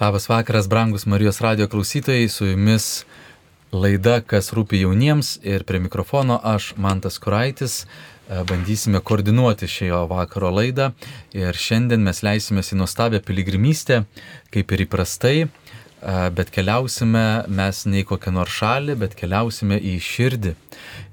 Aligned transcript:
Labas 0.00 0.28
vakaras, 0.28 0.68
brangus 0.68 1.06
Marijos 1.06 1.40
radio 1.40 1.68
klausytojai, 1.68 2.28
su 2.28 2.46
jumis 2.46 3.04
laida, 3.70 4.16
kas 4.26 4.50
rūpi 4.50 4.80
jauniems 4.80 5.36
ir 5.46 5.62
prie 5.62 5.78
mikrofono 5.78 6.40
aš, 6.42 6.72
Mantas 6.76 7.20
Kuraitis, 7.22 7.84
e, 7.84 8.40
bandysime 8.48 8.98
koordinuoti 8.98 9.68
šio 9.70 10.00
vakaro 10.10 10.50
laidą. 10.50 10.88
Ir 11.30 11.54
šiandien 11.54 12.02
mes 12.02 12.24
leisimės 12.26 12.74
į 12.74 12.80
nuostabią 12.80 13.22
piligrimystę, 13.22 14.00
kaip 14.50 14.74
ir 14.74 14.82
įprastai, 14.88 15.36
bet 16.36 16.50
keliausime 16.52 17.44
mes 17.48 17.84
ne 17.88 18.02
į 18.02 18.06
kokią 18.10 18.34
nors 18.36 18.54
šalį, 18.60 18.98
bet 19.00 19.14
keliausime 19.16 19.78
į 19.80 19.96
širdį. 20.04 20.54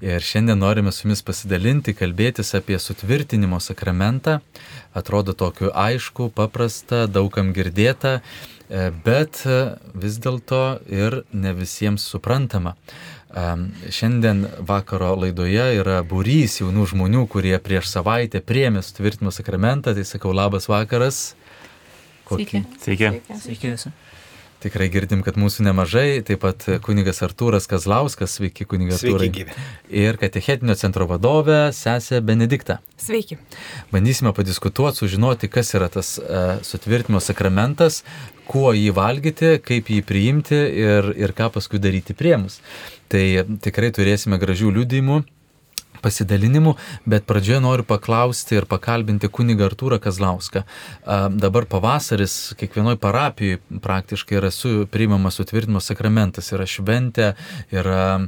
Ir 0.04 0.23
šiandien 0.26 0.60
norime 0.60 0.91
su 0.91 1.05
jumis 1.05 1.21
pasidalinti, 1.23 1.96
kalbėtis 1.96 2.52
apie 2.58 2.80
sutvirtinimo 2.82 3.62
sakramentą. 3.64 4.40
Atrodo 4.98 5.32
tokiu 5.38 5.72
aišku, 5.72 6.32
paprasta, 6.36 7.05
daugam 7.08 7.54
girdėta 7.55 8.20
E, 8.72 8.88
bet 9.04 9.41
e, 9.44 9.55
vis 10.00 10.16
dėlto 10.23 10.80
ir 10.88 11.22
ne 11.36 11.52
visiems 11.58 12.05
suprantama. 12.08 12.78
Šiandien 13.31 14.44
vakaro 14.67 15.14
laidoje 15.16 15.66
yra 15.80 16.02
būrys 16.08 16.58
jaunų 16.59 16.89
žmonių, 16.92 17.26
kurie 17.31 17.53
prieš 17.64 17.88
savaitę 17.88 18.42
priemė 18.44 18.84
sutvirtinimo 18.84 19.31
sakramentą, 19.31 19.94
tai 19.95 20.03
sakau 20.08 20.34
labas 20.36 20.67
vakaras. 20.72 21.22
Kokį? 22.28 22.64
Sveiki. 22.84 22.84
Sveiki. 22.84 23.12
Sveiki. 23.44 23.76
Sveiki. 23.84 24.11
Tikrai 24.62 24.92
girdim, 24.94 25.24
kad 25.26 25.40
mūsų 25.42 25.64
nemažai, 25.66 26.22
taip 26.26 26.44
pat 26.44 26.68
kunigas 26.86 27.24
Artūras 27.26 27.66
Kazlauskas, 27.70 28.36
sveiki 28.38 28.68
kunigas 28.70 29.02
gyvi. 29.02 29.56
Ir 29.90 30.20
katechetinio 30.22 30.76
centro 30.78 31.08
vadovė, 31.10 31.72
sesė 31.74 32.20
Benedikta. 32.22 32.78
Sveiki. 33.02 33.40
Bandysime 33.90 34.36
padiskutuoti, 34.38 35.02
sužinoti, 35.02 35.50
kas 35.50 35.74
yra 35.74 35.90
tas 35.90 36.14
uh, 36.22 36.60
sutvirtimo 36.62 37.18
sakramentas, 37.24 38.04
kuo 38.46 38.70
jį 38.78 38.94
valgyti, 38.94 39.56
kaip 39.66 39.90
jį 39.90 40.02
priimti 40.06 40.62
ir, 40.86 41.09
ir 41.18 41.34
ką 41.34 41.50
paskui 41.58 41.81
daryti 41.81 42.14
priemus. 42.18 42.59
Tai 43.09 43.25
tikrai 43.66 43.90
turėsime 43.98 44.38
gražių 44.42 44.75
liudymų 44.78 45.23
pasidalinimų, 46.03 46.75
bet 47.09 47.27
pradžioje 47.30 47.61
noriu 47.63 47.85
paklausti 47.88 48.59
ir 48.59 48.67
pakalbinti 48.69 49.30
kunigą 49.31 49.69
Artūrą 49.69 50.02
Kazlauską. 50.02 50.63
Dabar 51.41 51.67
pavasaris 51.69 52.53
kiekvienoje 52.59 52.99
parapijoje 53.02 53.61
praktiškai 53.81 54.39
yra 54.39 54.52
su, 54.53 54.85
priimamas 54.91 55.39
sutvirtinimo 55.39 55.81
sakramentas, 55.83 56.52
yra 56.55 56.67
šventė, 56.69 57.31
yra 57.72 58.27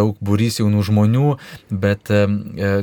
daug 0.00 0.18
būrys 0.24 0.60
jaunų 0.62 0.86
žmonių, 0.90 1.26
bet 1.70 2.10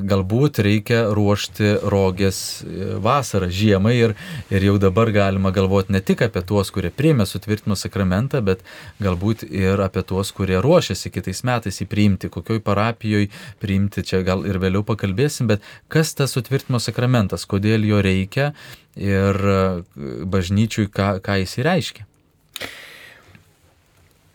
galbūt 0.07 0.61
reikia 0.65 1.07
ruošti 1.15 1.77
rogės 1.87 2.39
e, 2.63 2.95
vasarą, 3.03 3.49
žiemą 3.53 3.93
ir, 3.95 4.15
ir 4.53 4.65
jau 4.69 4.77
dabar 4.81 5.11
galima 5.15 5.51
galvoti 5.55 5.93
ne 5.95 6.01
tik 6.03 6.23
apie 6.25 6.43
tuos, 6.47 6.71
kurie 6.73 6.91
priėmė 6.93 7.27
sutvirtinimo 7.29 7.77
sakramentą, 7.79 8.41
bet 8.45 8.63
galbūt 9.03 9.45
ir 9.47 9.81
apie 9.83 10.03
tuos, 10.07 10.31
kurie 10.35 10.59
ruošiasi 10.63 11.11
kitais 11.13 11.43
metais 11.47 11.81
jį 11.81 11.89
priimti, 11.89 12.31
kokioj 12.33 12.61
parapijoje 12.65 13.29
priimti 13.61 13.76
priimti, 13.77 14.03
čia 14.03 14.23
gal 14.25 14.45
ir 14.45 14.57
vėliau 14.57 14.83
pakalbėsim, 14.85 15.47
bet 15.47 15.61
kas 15.87 16.13
tas 16.17 16.33
sutvirtimo 16.33 16.79
sakramentas, 16.79 17.45
kodėl 17.45 17.85
jo 17.85 18.01
reikia 18.01 18.53
ir 18.95 19.35
e, 19.37 19.83
bažnyčiui 20.25 20.89
ką, 20.89 21.19
ką 21.21 21.37
jis 21.43 21.57
įreiškia. 21.61 22.05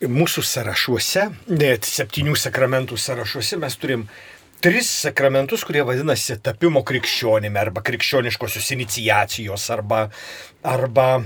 Mūsų 0.03 0.43
sąrašuose, 0.43 1.29
net 1.49 1.87
septynių 1.87 2.35
sakramentų 2.35 2.97
sąrašuose 2.99 3.59
mes 3.63 3.77
turim 3.79 4.07
tris 4.63 4.89
sakramentus, 5.07 5.63
kurie 5.67 5.83
vadinasi 5.87 6.41
tapimo 6.43 6.83
krikščionimi 6.87 7.59
arba 7.59 7.83
krikščioniškosios 7.87 8.73
inicijacijos 8.75 9.69
arba, 9.75 10.09
arba 10.63 11.23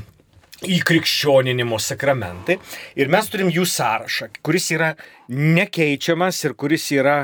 įkrikščioninimo 0.65 1.81
sakramentai. 1.81 2.59
Ir 2.97 3.13
mes 3.13 3.33
turim 3.33 3.49
jų 3.53 3.65
sąrašą, 3.69 4.31
kuris 4.45 4.71
yra 4.77 4.95
nekeičiamas 5.33 6.45
ir 6.45 6.57
kuris 6.57 6.89
yra 6.97 7.19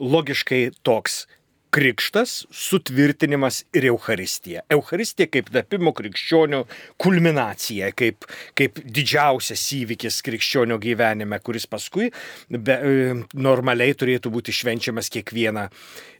logiškai 0.00 0.68
toks 0.86 1.24
krikštas, 1.70 2.46
sutvirtinimas 2.50 3.64
ir 3.76 3.84
Euharistija. 3.90 4.62
Euharistija 4.72 5.28
kaip 5.30 5.50
tapimo 5.52 5.92
krikščionių 5.96 6.62
kulminacija, 7.00 7.90
kaip, 7.98 8.24
kaip 8.58 8.80
didžiausias 8.84 9.64
įvykis 9.76 10.22
krikščionių 10.24 10.78
gyvenime, 10.82 11.40
kuris 11.44 11.68
paskui 11.68 12.08
be, 12.48 12.78
e, 12.78 13.18
normaliai 13.36 13.96
turėtų 13.98 14.32
būti 14.32 14.54
švenčiamas 14.54 15.12
kiekvieną, 15.12 15.68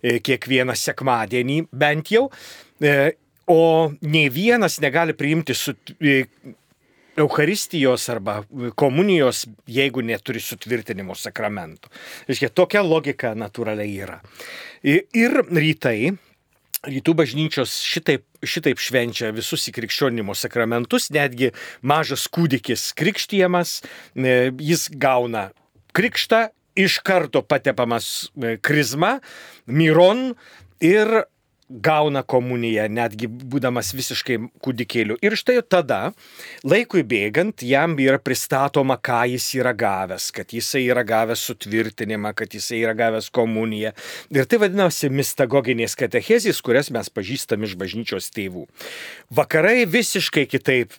e, 0.03 0.19
kiekvieną 0.21 0.77
sekmadienį 0.77 1.63
bent 1.73 2.13
jau. 2.13 2.29
E, 2.85 3.15
o 3.49 3.89
nei 4.05 4.29
vienas 4.29 4.77
negali 4.85 5.17
priimti 5.17 5.57
Eucharistijos 7.19 8.09
arba 8.13 8.43
komunijos, 8.79 9.45
jeigu 9.67 10.03
neturi 10.07 10.41
sutvirtinimo 10.41 11.17
sakramento. 11.19 11.91
Reiškia, 12.29 12.53
tokia 12.55 12.85
logika 12.87 13.35
natūraliai 13.39 13.95
yra. 14.05 14.19
Ir 14.87 15.41
rytai, 15.51 16.13
rytų 16.87 17.15
bažnyčios 17.19 17.81
šitaip, 17.83 18.25
šitaip 18.47 18.79
švenčia 18.83 19.33
visus 19.35 19.67
įkrikščionimo 19.71 20.37
sakramentus, 20.39 21.09
netgi 21.15 21.51
mažas 21.83 22.29
kūdikis 22.31 22.93
krikštijamas, 22.99 23.81
e, 24.15 24.53
jis 24.63 24.87
gauna 24.95 25.49
krikštą, 25.97 26.49
iš 26.79 27.01
karto 27.03 27.43
patepamas 27.43 28.29
e, 28.39 28.57
krizma, 28.63 29.19
miron 29.67 30.37
ir 30.85 31.25
gauna 31.69 32.23
komuniją, 32.25 32.87
netgi 32.89 33.29
būdamas 33.29 33.93
visiškai 33.97 34.39
kūdikėliu. 34.65 35.19
Ir 35.25 35.37
štai 35.37 35.59
tada, 35.69 36.13
laikui 36.65 37.03
bėgant, 37.07 37.63
jam 37.67 37.97
yra 38.01 38.19
pristatoma, 38.23 38.97
ką 38.97 39.21
jis 39.35 39.51
yra 39.59 39.75
gavęs, 39.77 40.31
kad 40.35 40.55
jisai 40.55 40.87
yra 40.89 41.05
gavęs 41.09 41.43
sutvirtinimą, 41.51 42.33
kad 42.39 42.57
jisai 42.57 42.81
yra 42.87 42.95
gavęs 42.99 43.29
komuniją. 43.35 43.93
Ir 44.33 44.49
tai 44.49 44.61
vadinasi 44.65 45.11
mistagoginės 45.13 45.97
katechezijas, 45.99 46.63
kurias 46.65 46.89
mes 46.95 47.13
pažįstam 47.13 47.67
iš 47.69 47.77
bažnyčios 47.81 48.31
tėvų. 48.33 48.65
Vakarai 49.37 49.85
visiškai 49.89 50.47
kitaip 50.49 50.97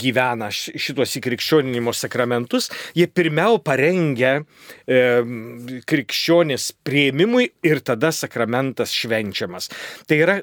gyvena 0.00 0.48
šitos 0.54 1.18
įkrikščioninimo 1.20 1.92
sakramentus. 1.96 2.70
Jie 2.96 3.04
pirmiau 3.10 3.60
parengia 3.62 4.40
krikščionis 4.88 6.70
prieimimui 6.86 7.50
ir 7.66 7.84
tada 7.84 8.14
sakramentas 8.16 8.94
švenčiamas. 8.96 9.68
Tai 10.08 10.18
yra 10.18 10.40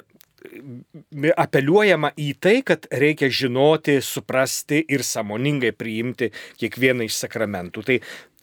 apeliuojama 1.38 2.12
į 2.18 2.28
tai, 2.38 2.60
kad 2.66 2.86
reikia 2.94 3.28
žinoti, 3.32 3.98
suprasti 4.04 4.80
ir 4.86 5.02
samoningai 5.02 5.72
priimti 5.74 6.30
kiekvieną 6.60 7.08
iš 7.08 7.16
sakramentų. 7.24 7.82
Tai 7.88 7.96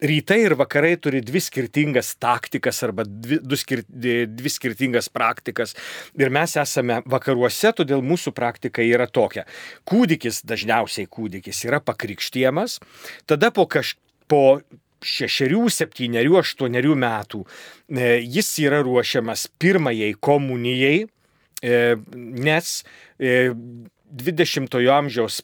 rytai 0.04 0.42
ir 0.44 0.58
vakarai 0.60 0.96
turi 1.00 1.22
dvi 1.24 1.40
skirtingas 1.44 2.12
taktikas 2.20 2.84
arba 2.84 3.06
dvi, 3.08 3.40
skir, 3.58 3.86
dvi 3.88 4.52
skirtingas 4.52 5.08
praktikas. 5.14 5.76
Ir 6.20 6.34
mes 6.36 6.58
esame 6.60 7.00
vakaruose, 7.08 7.72
todėl 7.80 8.04
mūsų 8.06 8.36
praktika 8.36 8.84
yra 8.84 9.08
tokia. 9.08 9.46
Kūdikis, 9.88 10.44
dažniausiai 10.48 11.08
kūdikis, 11.08 11.64
yra 11.70 11.80
pakrikštiemas, 11.84 12.82
tada 13.30 13.54
po 13.56 13.70
kažkiek 13.72 14.02
po 14.28 14.60
šešerių, 15.06 15.66
septyniarių, 15.72 16.40
aštuonerių 16.42 16.96
metų 17.02 17.44
e, 17.46 18.16
jis 18.22 18.50
yra 18.66 18.82
ruošiamas 18.86 19.48
pirmajai 19.62 20.14
komunijai, 20.20 21.06
e, 21.06 21.84
nes 22.16 22.72
20-ojo 23.20 24.90
e, 24.90 24.96
amžiaus 24.96 25.44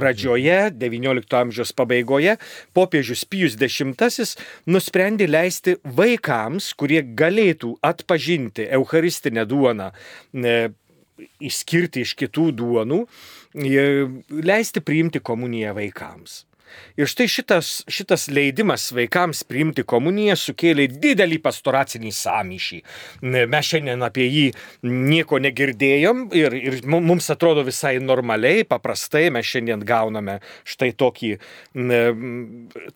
pradžioje, 0.00 0.58
XIX 0.78 1.38
amžiaus 1.40 1.72
pabaigoje, 1.76 2.36
popiežius 2.76 3.24
Pijus 3.28 3.56
X 3.58 4.36
nusprendė 4.70 5.26
leisti 5.28 5.74
vaikams, 5.82 6.70
kurie 6.78 7.02
galėtų 7.02 7.74
atpažinti 7.82 8.68
Eucharistinę 8.78 9.44
duoną, 9.50 9.90
išskirti 11.42 12.06
iš 12.06 12.14
kitų 12.22 12.46
duonų, 12.62 13.00
leisti 14.46 14.80
priimti 14.80 15.20
komuniją 15.20 15.74
vaikams. 15.76 16.44
Ir 17.00 17.08
štai 17.10 17.26
šitas, 17.30 17.70
šitas 17.90 18.28
leidimas 18.32 18.88
vaikams 18.96 19.42
priimti 19.48 19.84
komuniją 19.88 20.36
sukėlė 20.38 20.88
didelį 20.92 21.40
pastoracinį 21.44 22.12
samyšį. 22.16 22.80
Mes 23.30 23.70
šiandien 23.70 24.04
apie 24.06 24.26
jį 24.28 24.46
nieko 24.90 25.40
negirdėjom 25.42 26.28
ir, 26.36 26.56
ir 26.58 26.78
mums 26.90 27.30
atrodo 27.32 27.64
visai 27.66 27.96
normaliai, 28.02 28.66
paprastai 28.68 29.28
mes 29.34 29.46
šiandien 29.46 29.84
gauname 29.86 30.40
štai 30.68 30.92
tokį, 30.98 31.34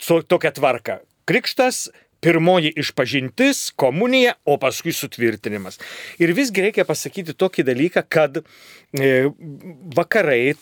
tokią 0.04 0.54
tvarką. 0.60 1.00
Krikštas 1.24 1.86
pirmoji 2.24 2.72
išpažintis, 2.80 3.70
komunija, 3.76 4.32
o 4.44 4.56
paskui 4.60 4.94
sutvirtinimas. 4.96 5.76
Ir 6.22 6.32
visgi 6.36 6.64
reikia 6.64 6.86
pasakyti 6.88 7.34
tokį 7.36 7.64
dalyką, 7.68 8.02
kad 8.08 8.38
e, 8.40 9.10
vakarai, 9.96 10.54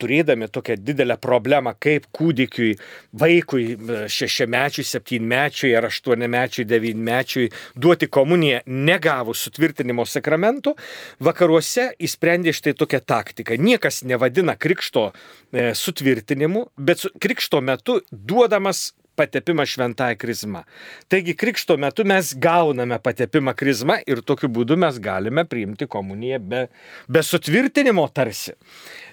turėdami 0.00 0.50
tokią 0.52 0.76
didelę 0.82 1.16
problemą, 1.22 1.72
kaip 1.80 2.08
kūdikiui, 2.16 2.74
vaikui, 3.16 3.64
e, 3.76 4.02
šešiamečiui, 4.12 4.84
septynmečiui 4.90 5.72
ar 5.78 5.88
aštuoniamečiui, 5.88 6.66
devynmečiui 6.68 7.48
duoti 7.80 8.10
komuniją 8.12 8.60
negavus 8.66 9.46
sutvirtinimo 9.46 10.04
sakramento, 10.08 10.76
vakaruose 11.24 11.88
įsprendė 11.96 12.52
štai 12.56 12.76
tokią 12.76 13.00
taktiką. 13.08 13.56
Niekas 13.56 14.02
nevadina 14.04 14.58
krikšto 14.60 15.08
e, 15.08 15.72
sutvirtinimu, 15.72 16.68
bet 16.76 17.08
krikšto 17.22 17.64
metu 17.64 18.02
duodamas 18.12 18.90
patepimą 19.16 19.66
šventąją 19.66 20.16
krizmą. 20.20 20.62
Taigi 21.08 21.34
krikšto 21.34 21.76
metu 21.80 22.04
mes 22.04 22.34
gauname 22.38 22.98
patepimą 23.02 23.54
krizmą 23.56 23.98
ir 24.06 24.22
tokiu 24.22 24.50
būdu 24.52 24.76
mes 24.80 25.00
galime 25.02 25.46
priimti 25.48 25.88
komuniją 25.88 26.40
be, 26.40 26.62
be 27.08 27.22
sutvirtinimo 27.24 28.06
tarsi. 28.14 28.54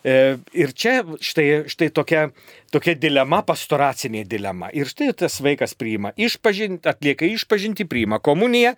E, 0.04 0.38
ir 0.54 0.74
čia 0.76 1.00
štai, 1.24 1.48
štai 1.72 1.90
tokia, 1.96 2.28
tokia 2.74 2.96
dilema, 3.00 3.42
pastoracinė 3.48 4.26
dilema. 4.28 4.72
Ir 4.76 4.92
štai 4.92 5.14
tas 5.24 5.40
vaikas 5.44 5.78
priima 5.80 6.12
išpažinti, 6.20 6.84
atlieka 6.90 7.30
išpažinti, 7.32 7.88
priima 7.88 8.20
komuniją 8.20 8.76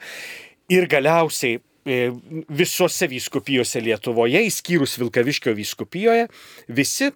ir 0.70 0.88
galiausiai 0.90 1.58
e, 1.58 2.00
visose 2.50 3.10
vyskupijose 3.10 3.82
Lietuvoje, 3.82 4.42
įskyrus 4.50 4.98
Vilkaviškio 5.02 5.54
vyskupijoje, 5.58 6.28
visi 6.68 7.12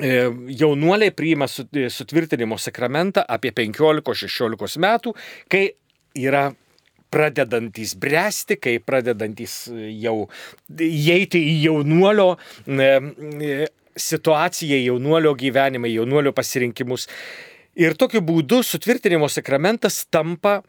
jaunuoliai 0.00 1.12
priima 1.12 1.46
e, 1.46 1.88
sutvirtinimo 1.90 2.58
sakramentą 2.58 3.24
apie 3.28 3.52
15-16 3.52 4.80
metų, 4.80 5.14
kai 5.52 5.66
yra 6.16 6.50
pradedantys 7.12 7.94
bręsti, 8.00 8.56
kai 8.56 8.78
pradedantys 8.80 9.66
jau 10.00 10.28
įeiti 10.80 11.42
į 11.50 11.56
jaunuolio 11.66 12.28
e, 12.64 13.68
situaciją, 13.96 14.78
jaunuolio 14.86 15.34
gyvenimą, 15.36 15.90
jaunuolio 15.92 16.32
pasirinkimus. 16.32 17.08
Ir 17.76 17.96
tokiu 18.00 18.20
būdu 18.24 18.62
sutvirtinimo 18.64 19.28
sakramentas 19.32 20.06
tampa 20.12 20.60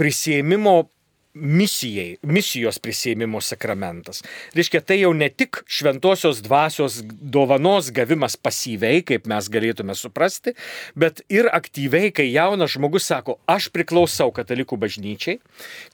prisėmimo 0.00 0.86
misijai, 1.34 2.18
misijos 2.28 2.78
prisėmimo 2.82 3.40
sakramentas. 3.40 4.20
Reiškia, 4.56 4.82
tai 4.84 4.98
jau 5.00 5.12
ne 5.16 5.30
tik 5.32 5.62
šventosios 5.64 6.42
dvasios 6.44 6.98
dovanos 7.08 7.88
gavimas 7.94 8.36
pasyviai, 8.36 9.00
kaip 9.06 9.28
mes 9.30 9.48
galėtume 9.52 9.96
suprasti, 9.96 10.52
bet 10.98 11.22
ir 11.32 11.48
aktyviai, 11.48 12.12
kai 12.12 12.28
jaunas 12.28 12.74
žmogus 12.76 13.08
sako, 13.08 13.38
aš 13.48 13.70
priklausau 13.72 14.28
katalikų 14.36 14.76
bažnyčiai, 14.82 15.40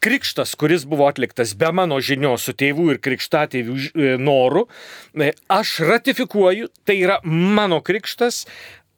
krikštas, 0.02 0.56
kuris 0.58 0.88
buvo 0.88 1.06
atliktas 1.06 1.55
be 1.58 1.70
mano 1.70 2.00
žinios 2.02 2.49
su 2.49 2.56
tėvų 2.58 2.91
ir 2.96 3.02
krikštatėvių 3.05 3.79
e, 3.79 4.12
norų, 4.19 4.67
e, 5.23 5.32
aš 5.55 5.79
ratifikuoju, 5.87 6.73
tai 6.82 6.99
yra 7.05 7.23
mano 7.23 7.79
krikštas, 7.84 8.44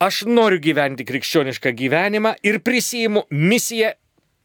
aš 0.01 0.23
noriu 0.25 0.57
gyventi 0.61 1.05
krikščionišką 1.05 1.75
gyvenimą 1.77 2.33
ir 2.41 2.63
prisijimu 2.65 3.27
misiją 3.29 3.93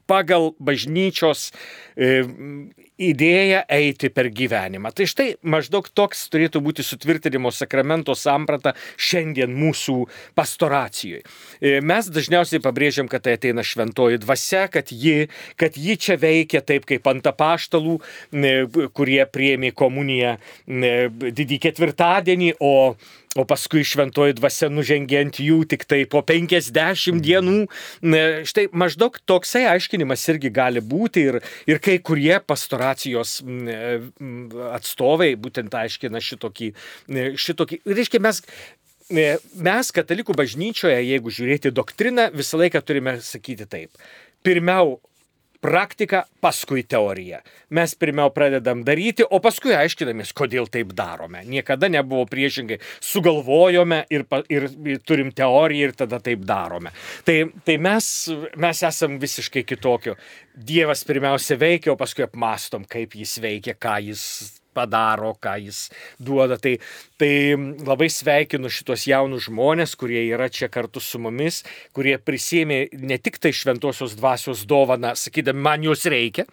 pagal 0.07 0.55
bažnyčios 0.59 1.51
e, 2.99 3.07
idėją 3.11 3.63
eiti 3.73 4.11
per 4.13 4.29
gyvenimą. 4.33 4.93
Tai 4.97 5.07
štai 5.09 5.29
maždaug 5.47 5.89
toks 5.89 6.27
turėtų 6.33 6.63
būti 6.65 6.85
sutvirtinimo 6.87 7.53
sakramento 7.55 8.15
samprata 8.17 8.75
šiandien 8.97 9.53
mūsų 9.57 9.99
pastoracijoje. 10.39 11.23
Mes 11.87 12.09
dažniausiai 12.13 12.63
pabrėžiam, 12.65 13.11
kad 13.11 13.27
tai 13.27 13.37
ateina 13.37 13.65
šventoji 13.67 14.21
dvasia, 14.23 14.67
kad 14.73 14.93
ji, 14.93 15.29
kad 15.61 15.77
ji 15.77 15.99
čia 16.01 16.19
veikia 16.21 16.63
taip 16.65 16.89
kaip 16.89 17.07
ant 17.11 17.29
apaštalų, 17.29 17.99
e, 18.33 18.57
kurie 18.97 19.23
priemi 19.29 19.73
komuniją 19.77 20.37
e, 20.37 20.97
didį 21.13 21.63
ketvirtadienį, 21.69 22.57
o 22.61 22.75
o 23.37 23.45
paskui 23.45 23.85
šventoji 23.87 24.37
dvasia 24.39 24.69
nužengė 24.73 25.21
ant 25.21 25.41
jų 25.43 25.61
tik 25.69 25.85
tai 25.89 26.03
po 26.11 26.23
50 26.27 27.21
dienų. 27.25 27.67
Štai 28.49 28.67
maždaug 28.73 29.19
toksai 29.29 29.67
aiškinimas 29.75 30.25
irgi 30.33 30.51
gali 30.55 30.81
būti 30.81 31.27
ir, 31.31 31.41
ir 31.69 31.81
kai 31.85 31.99
kurie 32.01 32.39
pastoracijos 32.87 33.43
atstovai 34.73 35.35
būtent 35.37 35.75
aiškina 35.75 36.21
šitokį. 36.21 36.73
šitokį. 37.37 37.81
Reiškia, 37.87 38.21
mes 38.21 38.43
mes 39.09 39.93
katalikų 39.95 40.35
bažnyčioje, 40.35 40.99
jeigu 40.99 41.31
žiūrėti 41.31 41.71
doktriną, 41.71 42.31
visą 42.35 42.59
laiką 42.59 42.83
turime 42.83 43.21
sakyti 43.23 43.67
taip. 43.67 43.91
Pirmiau 44.43 44.99
praktika, 45.63 46.25
paskui 46.41 46.85
teorija. 46.89 47.41
Mes 47.75 47.95
pirmiau 47.99 48.31
pradedam 48.35 48.83
daryti, 48.87 49.25
o 49.25 49.41
paskui 49.43 49.75
aiškinamės, 49.77 50.33
kodėl 50.37 50.69
taip 50.73 50.93
darome. 50.97 51.43
Niekada 51.49 51.91
nebuvo 51.93 52.27
priešingai. 52.31 52.79
Sugalvojome 53.05 54.03
ir, 54.11 54.27
ir, 54.53 54.69
ir 54.87 55.01
turim 55.07 55.33
teoriją 55.37 55.91
ir 55.91 55.97
tada 55.97 56.21
taip 56.23 56.45
darome. 56.47 56.93
Tai, 57.27 57.39
tai 57.67 57.79
mes, 57.83 58.11
mes 58.57 58.85
esam 58.91 59.19
visiškai 59.23 59.65
kitokio. 59.67 60.17
Dievas 60.57 61.05
pirmiausia 61.05 61.59
veikia, 61.61 61.93
o 61.93 62.01
paskui 62.01 62.25
apmastom, 62.27 62.87
kaip 62.89 63.17
jis 63.19 63.37
veikia, 63.43 63.77
ką 63.77 63.99
jis 64.11 64.56
padaro, 64.77 65.33
ką 65.41 65.57
jis 65.65 65.87
duoda. 66.21 66.59
Tai, 66.61 66.77
tai 67.21 67.33
labai 67.87 68.09
sveikinu 68.13 68.71
šitos 68.73 69.07
jaunus 69.09 69.49
žmonės, 69.49 69.97
kurie 69.99 70.23
yra 70.29 70.51
čia 70.53 70.69
kartu 70.73 71.01
su 71.03 71.21
mumis, 71.23 71.63
kurie 71.97 72.17
prisėmė 72.21 72.81
ne 73.01 73.19
tik 73.23 73.41
tai 73.43 73.55
šventosios 73.57 74.17
dvasios 74.19 74.67
dovaną, 74.69 75.15
sakydami, 75.19 75.65
man 75.69 75.87
jos 75.87 76.07
reikia, 76.13 76.47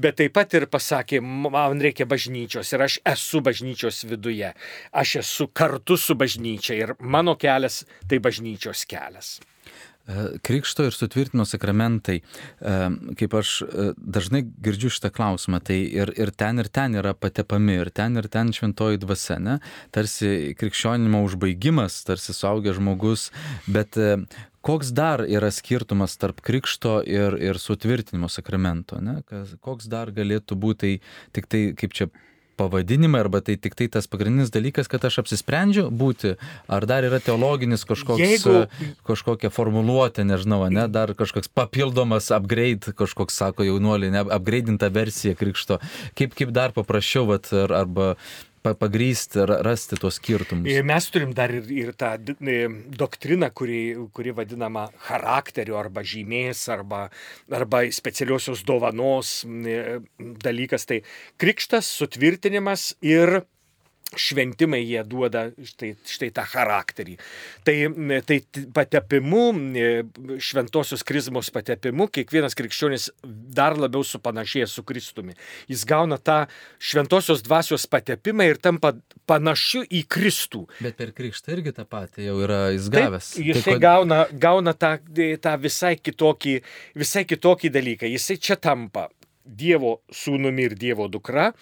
bet 0.00 0.20
taip 0.20 0.36
pat 0.36 0.56
ir 0.56 0.68
pasakė, 0.72 1.20
man 1.22 1.82
reikia 1.82 2.08
bažnyčios 2.08 2.72
ir 2.72 2.86
aš 2.86 3.00
esu 3.14 3.42
bažnyčios 3.44 4.04
viduje. 4.08 4.52
Aš 4.92 5.18
esu 5.22 5.50
kartu 5.52 5.98
su 6.00 6.16
bažnyčia 6.18 6.78
ir 6.78 6.96
mano 7.00 7.36
kelias 7.40 7.84
tai 8.08 8.22
bažnyčios 8.22 8.86
kelias. 8.88 9.36
E, 10.06 10.38
krikšto 10.46 10.86
ir 10.86 10.94
sutvirtino 10.94 11.44
sakramentai, 11.48 12.20
e, 12.20 12.74
kaip 13.18 13.32
aš 13.34 13.54
e, 13.66 13.86
dažnai 13.98 14.44
girdžiu 14.62 14.90
šitą 14.94 15.10
klausimą, 15.14 15.58
tai 15.66 15.80
ir, 15.82 16.12
ir 16.14 16.30
ten 16.30 16.62
ir 16.62 16.70
ten 16.70 16.94
yra 17.00 17.10
patepami, 17.18 17.80
ir 17.82 17.90
ten 17.90 18.20
ir 18.20 18.28
ten 18.30 18.52
šventoji 18.54 19.02
dvasia, 19.02 19.40
ne? 19.42 19.56
Tarsi 19.94 20.54
krikščionimo 20.58 21.24
užbaigimas, 21.26 21.98
tarsi 22.06 22.36
suaugęs 22.36 22.78
žmogus, 22.78 23.30
bet 23.66 23.98
koks 24.66 24.92
dar 24.94 25.24
yra 25.26 25.50
skirtumas 25.54 26.14
tarp 26.22 26.38
krikšto 26.44 27.00
ir, 27.06 27.34
ir 27.42 27.58
sutvirtinimo 27.58 28.30
sakramento, 28.30 29.02
ne? 29.02 29.20
Koks 29.64 29.90
dar 29.90 30.14
galėtų 30.14 30.58
būti, 30.58 30.76
tai 30.76 31.34
tik 31.34 31.50
tai 31.50 31.62
kaip 31.78 31.94
čia 31.98 32.10
pavadinimai 32.56 33.20
arba 33.24 33.42
tai 33.44 33.56
tik 33.60 33.76
tai 33.78 33.88
tas 33.92 34.08
pagrindinis 34.10 34.52
dalykas, 34.54 34.88
kad 34.90 35.04
aš 35.04 35.20
apsisprendžiu 35.22 35.86
būti, 35.90 36.34
ar 36.72 36.86
dar 36.88 37.06
yra 37.06 37.20
teologinis 37.22 37.86
kažkoks, 37.88 38.22
Jeigu... 38.22 38.64
kažkokia 39.06 39.52
formuluotė, 39.52 40.26
nežinau, 40.28 40.64
ne, 40.72 40.86
dar 40.92 41.12
kažkoks 41.18 41.52
papildomas 41.52 42.30
upgrade, 42.34 42.96
kažkoks 42.96 43.36
sako 43.36 43.68
jaunuoliai, 43.68 44.14
ne, 44.14 44.24
upgrade'inta 44.26 44.90
versija 44.92 45.36
krikšto, 45.38 45.80
kaip, 46.18 46.36
kaip 46.36 46.54
dar 46.56 46.74
paprasčiau, 46.76 47.28
vat, 47.30 47.52
ar, 47.54 47.76
arba 47.84 48.14
pagrysti, 48.74 49.44
rasti 49.46 49.98
tuos 50.00 50.18
skirtumus. 50.18 50.70
Mes 50.86 51.08
turim 51.12 51.32
dar 51.36 51.52
ir, 51.54 51.68
ir 51.70 51.92
tą 51.98 52.14
doktriną, 52.98 53.50
kuri, 53.54 53.80
kuri 54.16 54.34
vadinama 54.36 54.88
charakteriu 55.06 55.78
arba 55.78 56.02
žymės 56.06 56.66
arba, 56.72 57.06
arba 57.52 57.84
specialiosios 57.94 58.64
dovanos 58.66 59.38
dalykas. 60.42 60.88
Tai 60.90 61.02
krikštas, 61.40 61.90
sutvirtinimas 62.00 62.94
ir 63.04 63.42
šventimai 64.14 64.80
jie 64.84 65.02
duoda 65.06 65.48
štai, 65.66 65.90
štai 66.06 66.28
tą 66.34 66.44
charakterį. 66.46 67.16
Tai, 67.66 67.74
tai 68.28 68.38
patepimu, 68.76 69.42
šventosios 70.42 71.02
krizmos 71.06 71.50
patepimu, 71.54 72.06
kiekvienas 72.14 72.54
krikščionis 72.58 73.08
dar 73.56 73.74
labiau 73.78 74.06
supanašėja 74.06 74.68
su 74.70 74.84
Kristumi. 74.86 75.34
Jis 75.70 75.82
gauna 75.88 76.20
tą 76.22 76.44
šventosios 76.78 77.42
dvasios 77.46 77.88
patepimą 77.90 78.46
ir 78.52 78.62
tampa 78.62 78.94
panašiu 79.26 79.82
į 79.90 80.04
Kristų. 80.12 80.62
Bet 80.78 80.98
per 81.00 81.10
krikštą 81.16 81.56
irgi 81.56 81.74
tą 81.74 81.88
patį 81.90 82.28
jau 82.28 82.38
yra 82.46 82.60
jis 82.76 82.88
gavęs. 82.94 83.32
Taip, 83.34 83.50
jisai 83.50 83.66
tai 83.66 83.76
kod... 83.76 83.84
gauna, 83.88 84.22
gauna 84.46 84.76
tą, 84.78 84.94
tą 85.42 85.58
visai, 85.66 85.96
kitokį, 85.98 86.56
visai 87.02 87.26
kitokį 87.26 87.74
dalyką. 87.74 88.14
Jisai 88.14 88.38
čia 88.38 88.60
tampa 88.60 89.08
Dievo 89.46 90.00
sūnumi 90.10 90.64
ir 90.66 90.72
Dievo 90.78 91.06
dukra 91.10 91.52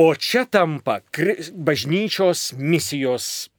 O 0.00 0.14
čia 0.14 0.46
tampa 0.48 1.00
bažnyčios 1.52 2.54
misijos 2.56 3.50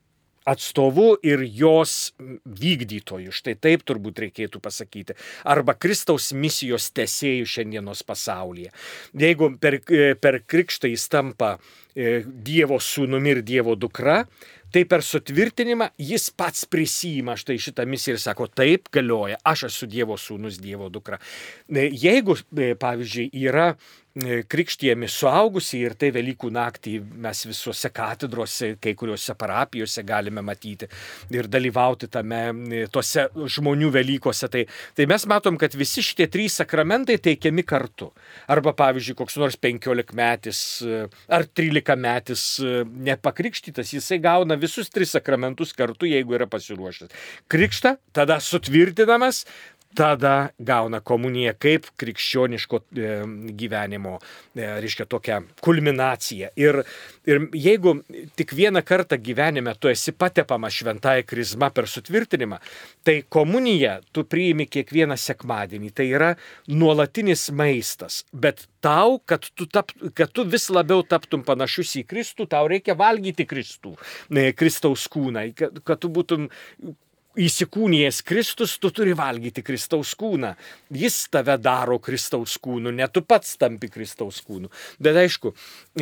atstovu 0.45 1.19
ir 1.21 1.43
jos 1.45 2.15
vykdytoju. 2.49 3.29
Štai 3.29 3.53
taip 3.61 3.83
turbūt 3.85 4.23
reikėtų 4.23 4.61
pasakyti. 4.63 5.13
Arba 5.45 5.75
Kristaus 5.77 6.31
misijos 6.33 6.89
tesėjų 6.97 7.45
šiandienos 7.45 8.01
pasaulyje. 8.07 8.73
Jeigu 9.13 9.51
per, 9.61 9.77
per 10.17 10.39
krikštą 10.41 10.89
jis 10.89 11.05
tampa 11.13 11.59
Dievo 11.93 12.81
sūnumi 12.81 13.35
ir 13.35 13.45
Dievo 13.45 13.77
dukra, 13.77 14.23
tai 14.73 14.85
per 14.89 15.03
sutvirtinimą 15.05 15.91
jis 15.99 16.29
pats 16.33 16.65
prisima 16.65 17.35
štai 17.37 17.59
šitą 17.61 17.85
misiją 17.85 18.15
ir 18.15 18.21
sako, 18.23 18.47
taip 18.47 18.89
galioja, 18.89 19.37
aš 19.45 19.67
esu 19.67 19.89
Dievo 19.91 20.17
sūnus, 20.17 20.57
Dievo 20.63 20.89
dukra. 20.89 21.19
Jeigu, 21.69 22.39
pavyzdžiui, 22.81 23.29
yra 23.45 23.75
E, 24.10 24.10
krikštijami 24.19 25.07
suaugusiai 25.07 25.85
ir 25.87 25.95
tai 25.99 26.09
Velykų 26.11 26.49
naktį 26.51 26.97
mes 27.23 27.45
visuose 27.47 27.91
katedrose, 27.95 28.73
kai 28.83 28.93
kuriuose 28.99 29.35
parapijose 29.39 30.03
galime 30.03 30.43
matyti 30.43 30.89
ir 31.31 31.47
dalyvauti 31.51 32.09
tame, 32.11 32.41
e, 32.51 32.83
tuose 32.91 33.29
žmonių 33.31 33.91
Velykose. 33.95 34.49
Tai, 34.51 34.65
tai 34.97 35.07
mes 35.07 35.25
matom, 35.31 35.57
kad 35.61 35.75
visi 35.79 36.03
šitie 36.03 36.27
trys 36.31 36.59
sakramentai 36.59 37.17
teikiami 37.23 37.63
kartu. 37.63 38.11
Arba 38.51 38.75
pavyzdžiui, 38.75 39.15
koks 39.21 39.39
nors 39.39 39.55
15 39.55 40.15
metis 40.17 40.61
e, 40.83 41.05
ar 41.31 41.47
13 41.47 41.95
metis 42.01 42.45
nepakrikštytas, 43.07 43.95
jisai 43.95 44.19
gauna 44.23 44.59
visus 44.59 44.91
tris 44.91 45.15
sakramentus 45.15 45.71
kartu, 45.77 46.09
jeigu 46.09 46.35
yra 46.35 46.49
pasiruošęs. 46.51 47.15
Krikštą, 47.51 47.95
tada 48.15 48.41
sutvirtinamas, 48.43 49.45
tada 49.95 50.51
gauna 50.59 51.01
komuniją 51.03 51.53
kaip 51.59 51.87
krikščioniško 51.99 52.79
e, 52.79 53.09
gyvenimo, 53.57 54.17
e, 54.55 54.67
reiškia, 54.83 55.05
tokią 55.11 55.39
kulminaciją. 55.63 56.51
Ir, 56.59 56.81
ir 57.27 57.47
jeigu 57.57 57.97
tik 58.39 58.53
vieną 58.55 58.83
kartą 58.87 59.19
gyvenime 59.21 59.75
tu 59.79 59.91
esi 59.91 60.13
patepamas 60.13 60.77
šventąją 60.79 61.25
krizmą 61.27 61.71
per 61.75 61.89
sutvirtinimą, 61.91 62.61
tai 63.03 63.21
komuniją 63.29 63.97
tu 64.11 64.23
priimi 64.23 64.67
kiekvieną 64.71 65.17
sekmadienį. 65.19 65.91
Tai 65.95 66.07
yra 66.07 66.31
nuolatinis 66.71 67.49
maistas. 67.55 68.21
Bet 68.31 68.65
tau, 68.83 69.19
kad 69.25 69.45
tu, 69.55 69.67
tap, 69.67 69.91
kad 70.17 70.31
tu 70.31 70.45
vis 70.47 70.69
labiau 70.73 71.03
taptum 71.03 71.43
panašus 71.47 71.97
į 72.01 72.07
Kristų, 72.09 72.47
tau 72.51 72.69
reikia 72.71 72.95
valgyti 72.97 73.45
Kristų, 73.49 73.95
Kristaus 74.57 75.07
kūną, 75.11 75.47
kad, 75.57 75.81
kad 75.85 76.01
tu 76.01 76.11
būtum 76.13 76.49
įsikūnijęs 77.39 78.21
Kristus, 78.27 78.73
tu 78.79 78.91
turi 78.91 79.13
valgyti 79.15 79.63
Kristaus 79.63 80.11
kūną. 80.19 80.51
Jis 80.91 81.17
tave 81.31 81.55
daro 81.61 81.99
Kristaus 82.03 82.57
kūnu, 82.59 82.91
ne 82.95 83.07
tu 83.07 83.23
pats 83.23 83.55
tampi 83.61 83.87
Kristaus 83.91 84.41
kūnu. 84.43 84.71
Bet 84.99 85.19
aišku, 85.21 85.53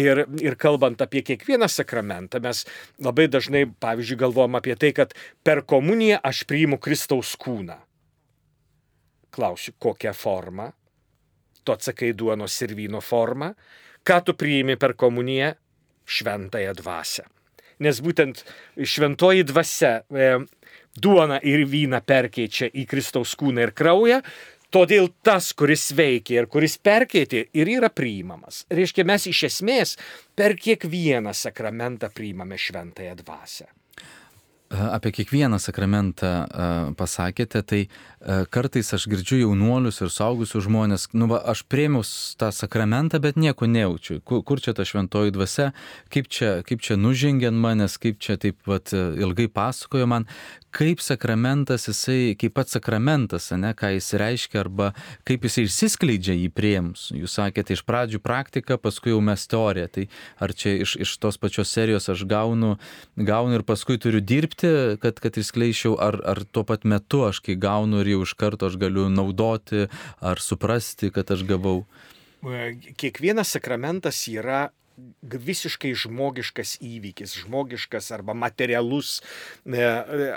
ir, 0.01 0.23
ir 0.41 0.57
kalbant 0.59 1.01
apie 1.05 1.21
kiekvieną 1.25 1.69
sakramentą, 1.69 2.41
mes 2.43 2.63
labai 3.03 3.27
dažnai, 3.29 3.67
pavyzdžiui, 3.81 4.19
galvom 4.25 4.57
apie 4.59 4.75
tai, 4.79 4.93
kad 4.97 5.13
per 5.45 5.63
komuniją 5.69 6.21
aš 6.25 6.43
priimu 6.49 6.81
Kristaus 6.81 7.35
kūną. 7.39 7.77
Klausiu, 9.29 9.75
kokią 9.77 10.15
formą? 10.17 10.71
Tu 11.63 11.73
atsakai 11.75 12.15
duonos 12.17 12.55
ir 12.65 12.73
vyno 12.73 13.01
formą. 13.05 13.53
Ką 14.01 14.23
tu 14.25 14.33
priimi 14.33 14.79
per 14.79 14.95
komuniją? 14.97 15.53
Šventąją 16.09 16.73
dvasę. 16.79 17.27
Nes 17.79 17.99
būtent 18.03 18.41
šventoji 18.75 19.45
dvasia 19.47 19.91
e, 20.09 20.31
duoną 20.97 21.41
ir 21.43 21.65
vyną 21.69 22.01
perkeičia 22.05 22.71
į 22.73 22.87
Kristaus 22.89 23.35
kūną 23.39 23.67
ir 23.67 23.75
kraują, 23.75 24.23
Todėl 24.69 25.07
tas, 25.25 25.47
kuris 25.57 25.87
veikia 25.97 26.43
ir 26.43 26.47
kuris 26.53 26.75
perkeitė 26.77 27.47
ir 27.57 27.71
yra 27.79 27.89
priimamas. 27.89 28.67
Reiškia, 28.69 29.01
mes 29.01 29.25
iš 29.31 29.41
esmės 29.47 29.95
per 30.37 30.53
kiekvieną 30.61 31.33
sakramentą 31.33 32.11
priimame 32.13 32.57
šventąją 32.61 33.17
dvasę. 33.23 33.65
Apie 34.69 35.09
kiekvieną 35.09 35.57
sakramentą 35.57 36.29
pasakėte, 36.93 37.63
tai 37.65 37.79
kartais 38.53 38.93
aš 38.93 39.07
girdžiu 39.09 39.39
jaunuolius 39.39 39.97
ir 40.03 40.11
saugusius 40.13 40.67
žmonės, 40.67 41.07
nu 41.17 41.25
va, 41.31 41.39
aš 41.49 41.63
prieimiau 41.65 42.05
tą 42.37 42.51
sakramentą, 42.53 43.17
bet 43.17 43.39
nieko 43.41 43.65
nejaučiu. 43.65 44.19
Kur 44.21 44.61
čia 44.61 44.75
ta 44.77 44.85
šventoji 44.85 45.33
dvasia, 45.33 45.71
kaip 46.13 46.29
čia, 46.29 46.59
kaip 46.61 46.85
čia 46.85 46.99
nužengė 47.01 47.49
ant 47.49 47.57
manęs, 47.65 47.97
kaip 47.97 48.21
čia 48.21 48.37
taip 48.37 48.61
pat 48.69 48.93
ilgai 48.93 49.49
pasakojo 49.49 50.05
man 50.05 50.29
kaip 50.75 51.01
sakramentas, 51.01 51.87
jisai, 51.89 52.35
kaip 52.39 52.53
pats 52.57 52.75
sakramentas, 52.77 53.49
ne, 53.57 53.71
ką 53.77 53.91
jis 53.95 54.09
reiškia, 54.21 54.61
arba 54.63 54.91
kaip 55.27 55.45
jisai 55.47 55.65
išsiskleidžia 55.67 56.35
jį 56.37 56.49
prieimus. 56.53 57.07
Jūs 57.15 57.37
sakėte 57.39 57.75
iš 57.75 57.83
pradžių 57.87 58.21
praktiką, 58.23 58.79
paskui 58.81 59.13
jau 59.13 59.21
mes 59.25 59.45
teoriją. 59.49 59.89
Tai 59.95 60.05
ar 60.45 60.53
čia 60.53 60.75
iš, 60.85 60.95
iš 61.05 61.15
tos 61.21 61.39
pačios 61.41 61.73
serijos 61.73 62.09
aš 62.11 62.25
gaunu, 62.29 62.75
gaunu 63.17 63.59
ir 63.59 63.65
paskui 63.67 63.99
turiu 64.01 64.21
dirbti, 64.21 64.99
kad, 65.01 65.19
kad 65.21 65.39
išskleičiau, 65.41 65.95
ar, 65.97 66.19
ar 66.23 66.43
tuo 66.45 66.65
pat 66.67 66.85
metu 66.87 67.25
aš 67.29 67.41
kai 67.45 67.57
gaunu 67.59 68.03
ir 68.03 68.13
jau 68.15 68.23
iš 68.27 68.35
karto 68.39 68.69
aš 68.69 68.79
galiu 68.81 69.09
naudoti, 69.13 69.87
ar 70.21 70.43
suprasti, 70.43 71.13
kad 71.15 71.31
aš 71.33 71.45
gavau. 71.49 71.83
Kiekvienas 72.39 73.57
sakramentas 73.57 74.21
yra 74.31 74.69
visiškai 75.21 75.93
žmogiškas 75.97 76.77
įvykis, 76.85 77.35
žmogiškas 77.43 78.11
arba 78.15 78.35
materialus 78.37 79.19
e, 79.65 79.85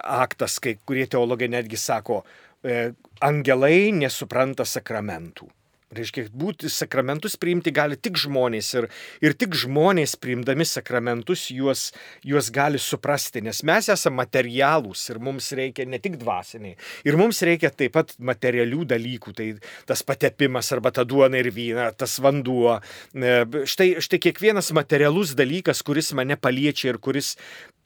aktas, 0.02 0.58
kai 0.62 0.76
kurie 0.86 1.06
teologai 1.10 1.50
netgi 1.52 1.80
sako, 1.80 2.22
e, 2.64 2.92
angelai 3.24 3.90
nesupranta 3.96 4.66
sakramentų. 4.68 5.48
Reiškia, 5.92 6.24
būti 6.32 6.70
sakramentus 6.72 7.34
priimti 7.36 7.72
gali 7.74 7.98
tik 8.00 8.16
žmonės 8.20 8.70
ir, 8.78 8.86
ir 9.20 9.34
tik 9.36 9.56
žmonės 9.58 10.14
priimdami 10.20 10.64
sakramentus 10.64 11.50
juos, 11.52 11.90
juos 12.24 12.48
gali 12.54 12.80
suprasti, 12.80 13.42
nes 13.44 13.60
mes 13.68 13.90
esame 13.92 14.22
materialūs 14.22 15.02
ir 15.12 15.20
mums 15.20 15.50
reikia 15.58 15.84
ne 15.88 16.00
tik 16.00 16.16
dvasiniai, 16.22 16.78
ir 17.04 17.18
mums 17.20 17.42
reikia 17.44 17.72
taip 17.76 17.92
pat 17.98 18.14
materialių 18.18 18.86
dalykų, 18.94 19.34
tai 19.36 19.48
tas 19.88 20.04
patepimas 20.06 20.72
arba 20.72 20.94
ta 20.96 21.04
duona 21.04 21.42
ir 21.42 21.50
vyna, 21.52 21.90
tas 21.92 22.16
vanduo. 22.24 22.78
E, 23.12 23.34
štai, 23.68 23.90
štai 24.00 24.22
kiekvienas 24.28 24.72
materialus 24.76 25.36
dalykas, 25.36 25.84
kuris 25.84 26.14
mane 26.16 26.38
paliečia 26.40 26.94
ir 26.94 27.00
kuris 27.04 27.34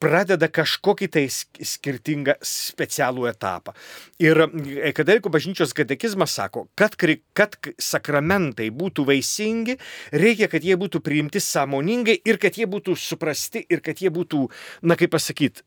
pradeda 0.02 0.48
kažkokį 0.52 1.08
tai 1.12 1.24
skirtingą 1.30 2.36
specialų 2.44 3.28
etapą. 3.30 3.74
Ir 4.22 4.42
e, 4.46 4.92
katalikų 4.96 5.32
bažnyčios 5.32 5.74
katekizmas 5.76 6.34
sako, 6.36 6.66
kad, 6.78 6.96
kad 7.36 7.56
sakramentai 7.80 8.68
būtų 8.74 9.06
vaisingi, 9.08 9.78
reikia, 10.12 10.50
kad 10.52 10.66
jie 10.66 10.76
būtų 10.80 11.02
priimti 11.04 11.42
sąmoningai 11.42 12.18
ir 12.24 12.40
kad 12.42 12.58
jie 12.58 12.68
būtų 12.70 12.96
suprasti 13.00 13.64
ir 13.68 13.82
kad 13.84 14.02
jie 14.02 14.12
būtų, 14.12 14.46
na 14.86 14.98
kaip 15.00 15.14
pasakyti, 15.16 15.64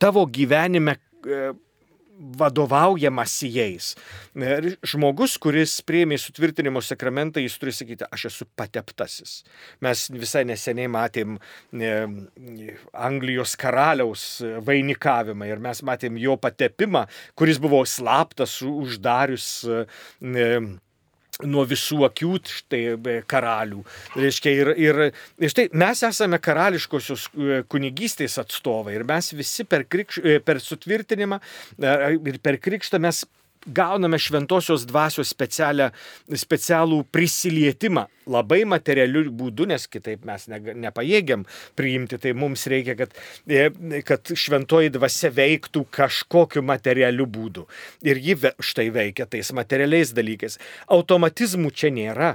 tavo 0.00 0.24
gyvenime 0.26 0.96
e, 0.96 1.52
vadovaujamasi 2.14 3.50
jais. 3.54 3.90
Žmogus, 4.86 5.36
kuris 5.42 5.76
prieimė 5.86 6.18
sutvirtinimo 6.20 6.82
sakramentą, 6.84 7.42
jis 7.42 7.56
turi 7.60 7.74
sakyti, 7.74 8.06
aš 8.14 8.28
esu 8.30 8.46
pateptasis. 8.58 9.36
Mes 9.84 10.06
visai 10.14 10.44
neseniai 10.48 10.90
matėm 10.92 11.38
Anglijos 12.94 13.56
karaliaus 13.60 14.26
vainikavimą 14.66 15.50
ir 15.50 15.62
mes 15.64 15.82
matėm 15.86 16.18
jo 16.22 16.38
patepimą, 16.40 17.06
kuris 17.38 17.60
buvo 17.62 17.82
slaptas 17.88 18.60
uždarius 18.64 19.48
nuo 21.42 21.64
visų 21.68 22.04
akių 22.08 22.32
štai 22.46 22.82
karalių. 23.30 23.82
Reiškia, 24.18 24.52
ir, 24.54 24.72
ir, 24.78 25.00
ir 25.42 25.52
štai 25.52 25.68
mes 25.74 26.02
esame 26.06 26.38
karališkosios 26.42 27.28
e, 27.34 27.62
kunigystės 27.70 28.38
atstovai 28.42 28.94
ir 28.98 29.06
mes 29.08 29.32
visi 29.34 29.66
per, 29.68 29.86
krikš, 29.90 30.20
e, 30.22 30.38
per 30.44 30.62
sutvirtinimą 30.62 31.40
e, 31.40 31.96
ir 32.30 32.38
per 32.44 32.60
krikštą 32.62 33.02
mes 33.02 33.24
gauname 33.66 34.18
šventosios 34.20 34.84
dvasios 34.88 35.30
specialią, 35.32 35.90
specialų 36.38 37.02
prisilietimą 37.14 38.06
labai 38.30 38.62
materialiu 38.68 39.26
būdu, 39.34 39.66
nes 39.68 39.86
kitaip 39.90 40.24
mes 40.28 40.46
ne, 40.48 40.60
nepajėgiam 40.86 41.44
priimti, 41.76 42.18
tai 42.20 42.34
mums 42.36 42.66
reikia, 42.70 42.96
kad, 42.98 43.14
e, 43.48 43.68
kad 44.06 44.34
šventoji 44.44 44.94
dvasia 44.94 45.32
veiktų 45.34 45.84
kažkokiu 45.94 46.64
materialiu 46.64 47.26
būdu. 47.26 47.66
Ir 48.06 48.20
ji 48.22 48.38
štai 48.64 48.88
veikia 48.94 49.28
tais 49.30 49.52
materialiais 49.56 50.14
dalykais. 50.16 50.58
Automatizmų 50.92 51.72
čia 51.74 51.92
nėra. 51.94 52.34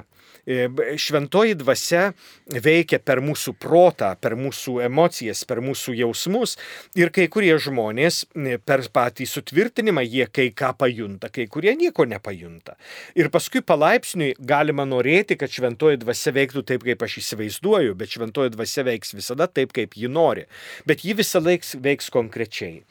E, 0.49 0.65
šventoji 0.97 1.53
dvasia 1.59 2.09
veikia 2.49 2.97
per 3.05 3.21
mūsų 3.21 3.53
protą, 3.61 4.15
per 4.17 4.33
mūsų 4.39 4.79
emocijas, 4.87 5.43
per 5.45 5.61
mūsų 5.61 5.93
jausmus 5.99 6.55
ir 6.97 7.11
kai 7.13 7.27
kurie 7.29 7.53
žmonės 7.61 8.23
e, 8.33 8.57
per 8.57 8.81
patį 8.89 9.27
sutvirtinimą 9.29 10.01
jie 10.07 10.25
kai 10.33 10.47
ką 10.55 10.71
pajunta, 10.79 11.29
kai 11.29 11.45
kurie 11.51 11.75
nieko 11.77 12.07
nepajunta. 12.09 12.79
Ir 13.19 13.29
paskui 13.33 13.61
palaipsniui 13.61 14.31
galima 14.39 14.87
norėti, 14.89 15.37
kad 15.37 15.53
šventoji 15.53 16.01
dvasia 16.01 16.33
veiktų 16.33 16.65
taip, 16.65 16.87
kaip 16.87 17.05
aš 17.05 17.19
įsivaizduoju, 17.21 17.93
bet 17.99 18.17
šventoji 18.17 18.55
dvasia 18.55 18.87
veiks 18.87 19.13
visada 19.13 19.49
taip, 19.51 19.75
kaip 19.75 19.93
ji 19.99 20.09
nori. 20.09 20.47
Bet 20.89 21.05
ji 21.05 21.13
visą 21.19 21.43
laiką 21.43 21.83
veiks 21.83 22.09
konkrečiai. 22.13 22.81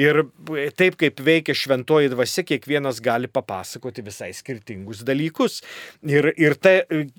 Ir 0.00 0.24
taip 0.74 0.96
kaip 0.98 1.20
veikia 1.22 1.54
šventoji 1.54 2.10
dvasia, 2.10 2.42
kiekvienas 2.46 2.98
gali 3.04 3.28
papasakoti 3.30 4.02
visai 4.02 4.32
skirtingus 4.34 5.04
dalykus. 5.06 5.60
Ir, 6.02 6.32
ir 6.34 6.56
ta 6.58 6.72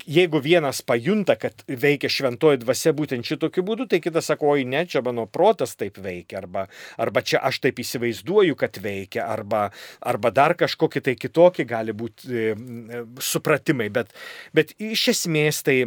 jeigu 0.04 0.42
vienas 0.44 0.82
pajunta, 0.84 1.38
kad 1.40 1.64
veikia 1.68 2.10
šventoji 2.12 2.60
dvasia 2.60 2.92
būtent 2.96 3.24
šitokiu 3.24 3.64
būdu, 3.64 3.88
tai 3.88 4.02
kitas 4.04 4.28
sako, 4.28 4.52
oi 4.56 4.66
ne, 4.68 4.84
čia 4.84 5.00
mano 5.06 5.24
protas 5.24 5.72
taip 5.80 5.96
veikia, 6.04 6.42
arba, 6.42 6.66
arba 7.00 7.24
čia 7.24 7.40
aš 7.48 7.62
taip 7.64 7.80
įsivaizduoju, 7.80 8.58
kad 8.60 8.76
veikia, 8.84 9.24
arba, 9.24 9.70
arba 10.04 10.34
dar 10.36 10.56
kažkokie 10.60 11.00
tai 11.00 11.16
kitokie 11.16 11.64
gali 11.68 11.96
būti 11.96 12.28
e, 12.52 13.04
supratimai. 13.24 13.88
Bet, 13.94 14.12
bet 14.52 14.76
iš 14.76 15.08
esmės 15.14 15.62
tai, 15.64 15.80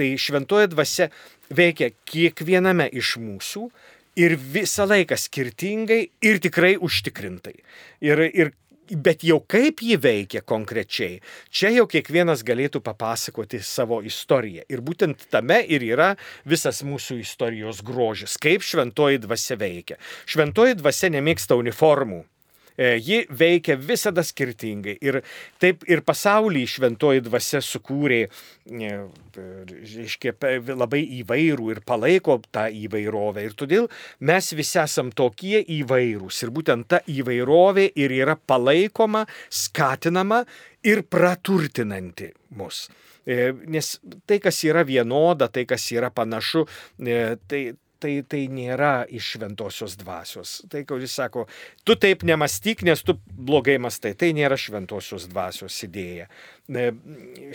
tai 0.00 0.14
šventoji 0.16 0.72
dvasia 0.72 1.12
veikia 1.52 1.92
kiekviename 2.08 2.88
iš 2.88 3.18
mūsų 3.20 3.68
ir 4.16 4.36
visą 4.38 4.86
laiką 4.88 5.18
skirtingai 5.18 6.02
ir 6.22 6.42
tikrai 6.42 6.74
užtikrintai. 6.80 7.56
Ir, 8.04 8.28
ir 8.32 8.54
Bet 8.84 9.22
jau 9.24 9.38
kaip 9.48 9.78
ji 9.80 9.96
veikia 9.96 10.42
konkrečiai, 10.44 11.22
čia 11.48 11.70
jau 11.72 11.86
kiekvienas 11.88 12.42
galėtų 12.44 12.82
papasakoti 12.84 13.62
savo 13.64 14.02
istoriją. 14.04 14.66
Ir 14.68 14.82
būtent 14.84 15.24
tame 15.32 15.62
ir 15.64 15.86
yra 15.86 16.10
visas 16.44 16.82
mūsų 16.84 17.16
istorijos 17.22 17.80
grožis, 17.80 18.36
kaip 18.36 18.60
šventoji 18.60 19.22
dvasia 19.24 19.56
veikia. 19.56 19.96
Šventoji 20.28 20.76
dvasia 20.82 21.08
nemėgsta 21.16 21.56
uniformų. 21.56 22.26
E, 22.76 22.96
ji 22.98 23.20
veikia 23.30 23.76
visada 23.78 24.24
skirtingai. 24.26 24.96
Ir 25.04 25.20
taip 25.62 25.84
ir 25.86 26.02
pasaulį 26.06 26.64
šventoji 26.72 27.22
dvasia 27.28 27.60
sukūrė, 27.62 28.24
reiškia, 28.66 30.34
labai 30.74 31.04
įvairų 31.20 31.70
ir 31.76 31.82
palaiko 31.86 32.40
tą 32.54 32.66
įvairovę. 32.74 33.46
Ir 33.46 33.54
todėl 33.58 33.88
mes 34.26 34.50
visi 34.58 34.80
esam 34.82 35.12
tokie 35.14 35.62
įvairūs. 35.78 36.42
Ir 36.42 36.54
būtent 36.54 36.90
ta 36.90 37.02
įvairovė 37.06 37.92
ir 37.94 38.18
yra 38.18 38.34
palaikoma, 38.34 39.24
skatinama 39.48 40.42
ir 40.84 41.04
praturtinanti 41.06 42.32
mus. 42.58 42.88
E, 43.24 43.54
nes 43.70 43.94
tai, 44.28 44.40
kas 44.42 44.58
yra 44.66 44.82
vienoda, 44.84 45.48
tai, 45.48 45.64
kas 45.68 45.86
yra 45.94 46.10
panašu, 46.12 46.66
e, 47.00 47.36
tai, 47.48 47.62
tai, 48.02 48.14
tai 48.28 48.44
nėra 48.52 49.04
iš 49.08 49.34
šventosios 49.34 49.96
dvasios. 50.00 50.56
Tai, 50.70 50.84
kai 50.88 51.00
jis 51.02 51.16
sako, 51.20 51.46
tu 51.86 51.96
taip 52.00 52.24
nemastyk, 52.26 52.84
nes 52.86 53.02
tu 53.06 53.16
blogai 53.24 53.78
mastai, 53.82 54.14
tai 54.18 54.32
nėra 54.36 54.58
šventosios 54.60 55.28
dvasios 55.30 55.78
idėja. 55.86 56.28
E, 56.68 56.90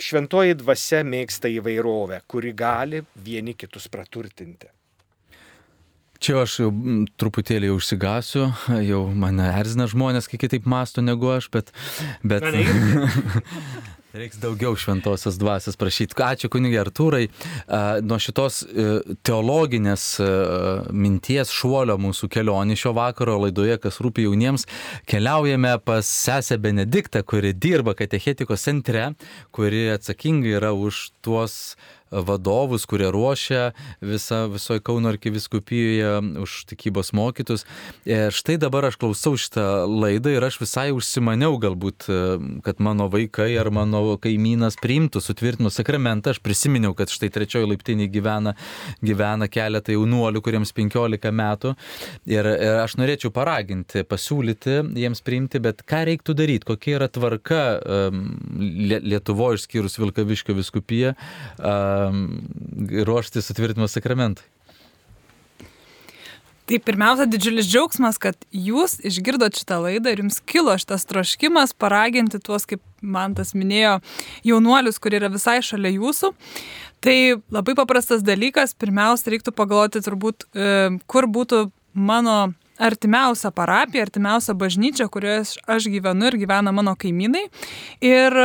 šventoji 0.02 0.58
dvasia 0.60 1.04
mėgsta 1.06 1.50
įvairovę, 1.52 2.22
kuri 2.30 2.54
gali 2.56 3.04
vieni 3.14 3.56
kitus 3.58 3.88
praturtinti. 3.92 4.70
Čia 6.20 6.42
aš 6.42 6.58
jau 6.60 6.68
truputėlį 7.20 7.70
užsigasiu, 7.72 8.50
jau 8.90 9.06
mane 9.16 9.46
erzina 9.56 9.88
žmonės, 9.88 10.28
kai 10.28 10.40
kitaip 10.42 10.68
masto 10.68 11.04
negu 11.04 11.32
aš, 11.32 11.48
bet... 11.54 11.72
bet... 12.22 12.44
Reiks 14.10 14.40
daugiau 14.42 14.74
šventosios 14.74 15.36
dvasios 15.38 15.76
prašyti. 15.78 16.16
Ačiū 16.18 16.48
kunigė 16.50 16.80
Artūrai. 16.82 17.28
Nuo 18.02 18.16
šitos 18.18 18.56
e, 18.66 18.86
teologinės 19.22 20.06
e, 20.18 20.26
minties 20.90 21.52
šuolio 21.54 21.94
mūsų 22.02 22.26
kelionį 22.34 22.74
šio 22.80 22.90
vakaro 22.96 23.36
laidoje, 23.44 23.76
kas 23.78 24.00
rūpi 24.02 24.26
jauniems, 24.26 24.66
keliaujame 25.06 25.76
pas 25.86 26.10
sesę 26.10 26.58
Benediktą, 26.58 27.22
kuri 27.22 27.54
dirba 27.54 27.94
katechetikos 27.94 28.66
centre, 28.66 29.12
kuri 29.54 29.86
atsakinga 29.94 30.56
yra 30.58 30.74
už 30.74 31.06
tuos 31.22 31.60
vadovus, 32.10 32.86
kurie 32.86 33.10
ruošia 33.10 33.70
visą, 34.02 34.48
visoje 34.50 34.80
Kauno 34.80 35.08
arkiviskupijoje 35.08 36.40
už 36.42 36.64
tikybos 36.66 37.12
mokytus. 37.14 37.64
E, 38.04 38.30
štai 38.34 38.56
dabar 38.58 38.88
aš 38.88 38.98
klausau 38.98 39.36
šitą 39.38 39.86
laidą 39.86 40.32
ir 40.34 40.44
aš 40.44 40.58
visai 40.62 40.88
užsimaniau 40.94 41.58
galbūt, 41.62 42.08
e, 42.10 42.18
kad 42.66 42.82
mano 42.82 43.06
vaikai 43.12 43.52
ar 43.60 43.70
mano 43.70 44.16
kaimynas 44.18 44.78
priimtų, 44.82 45.22
sutvirtinų 45.22 45.70
sakramentą. 45.70 46.34
Aš 46.34 46.42
prisiminiau, 46.42 46.96
kad 46.98 47.12
štai 47.12 47.30
trečioji 47.30 47.70
laiptinė 47.70 48.10
gyvena, 48.10 48.56
gyvena 49.04 49.46
keletą 49.50 49.94
jaunuolių, 49.94 50.42
kuriems 50.42 50.74
15 50.74 51.30
metų. 51.30 51.74
Ir, 52.26 52.46
ir 52.50 52.82
aš 52.82 52.98
norėčiau 52.98 53.30
paraginti, 53.34 54.02
pasiūlyti 54.08 54.80
jiems 54.98 55.22
priimti, 55.22 55.62
bet 55.62 55.86
ką 55.86 56.02
reiktų 56.10 56.34
daryti, 56.34 56.66
kokia 56.72 56.98
yra 56.98 57.10
tvarka 57.10 57.60
Lietuvoje 58.60 59.60
išskyrus 59.60 59.98
Vilkaviškio 60.00 60.54
viskupiją. 60.56 61.12
Uh, 61.60 61.99
ruoštis 63.06 63.50
sutvirtinimo 63.50 63.88
sakramentui? 63.90 64.46
Tai 66.70 66.78
pirmiausia, 66.86 67.24
didžiulis 67.26 67.66
džiaugsmas, 67.66 68.14
kad 68.22 68.36
jūs 68.54 69.00
išgirdot 69.02 69.56
šitą 69.58 69.80
laidą 69.82 70.12
ir 70.12 70.20
jums 70.22 70.36
kilo 70.46 70.76
šitas 70.78 71.02
troškimas 71.10 71.72
paraginti 71.74 72.38
tuos, 72.38 72.62
kaip 72.70 72.78
man 73.02 73.34
tas 73.34 73.56
minėjo, 73.58 73.96
jaunuolius, 74.46 75.00
kurie 75.02 75.18
yra 75.18 75.32
visai 75.32 75.56
šalia 75.66 75.90
jūsų. 75.96 76.30
Tai 77.02 77.16
labai 77.50 77.74
paprastas 77.74 78.22
dalykas, 78.22 78.76
pirmiausia, 78.78 79.32
reiktų 79.34 79.50
pagalvoti 79.58 80.04
turbūt, 80.06 80.46
e, 80.54 80.70
kur 81.10 81.26
būtų 81.26 81.64
mano 81.98 82.52
artimiausia 82.78 83.50
parapija, 83.50 84.06
artimiausia 84.06 84.54
bažnyčia, 84.54 85.08
kurioje 85.10 85.58
aš 85.66 85.90
gyvenu 85.90 86.30
ir 86.30 86.38
gyvena 86.38 86.70
mano 86.70 86.94
kaimynai. 86.94 87.48
Ir 87.98 88.38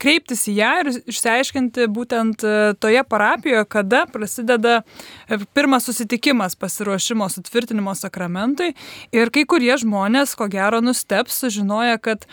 kreiptis 0.00 0.46
į 0.50 0.56
ją 0.56 0.70
ir 0.82 0.90
išsiaiškinti 1.10 1.86
būtent 1.92 2.44
e, 2.46 2.56
toje 2.80 3.04
parapijoje, 3.04 3.66
kada 3.70 4.06
prasideda 4.10 4.80
e, 4.80 5.38
pirmas 5.54 5.86
susitikimas 5.88 6.56
pasiruošimo 6.60 7.28
sutvirtinimo 7.32 7.94
sakramentui. 7.98 8.72
Ir 9.16 9.32
kai 9.34 9.46
kurie 9.48 9.72
žmonės, 9.80 10.34
ko 10.38 10.48
gero, 10.52 10.82
nusteps, 10.84 11.42
sužinoja, 11.44 12.00
kad, 12.02 12.26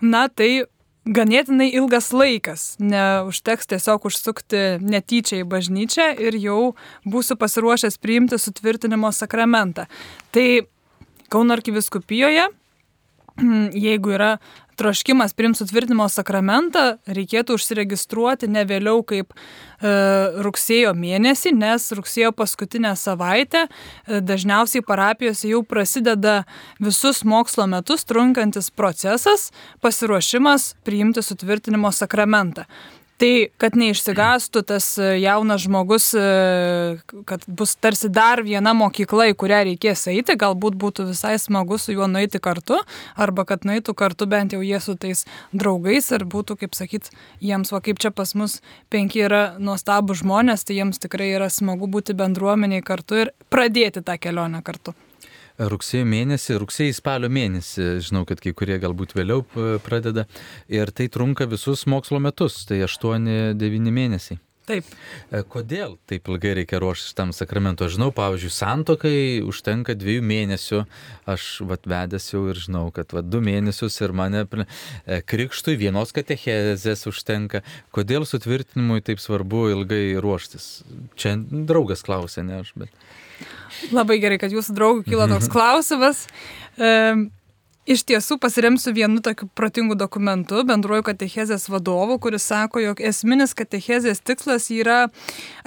na, 0.00 0.28
tai 0.28 0.68
ganėtinai 1.08 1.70
ilgas 1.80 2.10
laikas. 2.12 2.70
Neužteks 2.82 3.70
tiesiog 3.70 4.08
užsukti 4.10 4.64
netyčia 4.84 5.42
į 5.42 5.46
bažnyčią 5.48 6.10
ir 6.20 6.36
jau 6.38 6.62
būsiu 7.08 7.38
pasiruošęs 7.40 8.00
priimti 8.02 8.40
sutvirtinimo 8.40 9.12
sakramentą. 9.16 9.88
Tai 10.36 10.48
Kauno 11.28 11.52
arkiviskupijoje, 11.52 12.46
jeigu 13.88 14.16
yra 14.16 14.36
troškimas 14.78 15.34
priimti 15.34 15.58
sutvirtinimo 15.58 16.06
sakramentą, 16.10 16.98
reikėtų 17.10 17.56
užsiregistruoti 17.58 18.46
ne 18.50 18.62
vėliau 18.68 19.00
kaip 19.06 19.34
e, 19.34 19.38
rugsėjo 20.46 20.92
mėnesį, 20.94 21.52
nes 21.58 21.88
rugsėjo 21.98 22.30
paskutinę 22.38 22.92
savaitę 22.98 23.64
e, 23.66 24.20
dažniausiai 24.22 24.84
parapijose 24.86 25.50
jau 25.50 25.64
prasideda 25.66 26.44
visus 26.78 27.24
mokslo 27.26 27.66
metus 27.70 28.06
trunkantis 28.06 28.70
procesas, 28.70 29.48
pasiruošimas 29.82 30.76
priimti 30.86 31.26
sutvirtinimo 31.26 31.90
sakramentą. 31.94 32.68
Tai, 33.18 33.30
kad 33.58 33.74
neišsigastų 33.74 34.60
tas 34.68 34.92
e, 34.94 35.08
jaunas 35.18 35.64
žmogus, 35.64 36.12
e, 36.14 36.98
kad 37.26 37.42
bus 37.50 37.72
tarsi 37.74 38.06
dar 38.14 38.44
viena 38.46 38.70
mokykla, 38.78 39.26
į 39.32 39.34
kurią 39.40 39.64
reikės 39.72 40.06
eiti, 40.12 40.36
galbūt 40.38 40.76
būtų 40.78 41.08
visai 41.08 41.34
smagu 41.42 41.80
su 41.82 41.96
juo 41.96 42.06
nueiti 42.06 42.38
kartu, 42.38 42.78
arba 43.18 43.42
kad 43.48 43.66
nueitų 43.66 43.96
kartu 43.98 44.28
bent 44.30 44.54
jau 44.54 44.62
jie 44.62 44.78
su 44.84 44.94
tais 44.94 45.24
draugais 45.50 46.12
ir 46.14 46.28
būtų, 46.30 46.60
kaip 46.62 46.78
sakyt, 46.78 47.10
jiems, 47.42 47.74
va 47.74 47.82
kaip 47.82 47.98
čia 47.98 48.14
pas 48.14 48.36
mus 48.38 48.60
penki 48.86 49.26
yra 49.26 49.42
nuostabų 49.58 50.20
žmonės, 50.22 50.62
tai 50.62 50.78
jiems 50.78 51.02
tikrai 51.02 51.32
yra 51.40 51.50
smagu 51.50 51.90
būti 51.90 52.14
bendruomeniai 52.14 52.86
kartu 52.86 53.24
ir 53.24 53.34
pradėti 53.50 54.06
tą 54.06 54.14
kelionę 54.22 54.62
kartu 54.62 54.94
rugsėjo 55.58 56.06
mėnesį, 56.08 56.58
rugsėjai 56.62 56.96
spalio 56.96 57.30
mėnesį, 57.32 57.88
žinau, 58.06 58.24
kad 58.28 58.40
kai 58.42 58.54
kurie 58.56 58.78
galbūt 58.82 59.16
vėliau 59.18 59.44
pradeda, 59.84 60.28
ir 60.70 60.92
tai 60.94 61.08
trunka 61.12 61.48
visus 61.50 61.86
mokslo 61.90 62.20
metus, 62.22 62.62
tai 62.68 62.84
8-9 62.86 63.92
mėnesiai. 63.94 64.38
Taip. 64.68 64.88
E, 65.32 65.40
kodėl 65.48 65.94
taip 66.10 66.28
ilgai 66.28 66.52
reikia 66.58 66.80
ruoštis 66.82 67.16
tam 67.16 67.32
sakramentu? 67.36 67.86
Aš 67.86 67.96
žinau, 67.96 68.10
pavyzdžiui, 68.16 68.52
santokai 68.52 69.20
užtenka 69.48 69.96
dviejų 69.96 70.24
mėnesių, 70.28 70.82
aš 71.32 71.46
vat 71.70 71.88
vedęs 71.88 72.28
jau 72.34 72.42
ir 72.52 72.60
žinau, 72.60 72.84
kad 72.94 73.14
vat 73.16 73.30
du 73.32 73.40
mėnesius 73.44 73.96
ir 74.04 74.12
mane 74.16 74.44
e, 74.44 75.20
krikštui 75.24 75.78
vienos 75.80 76.12
katechezės 76.16 77.06
užtenka. 77.08 77.62
Kodėl 77.96 78.28
sutvirtinimui 78.28 79.00
taip 79.06 79.22
svarbu 79.24 79.70
ilgai 79.72 80.02
ruoštis? 80.20 80.68
Čia 81.16 81.38
draugas 81.40 82.04
klausė, 82.04 82.44
ne 82.44 82.60
aš, 82.60 82.74
bet. 82.76 82.92
Labai 83.94 84.18
gerai, 84.20 84.36
kad 84.42 84.52
jūsų 84.52 84.74
draugų 84.76 85.04
kilo 85.08 85.28
toks 85.30 85.48
mhm. 85.48 85.54
klausimas. 85.54 86.24
E, 86.76 86.92
iš 87.88 88.04
tiesų 88.08 88.36
pasiremsiu 88.42 88.92
vienu 88.96 89.22
tokiu 89.24 89.48
protingu 89.56 89.96
dokumentu, 89.98 90.60
bendruoju 90.68 91.06
katechezės 91.06 91.68
vadovu, 91.72 92.18
kuris 92.22 92.44
sako, 92.50 92.82
jog 92.84 93.00
esminis 93.04 93.54
katechezės 93.56 94.20
tikslas 94.20 94.68
yra 94.74 94.98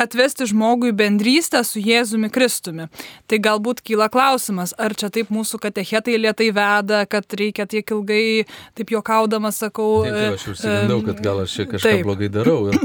atvesti 0.02 0.48
žmogų 0.52 0.92
į 0.92 0.98
bendrystę 1.02 1.64
su 1.68 1.82
Jėzumi 1.82 2.30
Kristumi. 2.34 2.88
Tai 3.30 3.42
galbūt 3.48 3.82
kyla 3.88 4.10
klausimas, 4.14 4.76
ar 4.78 4.96
čia 4.98 5.10
taip 5.14 5.34
mūsų 5.34 5.62
katechetai 5.66 6.20
lietai 6.22 6.52
veda, 6.56 7.04
kad 7.10 7.38
reikia 7.38 7.68
tiek 7.70 7.96
ilgai, 7.96 8.46
taip 8.78 8.94
juokaudamas 8.94 9.62
sakau. 9.66 10.04
Taip, 10.06 10.20
taip, 10.20 10.38
aš 10.38 10.48
užsigandau, 10.54 11.02
kad 11.10 11.26
gal 11.26 11.44
aš 11.46 11.58
čia 11.58 11.68
kažką 11.74 11.98
taip. 11.98 12.08
blogai 12.08 12.32
darau. 12.34 12.60
Ir... 12.70 12.80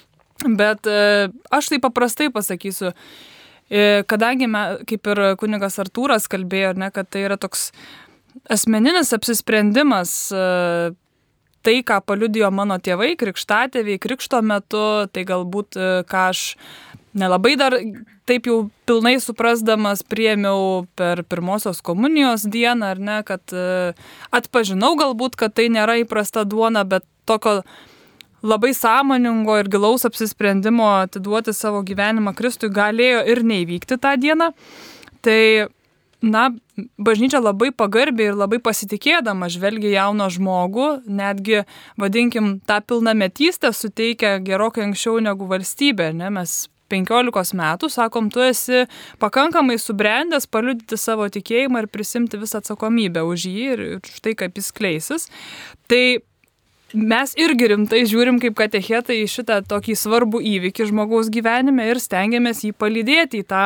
Bet 0.60 0.88
e, 0.88 1.28
aš 1.52 1.72
tai 1.72 1.78
paprastai 1.82 2.30
pasakysiu. 2.32 2.94
E, 3.70 4.02
kadangi, 4.10 4.48
me, 4.50 4.62
kaip 4.88 5.10
ir 5.12 5.20
kunigas 5.38 5.76
Artūras 5.78 6.26
kalbėjo, 6.32 6.72
ne, 6.80 6.88
kad 6.94 7.06
tai 7.06 7.28
yra 7.28 7.36
toks 7.38 7.68
asmeninis 8.50 9.12
apsisprendimas 9.16 10.12
e, 10.32 10.44
tai, 11.62 11.80
ką 11.86 12.00
paliudijo 12.06 12.50
mano 12.54 12.78
tėvai, 12.80 13.12
krikštatėviai, 13.20 14.00
krikšto 14.00 14.40
metu, 14.44 14.86
tai 15.12 15.26
galbūt 15.28 15.76
e, 15.76 15.90
ką 16.08 16.24
aš 16.32 16.44
nelabai 17.18 17.56
dar 17.58 17.74
taip 18.30 18.46
jau 18.46 18.58
pilnai 18.86 19.16
suprasdamas 19.18 20.04
priemiau 20.06 20.84
per 20.98 21.24
pirmosios 21.26 21.82
komunijos 21.82 22.46
dieną, 22.46 22.92
ar 22.94 23.00
ne, 23.02 23.20
kad 23.26 23.42
e, 23.52 23.92
atpažinau 24.36 24.94
galbūt, 25.00 25.36
kad 25.40 25.56
tai 25.58 25.68
nėra 25.72 25.98
įprasta 26.04 26.46
duona, 26.46 26.84
bet 26.86 27.06
tokio 27.28 27.60
labai 28.46 28.70
sąmoningo 28.76 29.58
ir 29.60 29.68
gilaus 29.68 30.06
apsisprendimo 30.08 30.86
atiduoti 31.02 31.52
savo 31.56 31.82
gyvenimą 31.84 32.32
Kristui 32.38 32.70
galėjo 32.72 33.26
ir 33.28 33.42
neįvykti 33.44 33.98
tą 34.00 34.14
dieną. 34.20 34.52
Tai 35.20 35.40
na, 36.22 36.50
bažnyčia 37.00 37.40
labai 37.40 37.70
pagarbiai 37.72 38.30
ir 38.30 38.38
labai 38.38 38.60
pasitikėdama 38.62 39.48
žvelgia 39.52 39.94
jauno 39.94 40.28
žmogų, 40.32 40.88
netgi, 41.08 41.64
vadinkim, 42.00 42.58
tą 42.68 42.80
pilnametystę 42.84 43.72
suteikia 43.76 44.38
gerokai 44.44 44.84
anksčiau 44.88 45.20
negu 45.24 45.48
valstybė. 45.50 46.12
Ne? 46.16 46.30
Mes 46.34 46.68
15 46.90 47.54
metų, 47.56 47.90
sakom, 47.92 48.30
tu 48.34 48.42
esi 48.44 48.84
pakankamai 49.22 49.78
subrendęs 49.80 50.48
paliudyti 50.50 50.98
savo 50.98 51.28
tikėjimą 51.30 51.84
ir 51.84 51.92
prisimti 51.92 52.40
visą 52.40 52.60
atsakomybę 52.60 53.22
už 53.26 53.46
jį 53.46 53.68
ir 53.74 53.84
už 54.00 54.18
tai, 54.24 54.34
kaip 54.38 54.58
jis 54.58 54.72
kleisis. 54.74 55.28
Tai 55.90 56.02
mes 56.94 57.34
irgi 57.38 57.70
rimtai 57.70 58.02
žiūrim 58.10 58.40
kaip 58.42 58.56
katechetai 58.58 59.20
į 59.22 59.30
šitą 59.30 59.60
tokį 59.70 59.94
svarbų 59.98 60.42
įvykį 60.56 60.90
žmogaus 60.90 61.30
gyvenime 61.32 61.86
ir 61.92 62.02
stengiamės 62.02 62.64
jį 62.66 62.74
palydėti 62.74 63.44
į 63.44 63.48
tą 63.50 63.64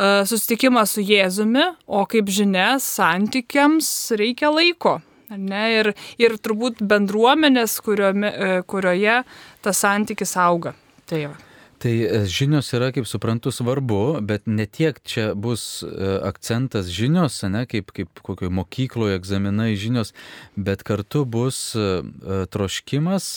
uh, 0.00 0.22
susitikimą 0.24 0.86
su 0.88 1.04
Jėzumi, 1.04 1.68
o 1.86 2.06
kaip 2.08 2.32
žinia, 2.32 2.72
santykiams 2.80 3.90
reikia 4.16 4.50
laiko. 4.54 4.98
Ne, 5.30 5.62
ir, 5.76 5.92
ir 6.18 6.34
turbūt 6.42 6.80
bendruomenės, 6.90 7.76
kuriome, 7.86 8.32
kurioje 8.66 9.20
tas 9.62 9.84
santykis 9.84 10.34
auga. 10.42 10.74
Tai 11.06 11.22
va. 11.28 11.38
Tai 11.80 11.92
e, 11.96 12.24
žinios 12.28 12.68
yra, 12.76 12.90
kaip 12.92 13.06
suprantu, 13.08 13.52
svarbu, 13.54 14.20
bet 14.28 14.44
ne 14.44 14.66
tiek 14.68 14.98
čia 15.08 15.30
bus 15.32 15.80
e, 15.86 15.90
akcentas 16.28 16.90
žinios, 16.92 17.38
ne, 17.48 17.64
kaip, 17.68 17.94
kaip 17.96 18.20
kokioje 18.26 18.52
mokykloje 18.52 19.16
egzaminai 19.16 19.72
žinios, 19.80 20.12
bet 20.60 20.84
kartu 20.84 21.24
bus 21.24 21.70
e, 21.72 21.86
troškimas 22.52 23.32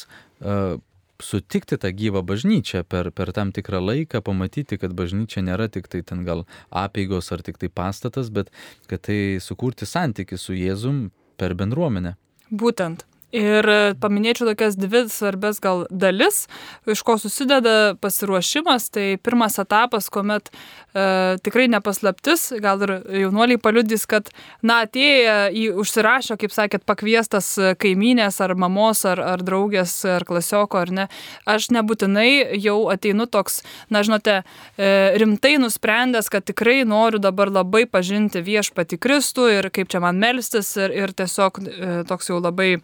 sutikti 1.24 1.80
tą 1.80 1.92
gyvą 1.96 2.24
bažnyčią 2.28 2.84
per, 2.90 3.12
per 3.16 3.32
tam 3.36 3.54
tikrą 3.56 3.80
laiką, 3.84 4.22
pamatyti, 4.26 4.80
kad 4.82 4.96
bažnyčia 4.98 5.46
nėra 5.46 5.70
tik 5.72 5.88
tai 5.92 6.04
ten 6.04 6.26
gal 6.28 6.46
apėgos 6.84 7.32
ar 7.36 7.46
tik 7.46 7.62
tai 7.62 7.72
pastatas, 7.72 8.30
bet 8.34 8.52
kad 8.92 9.06
tai 9.08 9.40
sukurti 9.44 9.88
santyki 9.90 10.38
su 10.38 10.58
Jėzum 10.58 11.08
per 11.40 11.56
bendruomenę. 11.60 12.16
Būtent. 12.52 13.08
Ir 13.34 13.66
paminėčiau 13.98 14.46
tokias 14.52 14.76
dvi 14.78 15.08
svarbės 15.10 15.58
gal 15.64 15.88
dalis, 15.90 16.44
iš 16.86 17.02
ko 17.02 17.16
susideda 17.18 17.96
pasiruošimas. 17.98 18.92
Tai 18.94 19.06
pirmas 19.26 19.58
etapas, 19.62 20.10
kuomet 20.14 20.52
e, 20.54 21.40
tikrai 21.42 21.66
nepaslaptis, 21.74 22.52
gal 22.62 22.84
ir 22.86 22.94
jaunuoliai 23.24 23.58
paliudys, 23.58 24.06
kad, 24.10 24.30
na, 24.62 24.84
atėję 24.86 25.38
į 25.50 25.64
užsirašę, 25.82 26.38
kaip 26.44 26.54
sakėt, 26.54 26.86
pakviestas 26.86 27.50
kaimynės 27.82 28.38
ar 28.44 28.54
mamos 28.60 29.02
ar, 29.10 29.22
ar 29.34 29.42
draugės 29.42 29.96
ar 30.06 30.28
klasioko 30.30 30.84
ar 30.84 30.94
ne, 30.94 31.08
aš 31.50 31.72
nebūtinai 31.74 32.60
jau 32.62 32.78
ateinu 32.94 33.26
toks, 33.26 33.64
na, 33.90 34.04
žinote, 34.06 34.44
e, 34.78 34.92
rimtai 35.18 35.56
nusprendęs, 35.64 36.30
kad 36.30 36.46
tikrai 36.46 36.84
noriu 36.86 37.22
dabar 37.24 37.50
labai 37.50 37.88
pažinti 37.90 38.44
viešpati 38.46 39.02
Kristų 39.02 39.50
ir 39.58 39.72
kaip 39.74 39.90
čia 39.90 40.04
man 40.04 40.22
melstis 40.22 40.70
ir, 40.78 40.94
ir 40.94 41.18
tiesiog 41.18 41.62
e, 41.64 41.92
toks 42.10 42.30
jau 42.30 42.38
labai 42.38 42.78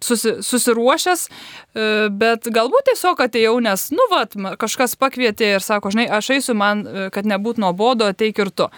susi, 0.00 0.36
susiruošęs, 0.42 1.26
e, 1.28 1.88
bet 2.10 2.48
galbūt 2.54 2.90
tiesiog 2.90 3.24
atėjau, 3.26 3.56
nes, 3.64 3.88
nu, 3.94 4.06
vat, 4.12 4.36
kažkas 4.60 4.96
pakvietė 5.00 5.56
ir 5.56 5.64
sako, 5.64 5.94
žinai, 5.94 6.06
aš 6.10 6.34
eisiu 6.38 6.56
man, 6.58 6.86
e, 6.86 7.10
kad 7.14 7.26
nebūtų 7.26 7.64
nuobodo, 7.64 8.08
ateik 8.10 8.38
ir 8.44 8.54
tu. 8.54 8.70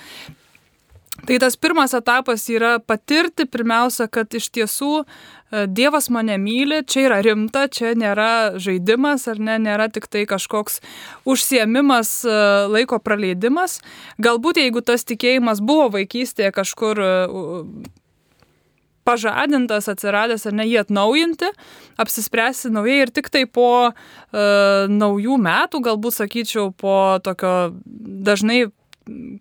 Tai 1.27 1.39
tas 1.41 1.57
pirmas 1.57 1.95
etapas 1.97 2.45
yra 2.53 2.77
patirti 2.79 3.47
pirmiausia, 3.49 4.05
kad 4.13 4.35
iš 4.37 4.51
tiesų 4.53 4.91
e, 5.03 5.65
Dievas 5.67 6.11
mane 6.13 6.37
myli, 6.39 6.83
čia 6.87 7.07
yra 7.09 7.21
rimta, 7.25 7.67
čia 7.73 7.95
nėra 7.99 8.61
žaidimas 8.63 9.27
ar 9.33 9.41
ne, 9.41 9.57
nėra 9.65 9.89
tik 9.93 10.07
tai 10.13 10.27
kažkoks 10.29 10.81
užsiemimas, 11.27 12.21
laiko 12.71 13.01
praleidimas. 13.01 13.81
Galbūt 14.23 14.61
jeigu 14.61 14.85
tas 14.85 15.09
tikėjimas 15.09 15.65
buvo 15.65 15.89
vaikystėje 15.97 16.53
kažkur 16.55 17.01
pažadintas, 19.07 19.89
atsiradęs 19.93 20.47
ar 20.49 20.57
ne 20.59 20.67
jį 20.67 20.81
atnaujinti, 20.83 21.51
apsispręsti 22.03 22.73
naujai 22.75 23.05
ir 23.05 23.15
tik 23.15 23.31
tai 23.33 23.47
po 23.47 23.71
e, 23.87 23.93
naujų 24.93 25.39
metų, 25.47 25.83
galbūt 25.87 26.19
sakyčiau, 26.19 26.73
po 26.77 26.97
tokio 27.25 27.55
dažnai, 28.27 28.67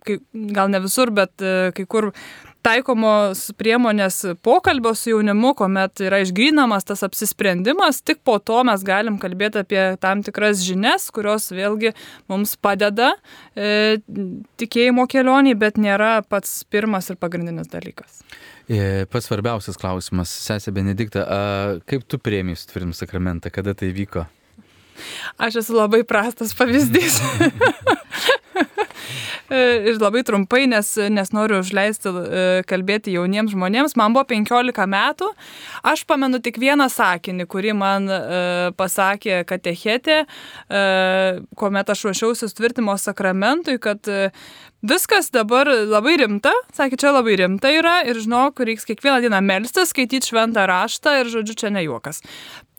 kai, 0.06 0.20
gal 0.56 0.74
ne 0.74 0.84
visur, 0.86 1.14
bet 1.16 1.42
e, 1.42 1.72
kai 1.76 1.88
kur 1.90 2.12
taikomos 2.66 3.52
priemonės 3.60 4.22
pokalbio 4.46 4.96
su 4.98 5.12
jaunimu, 5.12 5.54
kuomet 5.60 6.02
yra 6.06 6.22
išgrinamas 6.24 6.88
tas 6.88 7.04
apsisprendimas, 7.06 8.02
tik 8.06 8.24
po 8.26 8.40
to 8.42 8.64
mes 8.66 8.82
galim 8.86 9.20
kalbėti 9.22 9.62
apie 9.62 9.84
tam 10.02 10.24
tikras 10.26 10.64
žinias, 10.66 11.12
kurios 11.14 11.52
vėlgi 11.54 11.94
mums 12.32 12.56
padeda 12.58 13.14
e, 13.54 14.02
tikėjimo 14.62 15.06
kelionį, 15.12 15.56
bet 15.62 15.78
nėra 15.82 16.18
pats 16.26 16.64
pirmas 16.72 17.12
ir 17.14 17.22
pagrindinis 17.22 17.70
dalykas. 17.70 18.24
E, 18.66 19.06
pats 19.12 19.28
svarbiausias 19.30 19.78
klausimas, 19.78 20.32
sesė 20.48 20.74
Benedikta, 20.74 21.26
kaip 21.86 22.06
tu 22.10 22.18
prieimėjai 22.18 22.64
sutvirtinimo 22.64 22.98
sakramentą, 22.98 23.52
kada 23.54 23.76
tai 23.78 23.92
vyko? 23.94 24.26
Aš 25.38 25.60
esu 25.62 25.76
labai 25.78 26.02
prastas 26.08 26.56
pavyzdys. 26.58 27.22
E, 29.46 29.58
ir 29.92 30.00
labai 30.02 30.24
trumpai, 30.26 30.64
nes, 30.66 30.88
nes 31.14 31.30
noriu 31.30 31.60
užleisti 31.62 32.10
e, 32.10 32.46
kalbėti 32.66 33.14
jauniems 33.14 33.52
žmonėms. 33.54 33.94
Man 34.00 34.16
buvo 34.16 34.24
15 34.32 34.88
metų. 34.90 35.28
Aš 35.86 36.02
pamenu 36.10 36.40
tik 36.42 36.58
vieną 36.58 36.88
sakinį, 36.90 37.46
kurį 37.54 37.76
man 37.78 38.10
pasakė 38.74 39.44
katechetė, 39.46 40.24
kuomet 41.62 41.94
aš 41.94 42.08
ruošiausi 42.08 42.50
sutvirtimo 42.50 42.98
sakramentui, 42.98 43.78
kad 43.78 44.10
viskas 44.86 45.32
dabar 45.34 45.70
labai 45.70 46.18
rimta, 46.22 46.54
sakė, 46.76 47.00
čia 47.02 47.14
labai 47.16 47.38
rimta 47.42 47.72
yra 47.74 48.00
ir 48.08 48.20
žinok, 48.22 48.62
reiks 48.68 48.88
kiekvieną 48.88 49.22
dieną 49.26 49.42
melstis, 49.46 49.92
skaityti 49.92 50.32
šventą 50.32 50.68
raštą 50.70 51.20
ir 51.22 51.32
žodžiu, 51.34 51.58
čia 51.58 51.74
ne 51.74 51.84
juokas. 51.86 52.22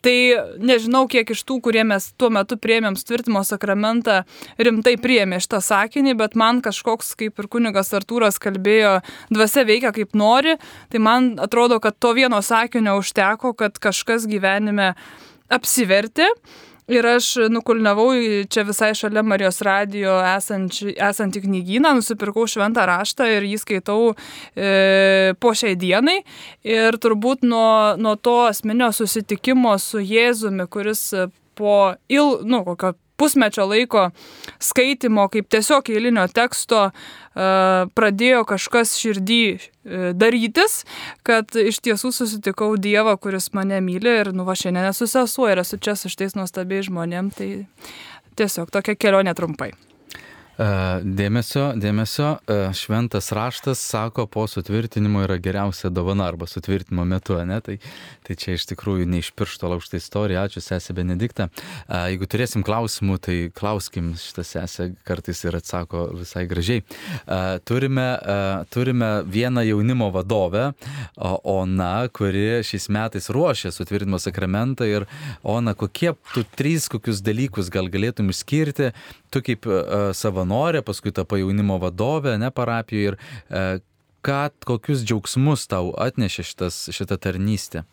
Tai 0.07 0.19
nežinau, 0.62 1.07
kiek 1.11 1.33
iš 1.35 1.40
tų, 1.49 1.57
kurie 1.64 1.83
mes 1.88 2.12
tuo 2.21 2.29
metu 2.31 2.55
priemėm 2.62 2.95
tvirtimo 2.95 3.40
sakramentą, 3.47 4.21
rimtai 4.61 4.95
priemė 5.03 5.40
šitą 5.42 5.59
sakinį, 5.64 6.14
bet 6.21 6.37
man 6.38 6.61
kažkoks, 6.62 7.16
kaip 7.19 7.42
ir 7.42 7.49
kunigas 7.51 7.90
Artūras 7.97 8.38
kalbėjo, 8.42 9.01
dvasia 9.35 9.66
veikia 9.66 9.90
kaip 9.97 10.14
nori, 10.14 10.55
tai 10.92 11.03
man 11.03 11.33
atrodo, 11.42 11.81
kad 11.83 11.99
to 11.99 12.14
vieno 12.14 12.38
sakinio 12.38 13.01
užteko, 13.01 13.57
kad 13.59 13.83
kažkas 13.83 14.29
gyvenime 14.31 14.92
apsivertė 15.51 16.31
Ir 16.87 17.07
aš 17.07 17.33
nukulnavau 17.51 18.12
čia 18.46 18.62
visai 18.62 18.92
šalia 18.94 19.25
Marijos 19.27 19.59
radijo 19.66 20.12
esantį, 20.22 20.92
esantį 21.03 21.42
knygyną, 21.42 21.96
nusipirkau 21.99 22.44
šventą 22.46 22.85
raštą 22.87 23.27
ir 23.27 23.46
jį 23.49 23.57
skaitau 23.59 24.12
e, 24.12 25.35
po 25.42 25.51
šiai 25.51 25.75
dienai. 25.75 26.20
Ir 26.62 27.01
turbūt 27.03 27.42
nuo, 27.42 27.96
nuo 27.99 28.14
to 28.14 28.37
asmenio 28.53 28.92
susitikimo 28.94 29.75
su 29.83 29.99
Jėzumi, 29.99 30.68
kuris 30.70 31.09
po 31.59 31.75
il, 32.07 32.38
nu, 32.46 32.62
kokio 32.68 32.94
pusmečio 33.16 33.66
laiko 33.68 34.11
skaitimo, 34.62 35.29
kaip 35.33 35.48
tiesiog 35.52 35.90
eilinio 35.92 36.26
teksto, 36.33 36.90
e, 36.90 37.48
pradėjo 37.96 38.44
kažkas 38.48 38.96
širdį 39.00 39.40
e, 39.46 39.59
darytis, 40.16 40.83
kad 41.26 41.57
iš 41.57 41.81
tiesų 41.85 42.12
susitikau 42.16 42.74
Dievą, 42.76 43.16
kuris 43.20 43.52
mane 43.57 43.81
myli 43.85 44.18
ir 44.22 44.33
nu 44.37 44.46
va 44.48 44.57
šiandien 44.59 44.90
esu 44.90 45.09
sesuo 45.11 45.50
ir 45.52 45.64
esu 45.64 45.81
čia 45.81 45.96
su 45.96 46.12
šitais 46.12 46.37
nuostabiais 46.38 46.90
žmonėm, 46.90 47.33
tai 47.37 47.50
tiesiog 48.37 48.72
tokia 48.74 48.98
kelionė 48.98 49.37
trumpai. 49.37 49.72
Dėmesio, 50.57 51.75
dėmesio, 51.77 52.29
šventas 52.73 53.29
raštas 53.37 53.81
sako, 53.83 54.25
po 54.25 54.47
sutvirtinimo 54.49 55.21
yra 55.27 55.37
geriausia 55.42 55.90
dovana 55.92 56.31
arba 56.31 56.47
sutvirtinimo 56.49 57.05
metu, 57.05 57.37
ne? 57.45 57.59
Tai, 57.61 57.75
tai 58.25 58.37
čia 58.40 58.55
iš 58.57 58.64
tikrųjų 58.71 59.05
ne 59.05 59.21
iš 59.21 59.35
piršto 59.37 59.69
laužta 59.69 60.01
istorija, 60.01 60.47
ačiū 60.49 60.62
sesė 60.64 60.97
Benedikta. 60.97 61.51
Jeigu 61.90 62.29
turėsim 62.33 62.64
klausimų, 62.64 63.19
tai 63.21 63.37
klauskim 63.53 64.14
šitą 64.16 64.47
sesę, 64.49 64.88
kartais 65.05 65.45
ir 65.45 65.59
atsako 65.61 66.07
visai 66.16 66.47
gražiai. 66.49 66.87
Turime, 67.69 68.09
turime 68.73 69.11
vieną 69.29 69.66
jaunimo 69.69 70.09
vadovę, 70.16 70.71
Ona, 71.21 71.92
kuri 72.16 72.62
šiais 72.64 72.88
metais 72.97 73.29
ruošia 73.29 73.75
sutvirtinimo 73.77 74.16
sakramentą 74.23 74.88
ir 74.88 75.05
Ona, 75.45 75.77
kokie 75.77 76.14
tu 76.33 76.47
trys 76.57 76.88
kokius 76.88 77.21
dalykus 77.21 77.69
gal 77.69 77.92
galėtum 77.92 78.33
išskirti, 78.33 78.95
tu 79.31 79.43
kaip 79.45 79.67
savo 80.17 80.37
savanorė, 80.37 80.85
paskui 80.85 81.12
tapai 81.15 81.41
jaunimo 81.41 81.81
vadovė, 81.81 82.37
ne 82.41 82.51
parapijoje 82.53 83.12
ir 83.12 83.17
e, 83.17 83.67
ką, 84.27 84.41
kokius 84.67 85.05
džiaugsmus 85.07 85.67
tau 85.71 85.93
atnešė 85.97 86.45
šitas, 86.51 86.81
šitą 86.93 87.19
tarnystę? 87.21 87.87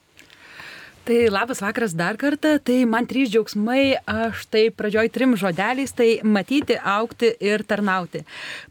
Tai 1.04 1.18
labas 1.28 1.60
vakaras 1.60 1.92
dar 2.00 2.16
kartą. 2.16 2.54
Tai 2.64 2.78
man 2.88 3.04
trys 3.04 3.28
džiaugsmai, 3.28 3.98
aš 4.08 4.46
tai 4.48 4.70
pradžioj 4.72 5.10
trim 5.12 5.34
žodeliais, 5.36 5.92
tai 5.92 6.22
matyti, 6.24 6.78
aukti 6.80 7.34
ir 7.44 7.66
tarnauti. 7.68 8.22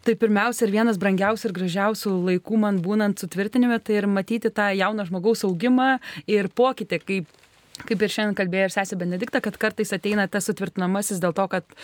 Tai 0.01 0.15
pirmiausia 0.17 0.65
ir 0.65 0.73
vienas 0.73 1.01
brangiausių 1.01 1.51
ir 1.51 1.55
gražiausių 1.59 2.15
laikų 2.31 2.63
man 2.65 2.81
būnant 2.81 3.21
sutvirtinime, 3.21 3.77
tai 3.85 4.01
ir 4.01 4.09
matyti 4.09 4.49
tą 4.49 4.71
jauną 4.73 5.05
žmogaus 5.11 5.45
augimą 5.45 5.99
ir 6.25 6.49
pokytį, 6.49 7.03
kaip 7.05 7.42
kaip 7.89 8.05
ir 8.05 8.13
šiandien 8.13 8.37
kalbėjo 8.39 8.69
ir 8.69 8.75
sesė 8.75 8.99
Benedikta, 9.01 9.41
kad 9.45 9.57
kartais 9.61 9.93
ateina 9.97 10.29
tas 10.31 10.47
sutvirtinamasis 10.49 11.23
dėl 11.23 11.35
to, 11.37 11.47
kad 11.51 11.77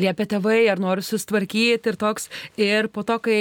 liepia 0.00 0.26
tėvai 0.34 0.66
ar 0.72 0.82
nori 0.82 1.04
sustvarkyti 1.06 1.92
ir 1.92 1.98
toks. 2.00 2.28
Ir 2.60 2.90
po 2.92 3.04
to, 3.06 3.18
kai 3.22 3.40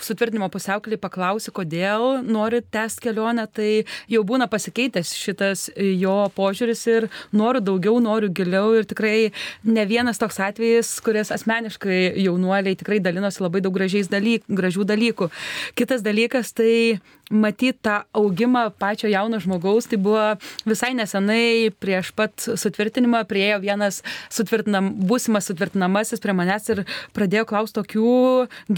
sutvirtinimo 0.00 0.50
pusiaukelį 0.52 0.98
paklausi, 1.00 1.52
kodėl 1.56 2.20
nori 2.26 2.60
tęsti 2.60 3.06
kelionę, 3.06 3.46
tai 3.48 3.70
jau 4.12 4.22
būna 4.28 4.46
pasikeitęs 4.52 5.12
šitas 5.16 5.66
jo 5.76 6.16
požiūris 6.36 6.84
ir 6.92 7.08
noriu 7.32 7.62
daugiau, 7.64 7.96
noriu 8.04 8.30
giliau 8.36 8.74
ir 8.76 8.88
tikrai 8.88 9.30
ne 9.64 9.86
vienas 9.88 10.20
toks 10.20 10.40
atvejis, 10.44 10.92
kuris 11.04 11.32
asmeniškai 11.34 12.00
jaunuoliai 12.26 12.76
tikrai 12.78 13.00
dalinosi 13.00 13.42
labai 13.42 13.64
daug 13.64 13.80
dalyk, 13.80 14.44
gražių 14.48 14.84
dalykų. 14.84 15.30
Kitas 15.78 16.04
dalykas 16.04 16.52
tai 16.52 17.00
matyti 17.30 17.78
tą 17.82 18.00
augimą 18.12 18.66
pačio 18.78 19.08
jauno 19.10 19.38
žmogaus, 19.40 19.86
tai 19.90 19.98
buvo 20.02 20.24
visai 20.68 20.92
nesenai 20.98 21.70
prieš 21.80 22.10
pat 22.16 22.34
sutvirtinimą 22.42 23.22
priejo 23.30 23.60
vienas 23.62 24.00
sutvirtinam, 24.32 24.90
būsimas 25.08 25.46
sutvirtinamasis 25.50 26.22
prie 26.22 26.34
manęs 26.36 26.68
ir 26.74 26.82
pradėjo 27.16 27.46
klausti 27.50 27.78
tokių 27.78 28.14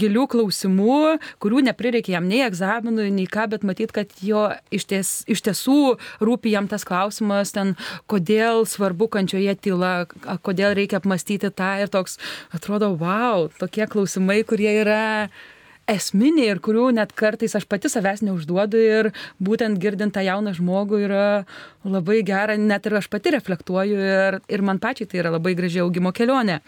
gilių 0.03 0.27
klausimų, 0.35 0.99
kurių 1.43 1.63
neprireikė 1.69 2.15
jam 2.15 2.29
nei 2.29 2.43
egzaminų, 2.45 3.09
nei 3.17 3.25
ką, 3.29 3.47
bet 3.55 3.65
matyt, 3.67 3.93
kad 3.95 4.13
jo 4.21 4.45
iš, 4.73 4.87
ties, 4.91 5.13
iš 5.29 5.43
tiesų 5.47 5.79
rūpi 6.23 6.53
jam 6.53 6.69
tas 6.71 6.85
klausimas, 6.87 7.55
ten, 7.55 7.75
kodėl 8.11 8.67
svarbu 8.69 9.09
kančioje 9.17 9.57
tyla, 9.65 9.93
kodėl 10.45 10.77
reikia 10.77 11.01
apmastyti 11.01 11.49
tą 11.53 11.73
ir 11.83 11.91
toks, 11.93 12.19
atrodo, 12.53 12.93
wow, 13.01 13.49
tokie 13.59 13.89
klausimai, 13.89 14.43
kurie 14.47 14.71
yra 14.83 15.03
esminiai 15.89 16.51
ir 16.53 16.61
kurių 16.63 16.89
net 16.95 17.13
kartais 17.17 17.55
aš 17.57 17.65
pati 17.69 17.91
savęs 17.91 18.23
neužduodu 18.23 18.79
ir 18.79 19.11
būtent 19.43 19.79
girdint 19.83 20.15
tą 20.15 20.23
jauną 20.23 20.53
žmogų 20.55 21.01
yra 21.07 21.25
labai 21.83 22.21
gera, 22.23 22.55
net 22.57 22.87
ir 22.87 22.99
aš 22.99 23.09
pati 23.11 23.33
reflektuoju 23.35 23.99
ir, 23.99 24.39
ir 24.47 24.63
man 24.63 24.79
pačiai 24.79 25.09
tai 25.09 25.23
yra 25.23 25.33
labai 25.35 25.55
graži 25.59 25.83
augimo 25.83 26.13
kelionė. 26.15 26.61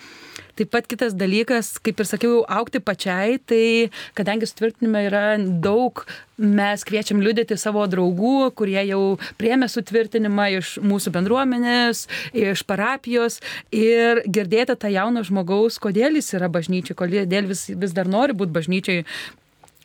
Taip 0.55 0.69
pat 0.71 0.85
kitas 0.87 1.11
dalykas, 1.19 1.73
kaip 1.83 1.99
ir 1.99 2.07
sakiau, 2.07 2.35
aukti 2.47 2.79
pačiai, 2.79 3.39
tai 3.43 3.91
kadangi 4.15 4.47
sutvirtinime 4.47 5.01
yra 5.09 5.23
daug, 5.63 6.05
mes 6.39 6.85
kviečiam 6.87 7.19
liudyti 7.23 7.57
savo 7.59 7.83
draugų, 7.91 8.53
kurie 8.55 8.79
jau 8.87 9.17
priemė 9.39 9.67
sutvirtinimą 9.71 10.45
iš 10.61 10.75
mūsų 10.79 11.11
bendruomenės, 11.15 12.05
iš 12.31 12.63
parapijos 12.67 13.41
ir 13.75 14.23
girdėti 14.23 14.77
tą 14.79 14.93
jauną 14.95 15.25
žmogaus, 15.27 15.79
kodėl 15.83 16.15
jis 16.21 16.31
yra 16.39 16.47
bažnyčiai, 16.51 16.95
kodėl 17.03 17.51
vis, 17.51 17.67
vis 17.71 17.97
dar 17.97 18.07
nori 18.07 18.37
būti 18.37 18.55
bažnyčiai 18.55 19.03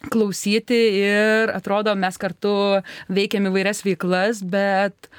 klausyti 0.09 0.79
ir 1.03 1.51
atrodo, 1.53 1.93
mes 1.99 2.17
kartu 2.21 2.55
veikiam 3.11 3.51
įvairias 3.51 3.83
veiklas, 3.85 4.41
bet 4.47 5.11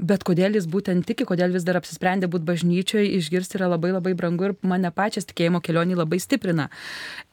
bet 0.00 0.24
kodėl 0.24 0.56
jis 0.56 0.66
būtent 0.70 1.04
tiki, 1.06 1.26
kodėl 1.28 1.52
vis 1.54 1.64
dar 1.66 1.76
apsisprendė 1.78 2.28
būti 2.30 2.46
bažnyčioje, 2.48 3.10
išgirsti 3.18 3.58
yra 3.58 3.68
labai 3.74 3.92
labai 3.92 4.14
brangu 4.18 4.48
ir 4.48 4.54
mane 4.66 4.90
pačias 4.94 5.28
tikėjimo 5.28 5.60
kelionį 5.64 5.98
labai 6.00 6.18
stiprina. 6.22 6.68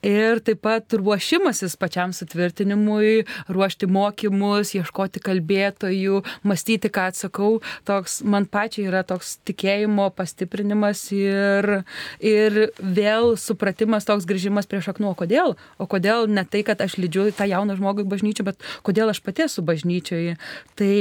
Ir 0.06 0.42
taip 0.44 0.62
pat 0.64 0.94
ruošimasis 0.96 1.78
pačiam 1.80 2.14
sutvirtinimui, 2.16 3.26
ruošti 3.52 3.90
mokymus, 3.90 4.74
ieškoti 4.78 5.24
kalbėtojų, 5.24 6.22
mąstyti, 6.48 6.92
ką 6.92 7.10
atsakau, 7.14 7.60
toks 7.88 8.20
man 8.28 8.48
pačiai 8.50 8.90
yra 8.92 9.06
toks 9.08 9.38
tikėjimo 9.48 10.10
pastiprinimas 10.16 11.06
ir, 11.16 11.82
ir 12.20 12.60
vėl 12.80 13.34
supratimas, 13.40 14.08
toks 14.08 14.28
grįžimas 14.30 14.70
prie 14.70 14.84
šaknų, 14.84 15.14
o 15.14 15.20
kodėl? 15.20 15.56
O 15.80 15.88
kodėl 15.90 16.28
ne 16.32 16.44
tai, 16.44 16.66
kad 16.68 16.84
aš 16.84 17.00
lydžiu 17.00 17.30
tą 17.36 17.48
jauną 17.50 17.80
žmogų 17.80 18.06
į 18.06 18.12
bažnyčią, 18.14 18.48
bet 18.52 18.70
kodėl 18.86 19.12
aš 19.14 19.24
pati 19.26 19.48
esu 19.48 19.64
bažnyčioje. 19.66 20.38
Tai 20.80 20.94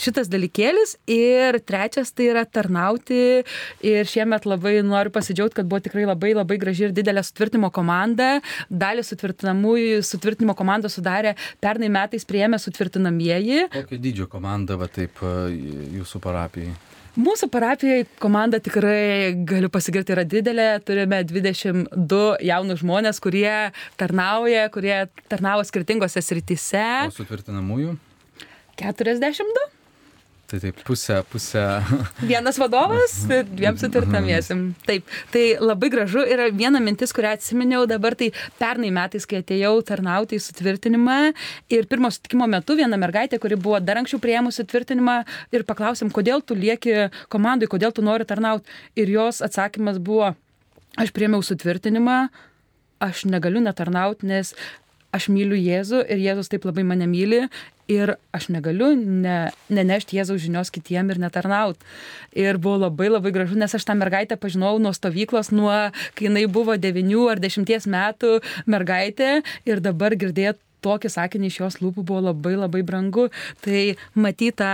šitas 0.00 0.32
dalykėlis 0.32 0.96
Ir 1.10 1.58
trečias 1.66 2.12
tai 2.14 2.28
yra 2.30 2.44
tarnauti. 2.46 3.42
Ir 3.82 4.06
šiemet 4.06 4.46
labai 4.46 4.76
noriu 4.86 5.10
pasidžiaugti, 5.14 5.58
kad 5.58 5.70
buvo 5.70 5.82
tikrai 5.82 6.06
labai 6.06 6.34
labai 6.36 6.60
graži 6.62 6.86
ir 6.88 6.94
didelė 6.94 7.24
sutvirtinimo 7.26 7.72
komanda. 7.74 8.36
Dalį 8.70 9.02
sutvirtinimo 9.08 10.54
komandą 10.58 10.92
sudarė 10.92 11.34
pernai 11.62 11.90
metais 11.90 12.26
prieėmė 12.28 12.60
sutvirtinamieji. 12.62 13.66
Kokio 13.74 13.98
dydžio 13.98 14.30
komanda, 14.30 14.78
va 14.78 14.86
taip, 14.90 15.18
jūsų 15.22 16.22
parapijai? 16.22 16.72
Mūsų 17.12 17.50
parapijoje 17.52 18.06
komanda 18.22 18.56
tikrai, 18.62 19.34
galiu 19.44 19.68
pasigirti, 19.68 20.14
yra 20.14 20.22
didelė. 20.24 20.68
Turime 20.80 21.18
22 21.28 22.22
jaunus 22.40 22.80
žmonės, 22.80 23.20
kurie 23.20 23.68
tarnauja, 24.00 24.70
kurie 24.72 24.94
tarnavo 25.28 25.66
skirtingose 25.68 26.22
srityse. 26.24 26.86
O 27.10 27.12
sutvirtinamųjų? 27.18 27.98
42. 28.80 29.68
Tai 30.52 30.58
taip, 30.60 30.80
pusė, 30.84 31.14
pusė. 31.32 31.60
Vienas 32.28 32.58
vadovas, 32.60 33.14
dviem 33.24 33.78
sutvirtamiesim. 33.80 34.66
Taip, 34.84 35.06
tai 35.32 35.44
labai 35.56 35.88
gražu. 35.94 36.20
Ir 36.28 36.42
viena 36.52 36.82
mintis, 36.84 37.14
kurią 37.16 37.30
atsiminiau 37.38 37.86
dabar, 37.88 38.12
tai 38.20 38.28
pernai 38.58 38.90
metais, 38.92 39.24
kai 39.28 39.40
atėjau 39.40 39.78
tarnauti 39.88 40.36
į 40.36 40.42
sutvirtinimą 40.44 41.16
ir 41.72 41.88
pirmo 41.88 42.12
sutikimo 42.12 42.44
metu 42.52 42.76
viena 42.76 43.00
mergaitė, 43.00 43.40
kuri 43.40 43.56
buvo 43.56 43.80
dar 43.80 44.02
anksčiau 44.02 44.20
prieimusi 44.20 44.60
sutvirtinimą 44.60 45.16
ir 45.56 45.64
paklausėm, 45.64 46.12
kodėl 46.12 46.44
tu 46.44 46.58
lieki 46.58 47.08
komandai, 47.32 47.70
kodėl 47.72 47.96
tu 47.96 48.04
nori 48.04 48.28
tarnauti. 48.28 48.68
Ir 49.00 49.08
jos 49.08 49.40
atsakymas 49.48 49.96
buvo, 50.04 50.34
aš 51.00 51.16
priemiau 51.16 51.40
sutvirtinimą, 51.40 52.26
aš 53.00 53.24
negaliu 53.24 53.64
netarnauti, 53.64 54.28
nes 54.28 54.52
aš 55.12 55.28
myliu 55.32 55.58
Jėzų 55.58 56.02
ir 56.08 56.20
Jėzus 56.22 56.50
taip 56.52 56.64
labai 56.68 56.84
mane 56.88 57.06
myli 57.10 57.44
ir 57.92 58.14
aš 58.32 58.48
negaliu 58.54 58.92
ne, 58.96 59.50
nenešti 59.72 60.16
Jėzaus 60.16 60.40
žinios 60.42 60.72
kitiem 60.72 61.10
ir 61.12 61.20
netarnaut. 61.20 61.80
Ir 62.32 62.58
buvo 62.62 62.80
labai 62.86 63.10
labai 63.12 63.34
gražu, 63.34 63.58
nes 63.60 63.74
aš 63.74 63.84
tą 63.88 63.96
mergaitę 63.98 64.38
pažinau 64.40 64.78
nuo 64.80 64.94
stovyklos, 64.96 65.52
nuo 65.52 65.74
kai 66.16 66.28
jinai 66.30 66.46
buvo 66.48 66.78
9 66.80 67.12
ar 67.32 67.42
10 67.42 67.88
metų 67.92 68.38
mergaitė 68.66 69.42
ir 69.68 69.84
dabar 69.84 70.16
girdėti 70.16 70.60
tokį 70.82 71.12
sakinį 71.14 71.50
iš 71.50 71.60
jos 71.60 71.78
lūpų 71.82 72.02
buvo 72.02 72.24
labai 72.32 72.56
labai 72.58 72.82
brangu. 72.86 73.28
Tai 73.62 73.94
matyta 74.18 74.72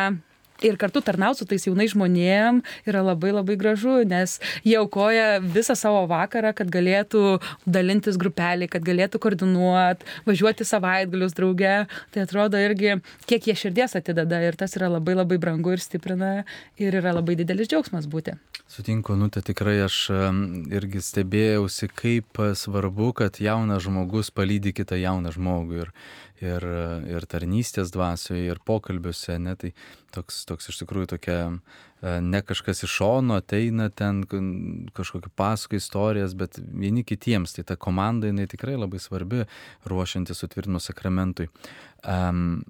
ir 0.63 0.77
kartu 0.81 1.03
tarnauti 1.05 1.43
su 1.43 1.47
tais 1.49 1.67
jaunais 1.67 1.93
žmonėm 1.95 2.63
yra 2.89 3.03
labai 3.07 3.33
labai 3.35 3.57
gražu, 3.61 4.01
nes 4.09 4.39
jie 4.67 4.77
aukoja 4.81 5.39
visą 5.43 5.77
savo 5.79 6.05
vakarą, 6.11 6.55
kad 6.57 6.71
galėtų 6.73 7.39
dalintis 7.67 8.19
grupelį, 8.21 8.71
kad 8.73 8.85
galėtų 8.87 9.21
koordinuoti, 9.23 10.09
važiuoti 10.27 10.67
savaitgalius 10.69 11.37
drauge. 11.39 11.77
Tai 12.15 12.25
atrodo 12.25 12.61
irgi, 12.61 12.99
kiek 13.31 13.51
jie 13.51 13.57
širdies 13.59 13.97
atideda 13.99 14.41
ir 14.45 14.59
tas 14.59 14.75
yra 14.79 14.91
labai 14.93 15.17
labai 15.19 15.39
brangu 15.41 15.75
ir 15.75 15.83
stiprina 15.83 16.45
ir 16.81 16.99
yra 16.99 17.15
labai 17.17 17.39
didelis 17.39 17.71
džiaugsmas 17.71 18.09
būti. 18.11 18.37
Sutinku, 18.69 19.15
nu 19.17 19.31
tai 19.33 19.41
tikrai 19.47 19.79
aš 19.87 20.09
irgi 20.75 21.01
stebėjausi, 21.05 21.89
kaip 21.89 22.43
svarbu, 22.59 23.15
kad 23.17 23.39
jaunas 23.41 23.87
žmogus 23.87 24.29
palydi 24.35 24.75
kitą 24.77 24.99
jauną 25.01 25.33
žmogų. 25.33 25.87
Ir 25.87 25.93
ir, 26.45 26.65
ir 27.09 27.27
tarnystės 27.31 27.93
dvasioje, 27.95 28.47
ir 28.51 28.61
pokalbiuose, 28.67 29.39
ne, 29.43 29.55
tai 29.59 29.73
toks, 30.15 30.45
toks 30.49 30.71
iš 30.73 30.81
tikrųjų 30.83 31.11
tokia, 31.15 31.39
e, 31.51 32.15
ne 32.25 32.41
kažkas 32.47 32.85
iš 32.87 32.97
šono 33.01 33.39
ateina 33.43 33.89
ten 33.91 34.23
kažkokį 34.97 35.33
pasako 35.39 35.79
istorijas, 35.81 36.37
bet 36.39 36.61
vieni 36.61 37.05
kitiems, 37.07 37.57
tai 37.57 37.67
ta 37.69 37.77
komanda 37.77 38.31
jinai 38.31 38.49
tikrai 38.51 38.79
labai 38.79 39.03
svarbi 39.03 39.45
ruošiantis 39.89 40.45
sutvirtinimo 40.45 40.83
sakramentui. 40.83 41.51
Um, 42.07 42.61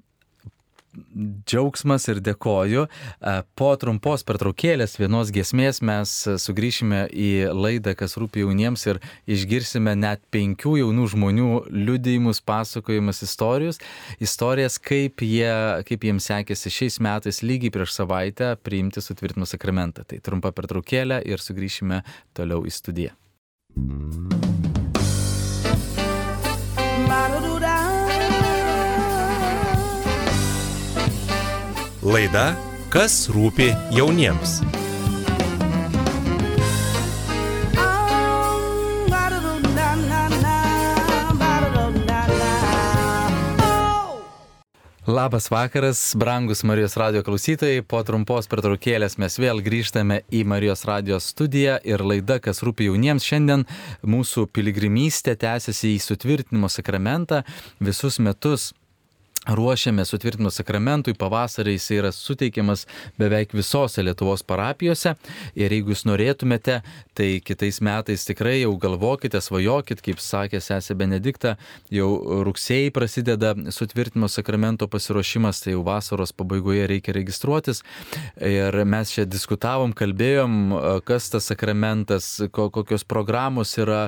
džiaugsmas 1.47 2.07
ir 2.09 2.21
dėkoju. 2.23 2.85
E, 2.85 3.33
po 3.59 3.69
trumpos 3.79 4.23
pertraukėlės 4.27 4.97
vienos 4.99 5.31
giesmės 5.33 5.81
mes 5.85 6.13
sugrįšime 6.41 7.05
į 7.13 7.29
laidą, 7.53 7.95
kas 7.99 8.17
rūpi 8.19 8.43
jauniems 8.43 8.85
ir 8.89 9.01
išgirsime 9.29 9.95
net 9.99 10.23
penkių 10.33 10.77
jaunų 10.81 11.07
žmonių 11.13 11.49
liudijimus, 11.73 12.41
pasakojimus, 12.45 13.23
istorijus, 13.25 13.81
istorijas, 14.23 14.79
kaip, 14.81 15.23
jie, 15.25 15.51
kaip 15.89 16.09
jiems 16.09 16.29
sekėsi 16.31 16.73
šiais 16.73 16.99
metais 17.03 17.43
lygiai 17.45 17.73
prieš 17.73 17.95
savaitę 17.99 18.55
priimti 18.63 19.03
sutvirtinimo 19.03 19.49
sakramentą. 19.49 20.07
Tai 20.09 20.21
trumpa 20.25 20.53
pertraukėlė 20.55 21.21
ir 21.29 21.43
sugrįšime 21.43 22.03
toliau 22.37 22.65
į 22.67 22.73
studiją. 22.73 23.15
Laida 32.09 32.55
Kas 32.89 33.27
rūpi 33.29 33.67
jauniems. 33.93 34.63
Labas 45.05 45.51
vakaras, 45.51 46.15
brangus 46.17 46.63
Marijos 46.63 46.97
radio 46.97 47.21
klausytojai. 47.21 47.83
Po 47.85 48.01
trumpos 48.01 48.49
pertraukėlės 48.49 49.19
mes 49.21 49.37
vėl 49.37 49.61
grįžtame 49.61 50.23
į 50.33 50.41
Marijos 50.49 50.87
radio 50.89 51.21
studiją 51.21 51.77
ir 51.85 52.01
laida, 52.01 52.39
kas 52.41 52.63
rūpi 52.65 52.89
jauniems. 52.89 53.29
Šiandien 53.29 53.67
mūsų 54.01 54.47
piligrimystė 54.49 55.37
tęsiasi 55.37 55.93
į 55.93 56.03
sutvirtinimo 56.09 56.73
sakramentą. 56.73 57.43
Visus 57.77 58.17
metus 58.17 58.71
ruošiame 59.55 60.05
sutvirtinimo 60.05 60.51
sakramentui, 60.53 61.15
pavasarį 61.17 61.75
jis 61.75 61.87
yra 61.97 62.11
suteikiamas 62.13 62.85
beveik 63.19 63.53
visose 63.57 64.03
Lietuvos 64.05 64.43
parapijose. 64.47 65.15
Ir 65.57 65.73
jeigu 65.73 65.93
jūs 65.93 66.05
norėtumėte, 66.09 66.79
tai 67.17 67.29
kitais 67.45 67.81
metais 67.85 68.25
tikrai 68.27 68.59
jau 68.61 68.73
galvokite, 68.81 69.41
svajokit, 69.41 70.03
kaip 70.05 70.21
sakė 70.23 70.61
sesė 70.63 70.95
Benedikta, 70.99 71.55
jau 71.93 72.09
rugsėjai 72.47 72.91
prasideda 72.95 73.53
sutvirtinimo 73.73 74.29
sakramento 74.31 74.87
pasiruošimas, 74.91 75.63
tai 75.63 75.75
jau 75.75 75.83
vasaros 75.87 76.33
pabaigoje 76.35 76.87
reikia 76.91 77.15
registruotis. 77.17 77.83
Ir 78.37 78.75
mes 78.85 79.13
čia 79.15 79.25
diskutavom, 79.29 79.93
kalbėjom, 79.97 81.01
kas 81.07 81.31
tas 81.33 81.49
sakramentas, 81.51 82.31
kokios 82.53 83.05
programos 83.07 83.75
yra, 83.81 84.07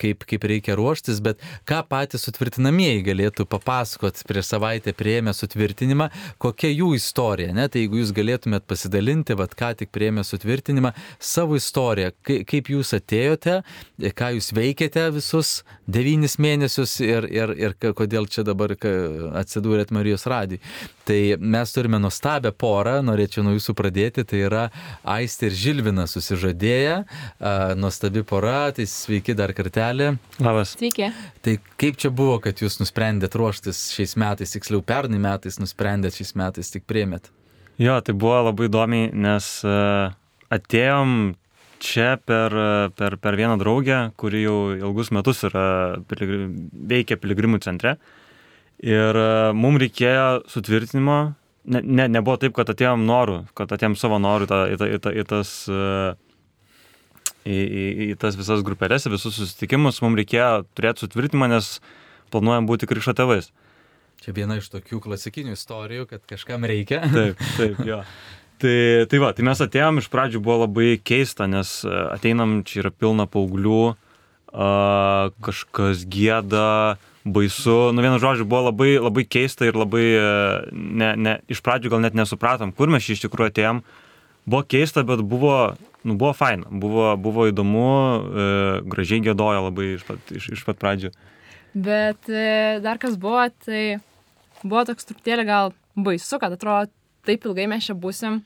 kaip, 0.00 0.24
kaip 0.28 0.48
reikia 0.50 0.78
ruoštis, 0.78 1.22
bet 1.24 1.42
ką 1.68 1.82
patys 1.88 2.26
sutvirtinamieji 2.28 3.04
galėtų 3.06 3.48
papasakoti 3.50 4.22
prieš 4.38 4.52
savaitę 4.52 4.94
prieėmė 4.94 5.34
sutvirtinimą, 5.34 6.08
kokia 6.38 6.70
jų 6.70 6.92
istorija, 6.96 7.52
ne? 7.56 7.66
Tai 7.68 7.82
jeigu 7.82 7.98
jūs 7.98 8.12
galėtumėt 8.14 8.66
pasidalinti, 8.70 9.34
vad 9.38 9.54
ką 9.58 9.72
tik 9.80 9.90
prieėmė 9.94 10.22
sutvirtinimą, 10.26 10.92
savo 11.18 11.58
istoriją, 11.58 12.12
kaip 12.22 12.70
jūs 12.70 12.94
atėjote, 12.94 13.58
ką 14.14 14.30
jūs 14.36 14.52
veikėte 14.54 15.08
visus 15.16 15.62
devynis 15.90 16.38
mėnesius 16.38 16.98
ir, 17.02 17.26
ir, 17.32 17.54
ir 17.58 17.74
kodėl 17.98 18.28
čia 18.30 18.44
dabar 18.46 18.76
atsidūrėt 18.78 19.90
Marijos 19.94 20.28
radijui. 20.30 20.62
Tai 21.08 21.18
mes 21.40 21.72
turime 21.72 21.98
nuostabią 22.02 22.52
porą, 22.52 22.98
norėčiau 23.02 23.42
nuo 23.46 23.56
jūsų 23.56 23.74
pradėti, 23.78 24.26
tai 24.28 24.42
yra 24.44 24.66
Aistė 25.08 25.48
ir 25.48 25.56
Žilvinas 25.56 26.12
susižadėję, 26.14 26.98
nuostabi 27.80 28.22
pora, 28.28 28.68
tai 28.76 28.84
sveiki 28.86 29.34
dar 29.38 29.54
kartelį. 29.56 30.12
Labas. 30.44 30.76
Sveiki. 30.76 31.08
Tai 31.42 31.56
kaip 31.80 31.96
čia 31.98 32.12
buvo, 32.12 32.36
kad 32.44 32.60
jūs 32.60 32.76
nusprendėt 32.82 33.38
ruoštis 33.40 33.86
šiais 33.96 34.18
metais, 34.20 34.27
tiksliau 34.36 34.82
pernai 34.84 35.20
metais 35.22 35.58
nusprendėt 35.60 36.18
šiais 36.18 36.34
metais 36.38 36.72
tik 36.74 36.84
priemėt? 36.90 37.30
Jo, 37.78 38.00
tai 38.02 38.14
buvo 38.18 38.40
labai 38.48 38.66
įdomi, 38.66 39.02
nes 39.14 39.48
uh, 39.62 40.10
atėjom 40.50 41.36
čia 41.78 42.16
per, 42.26 42.54
per, 42.98 43.14
per 43.22 43.36
vieną 43.38 43.54
draugę, 43.60 43.98
kuri 44.18 44.40
jau 44.42 44.56
ilgus 44.74 45.12
metus 45.14 45.44
yra, 45.46 45.66
piligrim, 46.10 46.56
veikia 46.90 47.20
piligrimų 47.22 47.60
centre. 47.62 47.94
Ir 48.82 49.14
uh, 49.14 49.50
mums 49.54 49.78
reikėjo 49.84 50.26
sutvirtinimo, 50.50 51.18
ne, 51.70 51.84
ne, 51.86 52.08
nebuvo 52.10 52.34
taip, 52.42 52.56
kad 52.58 52.74
atėjom 52.74 53.06
norų, 53.06 53.44
kad 53.58 53.70
atėjom 53.74 53.94
savo 53.98 54.18
norų 54.22 54.50
į, 54.50 54.74
į, 54.74 54.90
į, 54.98 55.14
į 55.22 55.28
tas... 55.30 55.54
Uh, 55.70 56.16
į, 57.48 57.54
į, 57.54 57.84
į 58.10 58.14
tas 58.20 58.34
visas 58.36 58.60
grupelės, 58.66 59.06
visus 59.08 59.38
susitikimus, 59.38 60.02
mums 60.04 60.18
reikėjo 60.18 60.66
turėti 60.76 61.06
sutvirtinimą, 61.06 61.46
nes 61.54 61.78
planuojam 62.34 62.66
būti 62.68 62.84
krikšto 62.90 63.14
tėvais. 63.16 63.48
Uh, 63.48 63.67
Čia 64.24 64.34
viena 64.34 64.58
iš 64.58 64.68
tokių 64.72 64.98
klasikinių 65.04 65.54
istorijų, 65.54 66.08
kad 66.10 66.24
kažkam 66.28 66.66
reikia. 66.68 67.04
Taip, 67.16 67.40
taip, 67.56 67.80
jo. 67.86 68.02
Tai, 68.58 68.78
tai 69.06 69.18
va, 69.22 69.30
tai 69.30 69.44
mes 69.46 69.60
atėjom, 69.62 70.00
iš 70.02 70.08
pradžių 70.10 70.40
buvo 70.42 70.64
labai 70.64 70.96
keista, 70.98 71.46
nes 71.46 71.76
e, 71.86 71.92
ateinam, 72.16 72.64
čia 72.66 72.80
yra 72.82 72.90
pilna 72.90 73.28
paauglių, 73.30 73.82
a, 74.50 74.70
kažkas 75.46 76.02
gėda, 76.10 76.98
baisu, 77.22 77.92
nu 77.94 78.02
vienu 78.02 78.18
žodžiu, 78.18 78.48
buvo 78.48 78.72
labai, 78.72 78.96
labai 78.98 79.24
keista 79.30 79.68
ir 79.68 79.78
labai, 79.78 80.04
e, 80.10 80.26
ne, 80.72 81.12
ne, 81.14 81.36
iš 81.46 81.62
pradžių 81.62 81.94
gal 81.94 82.02
net 82.02 82.18
nesupratom, 82.18 82.74
kur 82.74 82.90
mes 82.90 83.06
iš 83.06 83.22
tikrųjų 83.28 83.52
atėjom. 83.52 83.84
Buvo 84.48 84.64
keista, 84.64 85.04
bet 85.06 85.22
buvo, 85.28 85.76
nu, 86.02 86.16
buvo 86.16 86.32
faina, 86.34 86.66
buvo, 86.66 87.12
buvo 87.20 87.46
įdomu, 87.50 87.86
e, 87.86 88.50
gražiai 88.90 89.22
gėdojo 89.28 89.66
labai 89.68 89.92
iš 89.94 90.06
pat, 90.08 90.34
iš, 90.34 90.50
iš 90.56 90.66
pat 90.66 90.82
pradžių. 90.82 91.14
Bet 91.78 92.30
e, 92.32 92.78
dar 92.82 92.98
kas 92.98 93.18
buvo, 93.20 93.44
tai 93.64 94.00
buvo 94.64 94.84
toks 94.88 95.08
truputėlį 95.08 95.44
gal 95.48 95.74
baisu, 95.98 96.38
kad 96.40 96.54
atrodo, 96.54 96.90
taip 97.26 97.44
ilgai 97.46 97.68
mes 97.70 97.86
čia 97.88 97.96
būsim. 97.98 98.40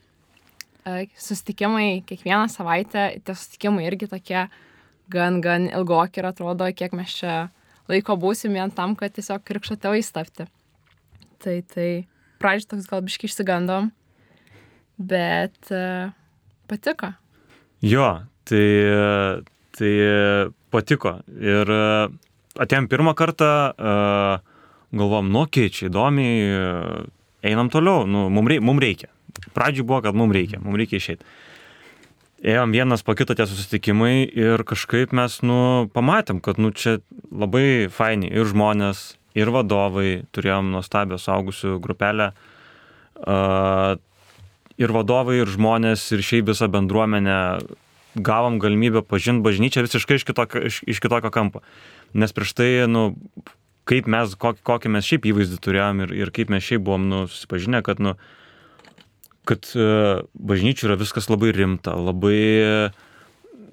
E, 0.82 1.06
susitikimai 1.14 2.02
kiekvieną 2.08 2.48
savaitę, 2.50 3.06
tie 3.22 3.34
susitikimai 3.36 3.86
irgi 3.86 4.08
tokie 4.10 4.46
gan, 5.12 5.40
gan 5.44 5.68
ilgoki 5.70 6.22
ir 6.22 6.28
atrodo, 6.32 6.66
kiek 6.74 6.94
mes 6.96 7.12
čia 7.20 7.36
laiko 7.90 8.16
būsim 8.18 8.56
vien 8.56 8.72
tam, 8.74 8.96
kad 8.98 9.14
tiesiog 9.14 9.44
krikšto 9.46 9.78
tėvais 9.78 10.10
tapti. 10.14 10.48
Tai, 11.42 11.56
tai 11.70 11.88
pradžiai 12.42 12.72
toks 12.74 12.88
gal 12.90 13.02
biškai 13.06 13.30
išsigandom, 13.30 13.90
bet 14.98 15.70
uh, 15.74 16.10
patiko. 16.70 17.12
Jo, 17.82 18.08
tai, 18.46 18.66
tai 19.74 19.92
patiko. 20.74 21.16
Ir 21.42 21.74
uh, 21.74 22.14
atėjom 22.62 22.86
pirmą 22.90 23.14
kartą, 23.18 23.52
uh, 23.74 24.51
galvom, 24.92 25.30
nu, 25.32 25.46
keičiai, 25.48 25.88
įdomiai, 25.90 26.42
uh, 26.52 27.08
einam 27.42 27.70
toliau, 27.72 28.06
nu, 28.06 28.28
mums 28.32 28.52
reikia, 28.52 28.66
mum 28.68 28.82
reikia. 28.82 29.10
Pradžiui 29.56 29.86
buvo, 29.88 30.02
kad 30.04 30.16
mums 30.18 30.36
reikia, 30.36 30.60
mums 30.62 30.78
reikia 30.80 31.00
išeiti. 31.00 31.26
Ėjom 32.42 32.72
vienas 32.74 33.04
po 33.06 33.14
kito 33.14 33.36
tie 33.38 33.46
susitikimai 33.46 34.26
ir 34.26 34.64
kažkaip 34.66 35.12
mes, 35.14 35.38
nu, 35.46 35.88
pamatėm, 35.94 36.42
kad, 36.42 36.58
nu, 36.58 36.72
čia 36.74 36.98
labai 37.30 37.88
faini 37.94 38.32
ir 38.32 38.48
žmonės, 38.50 39.12
ir 39.38 39.52
vadovai, 39.54 40.24
turėjom 40.34 40.72
nuostabią 40.74 41.20
saugusių 41.22 41.78
grupelę. 41.82 42.32
Uh, 43.22 43.94
ir 44.80 44.92
vadovai, 44.92 45.38
ir 45.42 45.50
žmonės, 45.50 46.04
ir 46.16 46.24
šiaip 46.26 46.50
visą 46.50 46.68
bendruomenę 46.72 47.38
gavom 48.18 48.58
galimybę 48.60 49.04
pažinti 49.06 49.44
bažnyčią 49.46 49.86
visiškai 49.86 50.18
iš 50.18 50.26
kitokio, 50.28 50.62
iš, 50.68 50.82
iš 50.88 51.00
kitokio 51.00 51.30
kampo. 51.32 51.62
Nes 52.12 52.34
prieš 52.34 52.52
tai, 52.58 52.70
nu, 52.90 53.12
kaip 53.88 54.08
mes, 54.10 54.36
kokį, 54.38 54.62
kokį 54.66 54.92
mes 54.96 55.08
šiaip 55.08 55.28
įvaizdį 55.32 55.60
turėjom 55.64 56.04
ir, 56.06 56.14
ir 56.24 56.32
kaip 56.34 56.52
mes 56.52 56.64
šiaip 56.64 56.84
buvom, 56.86 57.08
nu, 57.10 57.22
susipažinę, 57.30 57.82
kad, 57.86 58.02
nu, 58.02 58.14
kad 59.48 59.66
uh, 59.76 60.22
bažnyčių 60.38 60.90
yra 60.90 60.98
viskas 61.00 61.28
labai 61.32 61.50
rimta, 61.56 61.96
labai, 61.98 62.92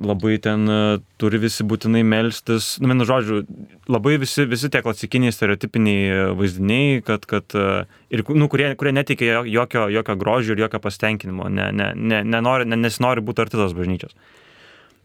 labai 0.01 0.33
ten 0.41 0.65
uh, 0.71 1.03
turi 1.21 1.41
visi 1.43 1.65
būtinai 1.67 2.01
melstis, 2.07 2.71
nu, 2.81 2.89
vienu 2.89 3.05
žodžiu, 3.09 3.43
labai 3.91 4.17
visi, 4.23 4.47
visi 4.49 4.71
tie 4.73 4.81
klasikiniai 4.85 5.35
stereotipiniai 5.35 6.33
vaizdiniai, 6.39 6.99
kad, 7.05 7.29
kad 7.29 7.57
uh, 7.59 7.85
ir, 8.09 8.25
nu, 8.33 8.49
kurie, 8.49 8.71
kurie 8.79 8.95
neteikia 8.97 9.43
jokio, 9.45 9.87
jokio 9.93 10.17
grožio 10.19 10.57
ir 10.57 10.65
jokio 10.65 10.81
pasitenkinimo, 10.87 11.51
ne, 11.53 11.69
ne, 11.75 11.93
ne, 11.95 12.23
nenori, 12.25 12.65
ne, 12.69 12.81
nesinori 12.81 13.25
būti 13.25 13.45
arti 13.45 13.61
tos 13.61 13.77
bažnyčios. 13.77 14.17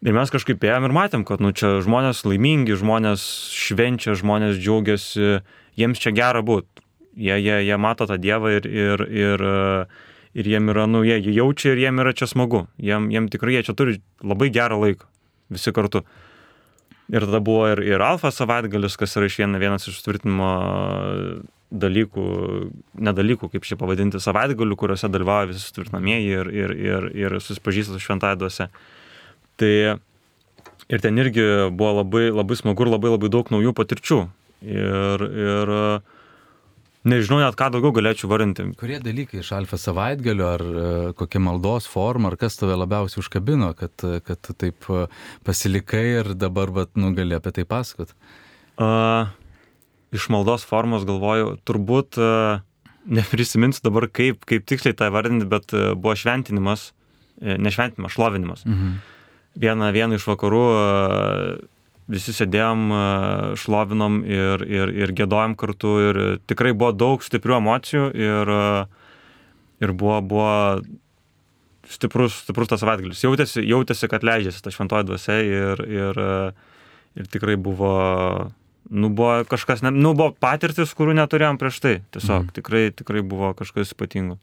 Ir 0.04 0.12
mes 0.12 0.28
kažkaip 0.28 0.60
ėjom 0.60 0.84
ir 0.84 0.92
matėm, 0.92 1.22
kad 1.24 1.40
nu, 1.40 1.54
čia 1.56 1.78
žmonės 1.84 2.26
laimingi, 2.28 2.76
žmonės 2.76 3.22
švenčia, 3.56 4.12
žmonės 4.20 4.58
džiaugiasi, 4.60 5.38
jiems 5.80 6.02
čia 6.02 6.12
gera 6.12 6.42
būti. 6.44 6.84
Jie, 7.16 7.38
jie, 7.40 7.54
jie 7.64 7.78
mato 7.80 8.04
tą 8.10 8.18
Dievą 8.20 8.50
ir, 8.52 8.66
ir, 8.68 9.04
ir, 9.08 9.44
ir 10.36 10.50
jiem 10.50 10.68
yra, 10.74 10.84
nu, 10.90 11.00
jie, 11.06 11.16
jaučia 11.32 11.72
ir 11.72 11.80
jiem 11.86 12.02
yra 12.04 12.12
čia 12.12 12.28
smagu. 12.28 12.66
Jiem, 12.76 13.06
jiem 13.14 13.30
tikrai 13.32 13.56
jie 13.56 13.62
čia 13.70 13.74
turi 13.78 13.96
labai 14.20 14.50
gerą 14.52 14.76
laiką. 14.82 15.08
Visi 15.54 15.72
kartu. 15.72 16.02
Ir 17.12 17.24
tada 17.24 17.40
buvo 17.44 17.70
ir, 17.72 17.80
ir 17.84 18.04
alfa 18.04 18.32
savaitgalis, 18.32 18.98
kas 19.00 19.16
yra 19.16 19.28
iš 19.30 19.38
viena, 19.40 19.60
vienas 19.62 19.88
iš 19.88 20.02
tvirtinimo 20.04 20.50
dalykų, 21.74 22.26
nedalykų, 23.08 23.48
kaip 23.54 23.64
šį 23.64 23.78
pavadinti, 23.80 24.20
savaitgalių, 24.20 24.76
kuriuose 24.78 25.08
dalyvauja 25.12 25.48
visi 25.54 25.72
tvirtinamieji 25.76 26.36
ir, 26.42 26.52
ir, 26.52 26.76
ir, 26.76 27.08
ir 27.24 27.38
susipažįsta 27.40 27.96
su 27.96 28.04
šventąją 28.04 28.40
duose. 28.44 28.68
Tai 29.60 29.74
ir 30.88 31.04
ten 31.04 31.20
irgi 31.20 31.44
buvo 31.72 32.00
labai, 32.00 32.26
labai 32.34 32.58
smagu 32.58 32.84
ir 32.84 32.92
labai 32.94 33.14
labai 33.14 33.30
daug 33.32 33.52
naujų 33.52 33.72
patirčių. 33.76 34.20
Ir, 34.64 35.24
ir 35.44 35.72
nežinau 37.08 37.40
net 37.42 37.56
ką 37.58 37.68
daugiau 37.74 37.92
galėčiau 37.96 38.30
varinti. 38.32 38.66
Kurie 38.80 38.98
dalykai 39.02 39.42
iš 39.42 39.52
alfa 39.56 39.78
savaitgalio, 39.80 40.48
ar 40.48 40.64
e, 40.64 40.90
kokia 41.18 41.42
maldos 41.44 41.88
forma, 41.90 42.30
ar 42.32 42.38
kas 42.40 42.56
tave 42.60 42.76
labiausiai 42.80 43.20
užkabino, 43.20 43.72
kad, 43.76 43.92
kad 44.24 44.40
tu 44.40 44.56
taip 44.56 44.88
e, 44.88 45.06
pasilikai 45.44 46.04
ir 46.20 46.34
dabar, 46.38 46.72
vat, 46.74 46.94
nu, 46.96 47.12
gali 47.16 47.36
apie 47.36 47.52
tai 47.58 47.66
pasakot? 47.68 48.14
Uh, 48.74 49.28
iš 50.16 50.26
maldos 50.34 50.64
formos 50.66 51.04
galvoju, 51.06 51.52
turbūt 51.68 52.16
uh, 52.18 52.64
neprisiminsiu 53.06 53.84
dabar, 53.84 54.08
kaip, 54.10 54.40
kaip 54.48 54.64
tiksliai 54.66 54.96
tai 54.98 55.12
vardinti, 55.14 55.46
bet 55.46 55.76
uh, 55.76 55.92
buvo 55.94 56.16
šventinimas, 56.18 56.88
nešventinimas, 57.38 58.16
šlovinimas. 58.16 58.64
Mhm 58.66 59.13
vieną, 59.60 59.92
vieną 59.94 60.18
iš 60.18 60.26
vakarų 60.28 60.64
visi 62.10 62.34
sėdėjom, 62.36 62.82
šlovinom 63.60 64.18
ir, 64.28 64.64
ir, 64.68 64.92
ir 65.04 65.12
gėdojom 65.16 65.54
kartu 65.56 65.94
ir 66.10 66.18
tikrai 66.50 66.74
buvo 66.76 66.92
daug 66.92 67.22
stiprių 67.24 67.56
emocijų 67.62 68.10
ir, 68.12 68.52
ir 69.80 69.94
buvo, 69.96 70.18
buvo 70.20 70.50
stiprus, 71.88 72.42
stiprus 72.44 72.68
tas 72.72 72.82
savaitgalis. 72.84 73.22
Jautėsi, 73.24 73.64
jautėsi, 73.64 74.10
kad 74.12 74.26
leidžiasi 74.26 74.62
ta 74.64 74.72
šventoji 74.74 75.08
dvasia 75.08 75.38
ir, 75.48 75.84
ir, 75.88 76.20
ir 77.16 77.32
tikrai 77.32 77.56
buvo, 77.60 77.94
Nu, 78.90 79.08
buvo 79.08 79.38
kažkas, 79.48 79.80
ne, 79.80 79.88
nu, 79.96 80.10
buvo 80.12 80.34
patirtis, 80.36 80.90
kurių 80.92 81.14
neturėjom 81.16 81.56
prieš 81.56 81.78
tai. 81.80 81.94
Tiesiog 82.12 82.42
Mhm. 82.42 82.50
tikrai, 82.52 82.82
tikrai 82.92 83.22
buvo 83.24 83.54
kažkas 83.56 83.94
ypatingo. 83.94 84.36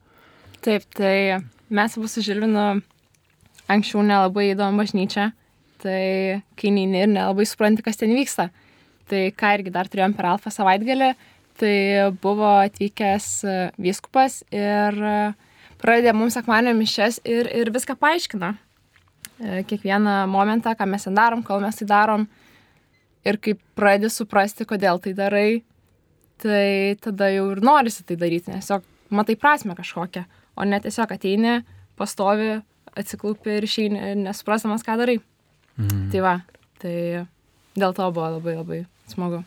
Taip, 0.65 0.81
tai 0.97 1.45
mes 1.69 1.97
abu 1.97 2.07
su 2.09 2.23
Žilvinu 2.25 2.81
anksčiau 3.69 4.03
nelabai 4.05 4.51
įdomu 4.51 4.81
bažnyčia, 4.81 5.31
tai 5.81 6.41
kai 6.59 6.73
neini 6.73 7.03
ir 7.03 7.11
nelabai 7.11 7.45
supranti, 7.49 7.83
kas 7.85 7.99
ten 7.99 8.13
vyksta. 8.15 8.49
Tai 9.11 9.21
ką 9.35 9.53
irgi 9.57 9.73
dar 9.73 9.89
turėjom 9.91 10.15
per 10.15 10.29
Alfa 10.31 10.53
savaitgalį, 10.53 11.11
tai 11.59 11.75
buvo 12.23 12.47
atvykęs 12.63 13.29
e, 13.43 13.55
vyskupas 13.81 14.41
ir 14.55 14.97
e, 14.97 15.15
pradėjo 15.81 16.13
mums 16.17 16.37
sekmanio 16.37 16.73
mišes 16.77 17.19
ir, 17.27 17.49
ir 17.51 17.73
viską 17.73 17.97
paaiškino. 17.99 18.53
E, 19.41 19.63
Kiekvieną 19.67 20.23
momentą, 20.31 20.73
ką 20.77 20.87
mes 20.89 21.07
ten 21.07 21.17
darom, 21.17 21.43
kol 21.43 21.61
mes 21.63 21.81
tai 21.81 21.89
darom. 21.89 22.25
Ir 23.27 23.37
kai 23.41 23.53
pradedi 23.77 24.09
suprasti, 24.13 24.65
kodėl 24.65 25.01
tai 25.03 25.13
darai, 25.17 25.61
tai 26.41 26.97
tada 27.01 27.29
jau 27.29 27.51
ir 27.53 27.61
norisi 27.61 28.05
tai 28.07 28.17
daryti, 28.17 28.49
nes 28.49 28.65
tiesiog 28.65 28.87
matai 29.13 29.35
prasme 29.37 29.75
kažkokią, 29.77 30.23
o 30.57 30.65
ne 30.65 30.79
tiesiog 30.81 31.11
ateini, 31.13 31.59
pastovi, 31.99 32.55
atsiklūpi 32.99 33.57
ir 33.57 33.67
išeini, 33.67 34.01
nesuprasdamas, 34.25 34.85
ką 34.87 34.97
darai. 34.99 35.19
Mhm. 35.77 36.09
Tai 36.13 36.23
va, 36.25 36.35
tai 36.81 36.95
dėl 37.77 37.95
to 37.95 38.11
buvo 38.11 38.29
labai 38.37 38.57
labai 38.59 38.81
smagu. 39.11 39.43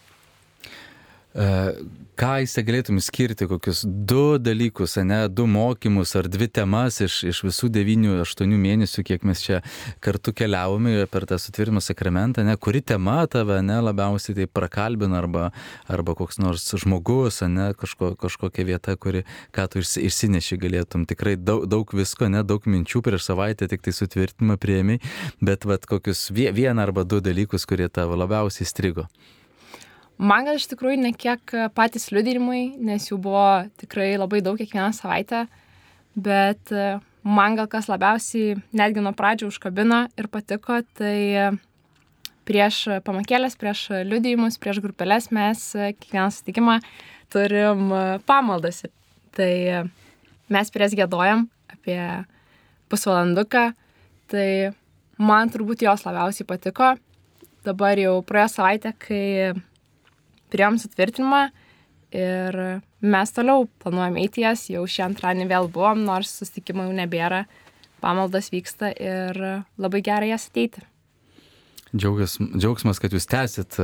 E, 1.35 1.75
Ką 2.15 2.29
jūs 2.45 2.53
galėtum 2.63 3.01
skirti, 3.03 3.49
kokius 3.51 3.81
du 3.83 4.37
dalykus, 4.39 4.93
ne, 5.03 5.25
du 5.27 5.49
mokymus 5.51 6.13
ar 6.15 6.29
dvi 6.31 6.47
temas 6.47 7.01
iš, 7.03 7.17
iš 7.27 7.41
visų 7.43 7.73
devynių, 7.75 8.21
aštuonių 8.23 8.59
mėnesių, 8.63 9.03
kiek 9.09 9.27
mes 9.27 9.43
čia 9.43 9.59
kartu 10.05 10.31
keliavome 10.31 11.09
per 11.11 11.27
tą 11.27 11.41
sutvirtimo 11.43 11.83
sakramentą, 11.83 12.45
ne, 12.47 12.55
kuri 12.55 12.85
tema 12.87 13.17
tave 13.27 13.59
ne, 13.67 13.81
labiausiai 13.83 14.39
tai 14.39 14.47
prakalbina 14.47 15.19
arba, 15.25 15.51
arba 15.91 16.15
koks 16.15 16.39
nors 16.39 16.71
žmogus, 16.85 17.43
ne, 17.51 17.73
kažko, 17.83 18.15
kažkokia 18.15 18.71
vieta, 18.71 18.95
kuri, 18.95 19.27
ką 19.51 19.67
tu 19.75 19.83
išsi- 19.83 20.07
išsineši 20.07 20.63
galėtum. 20.63 21.11
Tikrai 21.11 21.35
daug, 21.35 21.67
daug 21.67 21.99
visko, 21.99 22.31
ne, 22.31 22.47
daug 22.47 22.63
minčių 22.63 23.03
prieš 23.11 23.27
savaitę 23.33 23.67
tik 23.67 23.83
tai 23.83 23.91
sutvirtinimą 23.91 24.55
prieimiai, 24.63 25.03
bet 25.43 25.67
vat, 25.67 25.83
kokius 25.91 26.29
vie- 26.31 26.53
vieną 26.55 26.79
arba 26.87 27.03
du 27.03 27.19
dalykus, 27.19 27.67
kurie 27.67 27.91
tavo 27.91 28.15
labiausiai 28.23 28.71
strigo. 28.71 29.11
Man 30.19 30.47
gal 30.47 30.61
iš 30.61 30.69
tikrųjų 30.71 31.01
ne 31.03 31.11
kiek 31.17 31.57
patys 31.75 32.11
liudinimai, 32.15 32.77
nes 32.79 33.09
jų 33.11 33.19
buvo 33.25 33.49
tikrai 33.81 34.15
labai 34.15 34.41
daug 34.47 34.59
kiekvieną 34.61 34.93
savaitę, 34.95 35.45
bet 36.15 36.71
e, 36.71 37.01
man 37.27 37.59
gal 37.59 37.67
kas 37.71 37.91
labiausiai 37.91 38.55
netgi 38.77 39.03
nuo 39.03 39.11
pradžių 39.17 39.51
užkabino 39.51 40.05
ir 40.15 40.31
patiko, 40.31 40.79
tai 40.95 41.17
e, 41.35 41.49
prieš 42.49 42.85
pamakėlės, 43.05 43.57
prieš 43.61 43.89
liudijimus, 44.05 44.59
prieš 44.61 44.81
grupelės 44.85 45.31
mes 45.35 45.67
e, 45.75 45.93
kiekvieną 45.97 46.29
sutikimą 46.35 46.79
turim 47.33 47.91
e, 47.93 48.03
pamaldas. 48.29 48.85
Tai 49.35 49.51
e, 49.51 49.83
mes 50.53 50.73
prieš 50.75 50.97
gėdojam 50.99 51.49
apie 51.73 51.99
pusvalanduką, 52.93 53.71
tai 54.31 54.49
man 55.19 55.53
turbūt 55.53 55.85
jos 55.87 56.05
labiausiai 56.07 56.49
patiko. 56.49 56.95
Dabar 57.65 57.99
jau 57.99 58.19
praėjo 58.27 58.51
savaitę, 58.59 58.93
kai 59.01 59.55
priėm 60.55 60.79
sutvirtinimą 60.81 61.43
ir 62.15 62.59
mes 63.03 63.35
toliau 63.35 63.67
planuojam 63.83 64.19
eiti 64.23 64.47
jas, 64.47 64.69
jau 64.71 64.87
šį 64.87 65.09
antradienį 65.09 65.51
vėl 65.51 65.71
buvom, 65.75 66.07
nors 66.07 66.31
susitikimų 66.39 66.89
jau 66.89 66.97
nebėra, 67.03 67.45
pamaldas 68.05 68.53
vyksta 68.55 68.93
ir 68.95 69.41
labai 69.81 70.03
gerai 70.07 70.31
jas 70.31 70.47
ateiti. 70.51 70.85
Džiaugas, 71.95 72.41
džiaugsmas, 72.59 72.99
kad 72.99 73.13
jūs 73.15 73.29
tęsit, 73.31 73.77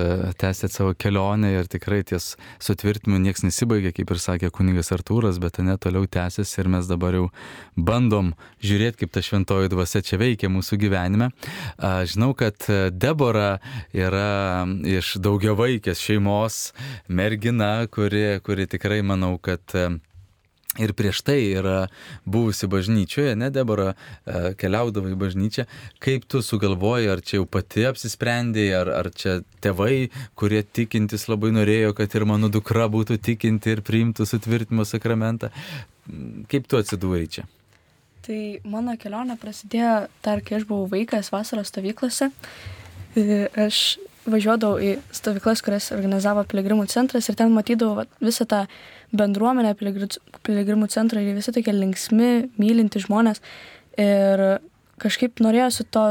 tęsit 0.42 0.74
savo 0.74 0.96
kelionę 0.98 1.52
ir 1.54 1.68
tikrai 1.70 2.00
ties 2.02 2.32
sutvirtinimu 2.58 3.20
niekas 3.22 3.44
nesibaigia, 3.46 3.92
kaip 3.94 4.10
ir 4.10 4.18
sakė 4.18 4.50
kuningas 4.50 4.90
Artūras, 4.96 5.38
bet 5.38 5.60
ne 5.62 5.76
toliau 5.78 6.08
tęsis 6.10 6.56
ir 6.58 6.66
mes 6.72 6.90
dabar 6.90 7.14
jau 7.14 7.28
bandom 7.78 8.32
žiūrėti, 8.66 9.04
kaip 9.04 9.14
ta 9.14 9.22
šventoji 9.22 9.70
dvasia 9.70 10.02
čia 10.02 10.18
veikia 10.18 10.50
mūsų 10.50 10.80
gyvenime. 10.82 11.30
Žinau, 11.78 12.32
kad 12.34 12.66
Debora 12.90 13.60
yra 13.94 14.66
iš 14.82 15.14
daugiavaikės 15.22 16.02
šeimos 16.02 16.60
mergina, 17.06 17.86
kuri, 17.94 18.40
kuri 18.42 18.66
tikrai 18.74 19.04
manau, 19.06 19.36
kad 19.38 19.62
Ir 20.78 20.92
prieš 20.94 21.24
tai 21.26 21.40
yra 21.58 21.88
buvusi 22.22 22.68
bažnyčioje, 22.70 23.34
ne 23.34 23.48
Debora, 23.50 23.94
e, 24.22 24.52
keliaudavo 24.54 25.10
į 25.10 25.16
bažnyčią. 25.18 25.64
Kaip 25.98 26.28
tu 26.30 26.44
sugalvoji, 26.46 27.08
ar 27.10 27.22
čia 27.26 27.40
jau 27.40 27.46
pati 27.50 27.88
apsisprendėjai, 27.88 28.76
ar, 28.78 28.90
ar 29.00 29.08
čia 29.10 29.40
tėvai, 29.64 30.12
kurie 30.38 30.62
tikintis 30.62 31.26
labai 31.26 31.50
norėjo, 31.56 31.90
kad 31.98 32.14
ir 32.14 32.26
mano 32.30 32.52
dukra 32.54 32.86
būtų 32.92 33.18
tikinti 33.18 33.74
ir 33.74 33.82
priimtų 33.82 34.28
sutvirtimo 34.30 34.86
sakramentą. 34.86 35.50
Kaip 36.50 36.70
tu 36.70 36.78
atsidūrei 36.78 37.26
čia? 37.26 37.48
Tai 38.22 38.38
mano 38.68 38.94
kelionė 39.00 39.34
prasidėjo 39.42 40.04
dar, 40.22 40.44
kai 40.44 40.60
aš 40.60 40.68
buvau 40.70 40.86
vaikas 40.92 41.32
vasaros 41.34 41.72
stovyklose. 41.72 42.30
E, 43.18 43.48
Aš 43.58 43.98
važiuodavau 44.28 44.80
į 44.82 44.94
stovyklas, 45.14 45.62
kurias 45.64 45.90
organizavo 45.94 46.44
piligrimų 46.48 46.86
centras 46.92 47.28
ir 47.30 47.38
ten 47.38 47.52
matydavau 47.54 48.02
vat, 48.02 48.10
visą 48.20 48.46
tą 48.48 48.64
bendruomenę 49.16 49.72
piligri- 49.78 50.18
piligrimų 50.46 50.90
centro 50.92 51.20
ir 51.20 51.36
visi 51.36 51.54
tokie 51.54 51.72
linksmi, 51.74 52.50
mylinti 52.60 53.02
žmonės. 53.06 53.40
Ir 54.00 54.60
kažkaip 55.00 55.40
norėjosi 55.40 55.88
to, 55.90 56.04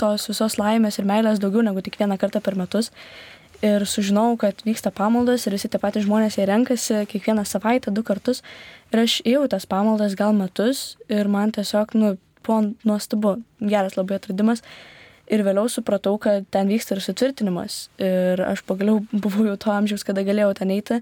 tos 0.00 0.26
visos 0.28 0.58
laimės 0.58 0.98
ir 0.98 1.08
meilės 1.08 1.40
daugiau 1.42 1.62
negu 1.62 1.82
tik 1.84 1.98
vieną 2.00 2.18
kartą 2.18 2.42
per 2.42 2.58
metus. 2.58 2.90
Ir 3.64 3.86
sužinojau, 3.88 4.36
kad 4.42 4.60
vyksta 4.66 4.90
pamaldas 4.92 5.46
ir 5.46 5.54
visi 5.54 5.70
tie 5.72 5.78
patys 5.80 6.04
žmonės 6.04 6.36
jie 6.36 6.44
renkasi 6.50 7.04
kiekvieną 7.08 7.46
savaitę, 7.48 7.94
du 7.94 8.02
kartus. 8.04 8.42
Ir 8.92 9.04
aš 9.06 9.20
ėjau 9.24 9.46
į 9.46 9.52
tas 9.54 9.64
pamaldas 9.70 10.18
gal 10.18 10.34
metus 10.36 10.98
ir 11.08 11.30
man 11.32 11.54
tiesiog, 11.54 11.94
nu, 11.96 12.16
buvo 12.44 12.74
nuostabu, 12.84 13.38
geras 13.62 13.96
labai 13.96 14.18
atradimas. 14.18 14.60
Ir 15.32 15.40
vėliau 15.40 15.70
supratau, 15.72 16.18
kad 16.20 16.44
ten 16.52 16.68
vyksta 16.68 16.96
ir 16.96 17.00
sutvirtinimas. 17.04 17.86
Ir 18.02 18.40
aš 18.44 18.64
pagaliau 18.68 19.00
buvau 19.24 19.48
jau 19.48 19.56
to 19.60 19.72
amžiaus, 19.72 20.04
kada 20.06 20.24
galėjau 20.26 20.52
ten 20.60 20.72
eiti. 20.74 21.00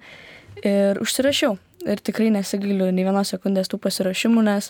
Ir 0.62 1.00
užsirašiau. 1.02 1.56
Ir 1.90 2.02
tikrai 2.06 2.30
nesigailiu 2.30 2.92
nei 2.94 3.06
vienos 3.06 3.32
sekundės 3.34 3.70
tų 3.70 3.80
pasirašymų, 3.82 4.44
nes 4.46 4.68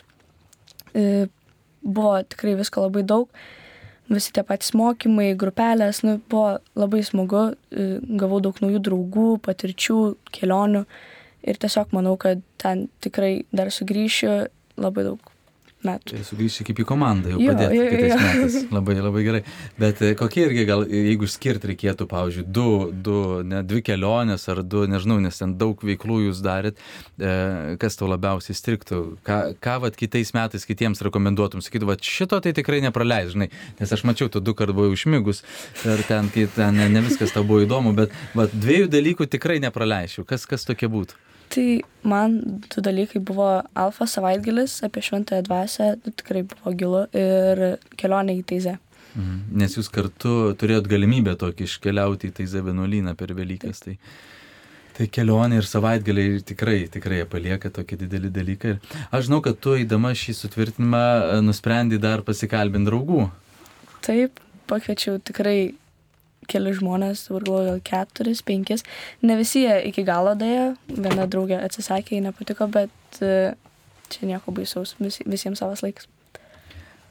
e, 0.96 1.26
buvo 1.84 2.14
tikrai 2.24 2.55
visko 2.57 2.86
labai 2.86 3.03
daug. 3.05 3.28
Visi 4.12 4.32
tie 4.32 4.44
patys 4.46 4.72
mokymai, 4.76 5.34
grupelės, 5.38 6.00
nu, 6.07 6.16
buvo 6.32 6.55
labai 6.78 7.03
smagu. 7.05 7.50
E, 7.68 7.90
gavau 8.22 8.40
daug 8.44 8.57
naujų 8.64 8.80
draugų, 8.88 9.26
patirčių, 9.44 9.98
kelionių. 10.32 10.86
Ir 11.42 11.61
tiesiog 11.61 11.92
manau, 11.92 12.16
kad 12.16 12.40
ten 12.62 12.86
tikrai 13.05 13.42
dar 13.53 13.68
sugrįšiu 13.74 14.32
labai 14.80 15.11
daug 15.11 15.32
metų. 15.87 16.12
Tai 16.14 16.24
sugrįši 16.26 16.66
kaip 16.68 16.80
į 16.83 16.87
komandą, 16.89 17.33
jau 17.33 17.41
Jo, 17.43 17.53
padėti 17.53 17.78
jo, 17.78 17.87
kitais 17.93 18.12
jo. 18.12 18.18
metais. 18.22 18.57
Labai, 18.76 18.97
labai 19.03 19.22
gerai. 19.26 19.41
Bet 19.80 20.03
e, 20.05 20.12
kokie 20.18 20.45
irgi 20.47 20.66
gal, 20.68 20.85
jeigu 20.87 21.28
skirti 21.30 21.70
reikėtų, 21.72 22.07
pavyzdžiui, 22.11 22.45
du, 22.59 22.66
du, 23.07 23.16
ne, 23.49 23.62
dvi 23.66 23.83
kelionės 23.87 24.47
ar 24.53 24.62
du, 24.66 24.85
nežinau, 24.91 25.18
nes 25.22 25.41
ten 25.41 25.57
daug 25.61 25.83
veiklų 25.87 26.20
jūs 26.26 26.43
darėt, 26.45 26.80
e, 27.18 27.76
kas 27.83 27.99
tau 27.99 28.11
labiausiai 28.11 28.57
striktų, 28.59 29.01
ką, 29.26 29.41
ką 29.62 29.78
vat 29.87 29.99
kitais 29.99 30.35
metais 30.37 30.68
kitiems 30.68 31.03
rekomenduotum, 31.09 31.64
sakytum, 31.64 31.91
va 31.93 31.99
šito 31.99 32.41
tai 32.45 32.55
tikrai 32.57 32.83
nepraleis, 32.85 33.33
žinai, 33.35 33.51
nes 33.80 33.97
aš 33.99 34.07
mačiau, 34.09 34.30
tu 34.33 34.43
du 34.45 34.55
kart 34.59 34.74
buvai 34.76 34.93
užmigus 34.95 35.43
ir 35.87 36.05
ten, 36.09 36.30
ten 36.33 36.78
ne, 36.78 36.89
ne 36.93 37.05
viskas 37.05 37.35
tau 37.35 37.45
buvo 37.47 37.64
įdomu, 37.66 37.95
bet 37.99 38.14
va, 38.39 38.49
dviejų 38.53 38.91
dalykų 38.93 39.28
tikrai 39.33 39.61
nepraleisčiau. 39.64 40.26
Kas, 40.28 40.47
kas 40.49 40.66
tokie 40.68 40.91
būtų? 40.93 41.18
Tai 41.53 41.66
man 42.09 42.38
du 42.72 42.80
dalykai 42.80 43.20
buvo 43.20 43.48
alfa 43.76 44.07
savaitgalis 44.09 44.78
apie 44.86 45.03
šventąją 45.05 45.44
dvasę, 45.48 45.88
nu, 46.00 46.12
tikrai 46.16 46.46
buvo 46.48 46.72
gilu 46.72 47.03
ir 47.12 47.62
kelionė 48.00 48.38
į 48.40 48.44
Teizę. 48.48 48.78
Mhm. 49.12 49.40
Nes 49.61 49.76
jūs 49.76 49.90
kartu 49.92 50.55
turėjot 50.57 50.88
galimybę 50.88 51.34
tokį 51.40 51.68
iškeliauti 51.68 52.30
į 52.30 52.36
Taizę 52.38 52.62
vienuolyną 52.64 53.12
per 53.18 53.34
Velykas. 53.36 53.82
Tai, 53.84 53.98
tai 54.96 55.09
kelionė 55.12 55.61
ir 55.61 55.68
savaitgaliai 55.68 56.40
tikrai, 56.48 56.78
tikrai 56.92 57.20
palieka 57.28 57.72
tokį 57.74 58.00
didelį 58.07 58.32
dalyką. 58.38 58.72
Ir 58.72 59.05
aš 59.12 59.28
žinau, 59.28 59.42
kad 59.44 59.61
tu 59.61 59.76
eidama 59.76 60.14
šį 60.16 60.38
sutvirtinimą 60.40 61.05
nusprendai 61.44 62.00
dar 62.00 62.24
pasikalbinti 62.24 62.88
draugų. 62.88 63.28
Taip, 64.03 64.40
pakviečiau 64.72 65.20
tikrai 65.20 65.74
keli 66.51 66.72
žmonės, 66.76 67.26
dabar 67.28 67.47
galvoju, 67.47 67.68
gal 67.70 67.82
keturis, 67.90 68.43
penkis. 68.47 68.86
Ne 69.22 69.36
visi 69.40 69.64
jie 69.66 69.76
iki 69.90 70.05
galo 70.07 70.34
dėjo, 70.38 70.72
viena 70.93 71.28
draugė 71.30 71.61
atsisakė, 71.62 72.18
jai 72.18 72.26
nepatiko, 72.28 72.68
bet 72.72 73.22
e, 73.22 73.53
čia 74.12 74.30
nieko 74.30 74.55
baisaus, 74.57 74.97
vis, 75.01 75.20
visiems 75.26 75.62
savas 75.62 75.84
laikas. 75.84 76.09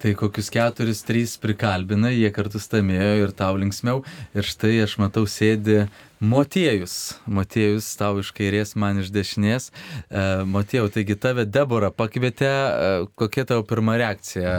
Tai 0.02 0.16
kokius 0.18 0.47
keturis, 0.49 1.04
trys 1.06 1.36
prikalbina, 1.38 2.10
jie 2.10 2.32
kartu 2.34 2.58
stamėjo 2.58 3.20
ir 3.22 3.34
tau 3.38 3.54
linksmiau. 3.62 3.99
Ir 4.34 4.47
štai 4.49 4.80
aš 4.82 4.95
matau 4.97 5.28
sėdi 5.30 5.84
Motiejus. 6.26 6.95
Motiejus 7.30 7.86
tau 7.99 8.18
iš 8.22 8.32
kairės, 8.34 8.74
man 8.82 9.04
iš 9.04 9.12
dešinės. 9.14 9.70
E, 9.70 10.24
Motiejau, 10.49 10.88
taigi 10.93 11.14
tave 11.22 11.45
Debora 11.45 11.91
pakvietė, 11.93 12.49
e, 12.49 12.95
kokia 13.14 13.45
tavo 13.52 13.66
pirma 13.70 13.99
reakcija? 14.02 14.56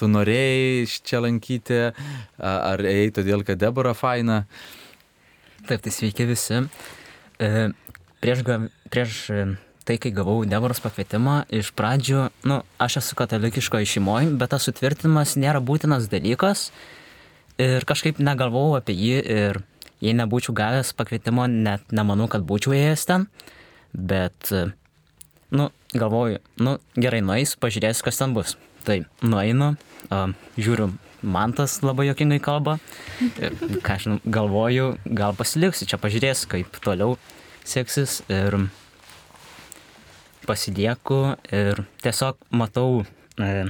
Tu 0.00 0.08
norėjai 0.08 0.86
čia 1.04 1.20
lankyti, 1.20 1.82
ar 2.40 2.84
ėjai 2.94 3.10
todėl, 3.20 3.44
kad 3.44 3.60
Debora 3.60 3.92
faina? 3.92 4.46
Taip, 5.68 5.84
tai 5.84 5.92
sveiki 5.92 6.30
visi. 6.32 6.64
E, 7.36 7.68
prieš, 8.24 8.46
prieš 8.88 9.20
tai, 9.86 9.98
kai 10.02 10.12
gavau 10.14 10.42
Devoros 10.48 10.80
pakvietimą, 10.82 11.42
iš 11.52 11.72
pradžių, 11.78 12.24
nu, 12.48 12.60
aš 12.82 13.00
esu 13.02 13.18
katalikiškoje 13.18 13.88
šeimoje, 13.94 14.32
bet 14.38 14.52
tas 14.54 14.66
sutvirtinimas 14.68 15.36
nėra 15.40 15.62
būtinas 15.64 16.08
dalykas 16.12 16.70
ir 17.62 17.86
kažkaip 17.88 18.20
negalvojau 18.22 18.78
apie 18.78 18.96
jį 18.96 19.20
ir 19.22 19.62
jei 20.02 20.14
nebūčiau 20.18 20.54
gavęs 20.58 20.92
pakvietimo, 20.98 21.46
net 21.46 21.94
nemanau, 21.94 22.26
kad 22.30 22.44
būčiau 22.46 22.74
ėjęs 22.74 23.06
ten, 23.08 23.28
bet, 23.92 24.50
nu, 25.54 25.70
galvoju, 25.94 26.42
nu, 26.64 26.76
gerai, 26.98 27.22
nueisiu, 27.24 27.60
pažiūrėsiu, 27.62 28.06
kas 28.08 28.18
ten 28.18 28.34
bus. 28.34 28.56
Tai 28.82 28.98
nueinu, 29.22 29.76
uh, 30.10 30.32
žiūriu, 30.58 30.88
man 31.22 31.54
tas 31.54 31.78
labai 31.86 32.08
jokingai 32.08 32.40
kalba. 32.42 32.78
Ką 33.86 33.94
aš 33.94 34.08
galvoju, 34.26 34.96
gal 35.06 35.36
pasiliksiu, 35.38 35.86
čia 35.86 36.00
pažiūrėsiu, 36.02 36.50
kaip 36.50 36.82
toliau 36.82 37.14
seksis. 37.62 38.20
Ir 38.32 38.58
pasidėku 40.46 41.20
ir 41.54 41.84
tiesiog 42.04 42.40
matau, 42.54 43.02
e, 43.38 43.64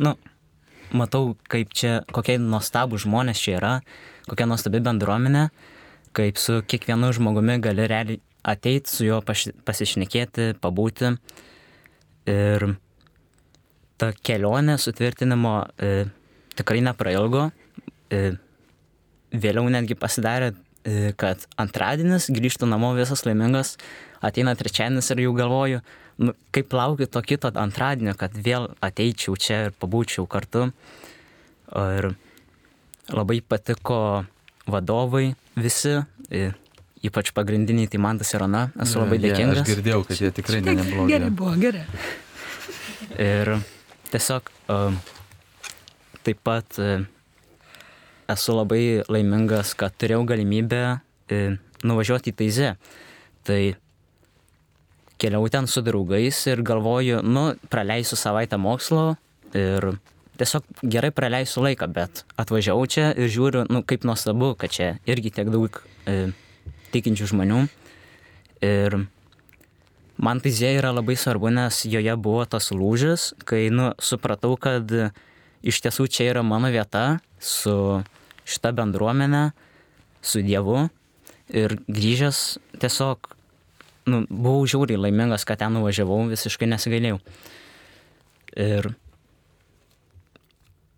nu, 0.00 0.14
matau, 0.96 1.34
kaip 1.50 1.74
čia, 1.76 2.00
kokie 2.14 2.38
nuostabų 2.42 3.00
žmonės 3.04 3.42
čia 3.42 3.56
yra, 3.58 3.74
kokia 4.30 4.48
nuostabi 4.50 4.82
bendruomenė, 4.84 5.48
kaip 6.16 6.40
su 6.40 6.60
kiekvienu 6.66 7.12
žmogumi 7.16 7.60
gali 7.62 7.86
realiai 7.90 8.20
ateiti, 8.46 8.90
su 8.90 9.06
juo 9.06 9.20
pasišnekėti, 9.22 10.54
pabūti. 10.62 11.14
Ir 12.30 12.66
ta 14.00 14.10
kelionė 14.24 14.78
sutvirtinimo 14.80 15.54
e, 15.76 16.06
tikrai 16.58 16.82
neprailgo. 16.84 17.48
E, 18.10 18.32
vėliau 19.30 19.68
netgi 19.72 19.96
pasidarė, 19.98 20.52
e, 20.84 21.12
kad 21.20 21.44
antradienis 21.60 22.30
grįžtų 22.32 22.68
namo 22.70 22.94
visas 22.96 23.24
laimingas, 23.26 23.76
ateina 24.20 24.54
trečiadienis 24.56 25.10
ir 25.14 25.24
jau 25.24 25.34
galvoju, 25.36 25.82
nu, 26.20 26.34
kaip 26.54 26.72
laukiu 26.76 27.08
to 27.08 27.22
kito 27.24 27.50
antradienio, 27.62 28.14
kad 28.18 28.34
vėl 28.36 28.68
ateičiau 28.84 29.36
čia 29.40 29.66
ir 29.68 29.76
pabūčiau 29.80 30.26
kartu. 30.30 30.68
Ir 31.70 32.10
labai 33.10 33.40
patiko 33.46 34.00
vadovai 34.70 35.30
visi, 35.58 35.96
e, 36.30 36.50
ypač 37.06 37.32
pagrindiniai, 37.36 37.88
tai 37.90 38.00
man 38.02 38.20
tas 38.20 38.32
ir 38.34 38.44
Ana, 38.44 38.66
esu 38.82 39.00
labai 39.00 39.20
dėkingas. 39.22 39.62
Ja, 39.62 39.64
aš 39.64 39.70
girdėjau, 39.70 40.02
kad 40.08 40.20
jie 40.20 40.32
tikrai 40.36 40.60
neblogi. 40.66 41.08
Gerai 41.14 41.30
buvo, 41.34 41.54
gerai. 41.60 41.86
Ir 43.20 43.54
tiesiog 44.12 44.50
uh, 44.70 44.94
taip 46.26 46.42
pat 46.46 46.78
uh, 46.82 47.06
esu 48.30 48.54
labai 48.54 48.82
laimingas, 49.10 49.72
kad 49.78 49.96
turėjau 49.98 50.26
galimybę 50.28 50.82
uh, 50.98 51.56
nuvažiuoti 51.86 52.34
į 52.34 52.38
Taizę. 52.42 52.74
Tai 53.48 53.60
keliau 55.20 55.48
ten 55.52 55.68
su 55.68 55.82
draugais 55.84 56.38
ir 56.48 56.62
galvoju, 56.66 57.20
nu, 57.22 57.50
praleisiu 57.72 58.16
savaitę 58.16 58.58
mokslo 58.60 59.14
ir 59.54 59.92
tiesiog 60.40 60.64
gerai 60.82 61.10
praleisiu 61.12 61.64
laiką, 61.66 61.88
bet 61.92 62.24
atvažiavau 62.40 62.86
čia 62.88 63.10
ir 63.12 63.28
žiūriu, 63.32 63.66
nu, 63.68 63.82
kaip 63.84 64.06
nuostabu, 64.08 64.54
kad 64.58 64.72
čia 64.72 64.94
irgi 65.08 65.32
tiek 65.36 65.50
daug 65.52 65.82
e, 66.08 66.32
tikinčių 66.94 67.28
žmonių. 67.34 67.64
Ir 68.64 68.96
man 70.20 70.40
tai 70.40 70.52
zė 70.56 70.72
yra 70.78 70.94
labai 70.96 71.16
svarbu, 71.20 71.52
nes 71.52 71.82
joje 71.84 72.16
buvo 72.20 72.46
tas 72.48 72.70
lūžis, 72.72 73.32
kai, 73.44 73.66
nu, 73.74 73.90
supratau, 74.00 74.56
kad 74.60 74.88
iš 75.60 75.82
tiesų 75.84 76.08
čia 76.08 76.30
yra 76.32 76.44
mano 76.46 76.72
vieta 76.72 77.20
su 77.40 78.00
šita 78.48 78.72
bendruomenė, 78.76 79.50
su 80.24 80.44
Dievu. 80.44 80.88
Ir 81.50 81.74
grįžęs 81.90 82.60
tiesiog, 82.80 83.32
nu, 84.08 84.22
buvau 84.30 84.64
žiauriai 84.68 85.00
laimingas, 85.00 85.44
kad 85.48 85.60
ten 85.60 85.74
nuvažiavau, 85.76 86.22
visiškai 86.30 86.68
nesigailėjau. 86.70 87.20
Ir 88.60 88.90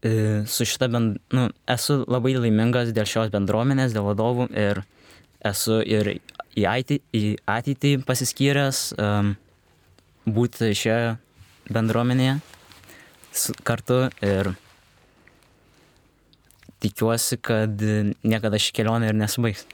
e, 0.02 0.12
su 0.48 0.66
šita 0.68 0.88
bend... 0.92 1.18
Nu, 1.34 1.48
esu 1.70 2.02
labai 2.06 2.36
laimingas 2.38 2.92
dėl 2.94 3.08
šios 3.08 3.32
bendruomenės, 3.34 3.94
dėl 3.96 4.06
vadovų 4.10 4.48
ir 4.54 4.84
esu 5.42 5.80
ir 5.82 6.14
į 6.54 6.66
ateitį, 6.68 7.00
į 7.16 7.24
ateitį 7.50 7.92
pasiskyręs 8.06 8.82
um, 9.00 9.34
būti 10.28 10.70
šioje 10.76 11.16
bendruomenėje 11.72 12.38
kartu 13.64 14.04
ir 14.20 14.52
tikiuosi, 16.82 17.38
kad 17.40 17.82
niekada 18.26 18.60
ši 18.60 18.74
kelionė 18.76 19.12
ir 19.12 19.18
nesibaigs. 19.18 19.64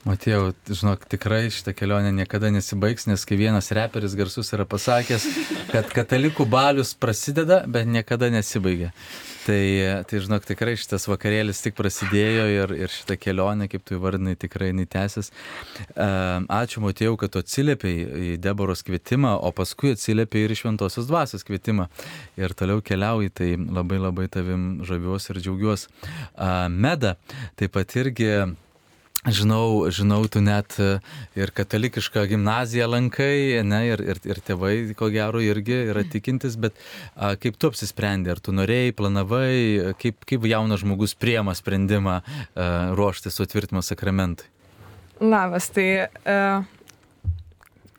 Matėjau, 0.00 0.54
žinok, 0.64 1.02
tikrai 1.12 1.50
šitą 1.52 1.74
kelionę 1.76 2.08
niekada 2.16 2.48
nesibaigs, 2.48 3.04
nes 3.04 3.20
kai 3.28 3.36
vienas 3.36 3.66
reperis 3.76 4.14
garsus 4.16 4.48
yra 4.56 4.64
pasakęs, 4.64 5.26
kad 5.68 5.90
katalikų 5.92 6.46
balius 6.48 6.94
prasideda, 6.96 7.58
bet 7.68 7.84
niekada 7.84 8.30
nesibaigia. 8.32 8.94
Tai, 9.44 9.58
tai 10.08 10.20
žinok, 10.24 10.46
tikrai 10.48 10.78
šitas 10.80 11.04
vakarėlis 11.08 11.60
tik 11.60 11.76
prasidėjo 11.76 12.46
ir, 12.48 12.72
ir 12.86 12.94
šitą 12.94 13.18
kelionę, 13.20 13.68
kaip 13.68 13.84
tu 13.84 13.98
įvardinai, 13.98 14.38
tikrai 14.40 14.70
netęsis. 14.78 15.28
Ačiū, 15.92 16.80
Matėjau, 16.86 17.18
kad 17.20 17.34
tu 17.36 17.44
atsiliepiai 17.44 18.08
į 18.30 18.32
Deboros 18.40 18.84
kvietimą, 18.86 19.34
o 19.36 19.52
paskui 19.52 19.92
atsiliepiai 19.98 20.48
ir 20.48 20.56
Šventosios 20.56 21.10
dvasios 21.12 21.44
kvietimą. 21.44 21.90
Ir 22.40 22.56
toliau 22.56 22.80
keliauji, 22.80 23.36
tai 23.36 23.52
labai 23.60 24.00
labai 24.00 24.30
tavim 24.32 24.66
žaviuosi 24.88 25.34
ir 25.34 25.44
džiaugiuosi. 25.44 25.92
Meda 26.88 27.18
taip 27.60 27.76
pat 27.76 28.00
irgi 28.00 28.32
Žinau, 29.20 29.84
žinau, 29.92 30.22
tu 30.32 30.40
net 30.40 30.78
e, 30.80 30.94
ir 31.36 31.50
katalikišką 31.52 32.22
gimnaziją 32.30 32.86
lankai, 32.88 33.60
ne, 33.68 33.82
ir, 33.90 34.00
ir, 34.00 34.20
ir 34.24 34.40
tėvai, 34.40 34.72
ko 34.96 35.10
gero, 35.12 35.42
irgi 35.44 35.76
yra 35.92 36.06
tikintis, 36.08 36.56
bet 36.56 36.78
a, 37.12 37.34
kaip 37.36 37.58
tu 37.60 37.68
apsisprendė, 37.68 38.32
ar 38.32 38.40
tu 38.40 38.56
norėjai, 38.56 38.96
planavai, 38.96 39.52
kaip, 40.00 40.24
kaip 40.24 40.48
jaunas 40.48 40.80
žmogus 40.80 41.12
priema 41.20 41.52
sprendimą 41.52 42.16
a, 42.16 42.70
ruoštis 42.96 43.36
sutvirtimo 43.36 43.84
sakramentui? 43.84 44.48
Labas, 45.20 45.68
tai 45.68 45.88
a, 46.08 46.64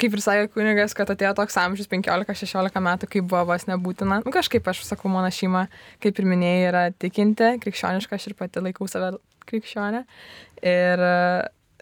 kaip 0.01 0.17
ir 0.17 0.26
sakė 0.26 0.49
kunigas, 0.55 0.97
kad 0.97 1.13
atėjo 1.13 1.36
toks 1.38 1.61
amžius 1.61 1.89
15-16 1.91 2.82
metų, 2.82 3.13
kai 3.13 3.22
buvo 3.22 3.45
vos 3.53 3.69
nebūtina. 3.69 4.24
Nu, 4.26 4.34
kažkaip 4.34 4.74
aš 4.74 4.88
sakau, 4.89 5.13
mano 5.13 5.30
šeima, 5.30 5.67
kaip 6.01 6.17
ir 6.17 6.34
minėjai, 6.34 6.69
yra 6.72 6.88
tikinti, 6.97 7.59
krikščioniška, 7.61 8.17
aš 8.17 8.32
ir 8.32 8.41
pati 8.41 8.65
laikau 8.65 8.89
save 8.89 9.19
krikščionė. 9.52 10.06
Ir, 10.72 11.04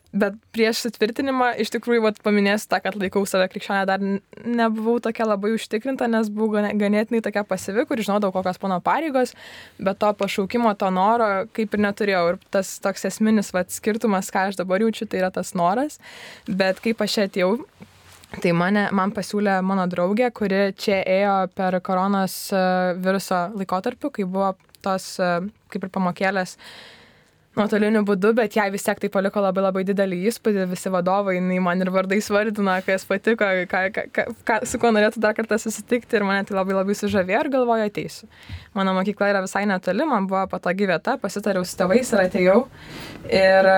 bet 0.09 0.37
prieš 0.55 0.83
sutvirtinimą 0.85 1.51
iš 1.61 1.69
tikrųjų 1.75 2.01
vat, 2.07 2.21
paminėsiu 2.25 2.69
tą, 2.71 2.79
kad 2.81 2.97
laikau 2.97 3.21
save 3.29 3.45
krikščionė, 3.51 3.83
dar 3.85 4.01
nebuvau 4.01 4.97
tokia 5.05 5.27
labai 5.29 5.51
užtikrinta, 5.53 6.07
nes 6.09 6.31
buvau 6.33 6.63
ganėtinai 6.79 7.21
tokia 7.25 7.43
pasivi, 7.47 7.85
kur 7.85 8.01
žinodavau, 8.01 8.33
kokios 8.39 8.57
mano 8.63 8.79
pareigos, 8.85 9.35
bet 9.77 10.01
to 10.01 10.09
pašaukimo, 10.23 10.73
to 10.81 10.89
noro 10.93 11.29
kaip 11.53 11.77
ir 11.77 11.85
neturėjau. 11.85 12.23
Ir 12.33 12.41
tas 12.55 12.77
toks 12.81 13.05
esminis 13.11 13.53
vat, 13.53 13.69
skirtumas, 13.73 14.31
ką 14.33 14.49
aš 14.49 14.59
dabar 14.63 14.81
jaučiu, 14.81 15.05
tai 15.09 15.21
yra 15.21 15.29
tas 15.35 15.53
noras. 15.57 16.01
Bet 16.49 16.81
kaip 16.85 17.05
aš 17.05 17.21
atėjau, 17.27 17.53
Tai 18.29 18.51
mane, 18.53 18.83
man 18.93 19.09
pasiūlė 19.09 19.55
mano 19.65 19.87
draugė, 19.89 20.27
kuri 20.37 20.59
čia 20.77 20.99
ėjo 21.01 21.35
per 21.57 21.79
koronos 21.81 22.35
viruso 23.01 23.39
laikotarpiu, 23.57 24.11
kai 24.13 24.27
buvo 24.29 24.51
tos 24.85 25.15
kaip 25.17 25.87
ir 25.87 25.89
pamokėlės 25.89 26.53
nuotoliniu 27.57 28.03
būdu, 28.05 28.31
bet 28.37 28.55
jai 28.57 28.67
vis 28.73 28.85
tiek 28.85 28.99
tai 29.01 29.09
paliko 29.13 29.41
labai 29.41 29.63
labai 29.65 29.83
didelį 29.87 30.19
įspūdį, 30.29 30.67
visi 30.69 30.91
vadovai, 30.93 31.37
jinai 31.39 31.57
man 31.63 31.81
ir 31.81 31.91
vardais 31.93 32.29
vardino, 32.29 32.75
kas 32.85 33.07
patiko, 33.09 33.47
ką, 33.71 33.81
ką, 33.95 34.27
ką, 34.45 34.59
su 34.69 34.79
kuo 34.81 34.93
norėtų 34.93 35.23
dar 35.23 35.35
kartą 35.37 35.57
susitikti 35.61 36.19
ir 36.19 36.27
mane 36.27 36.45
tai 36.45 36.57
labai 36.59 36.77
labai 36.77 36.95
sužavėjo 36.99 37.43
ir 37.45 37.51
galvoju 37.57 37.89
ateisiu. 37.89 38.29
Mano 38.77 38.93
mokykla 38.97 39.33
yra 39.33 39.43
visai 39.45 39.65
netoli, 39.69 40.05
man 40.07 40.29
buvo 40.29 40.45
patogi 40.51 40.89
vieta, 40.89 41.17
pasitariau 41.21 41.65
su 41.65 41.77
tėvais 41.79 42.13
ir 42.13 42.25
atėjau. 42.27 42.63
Ir 43.33 43.71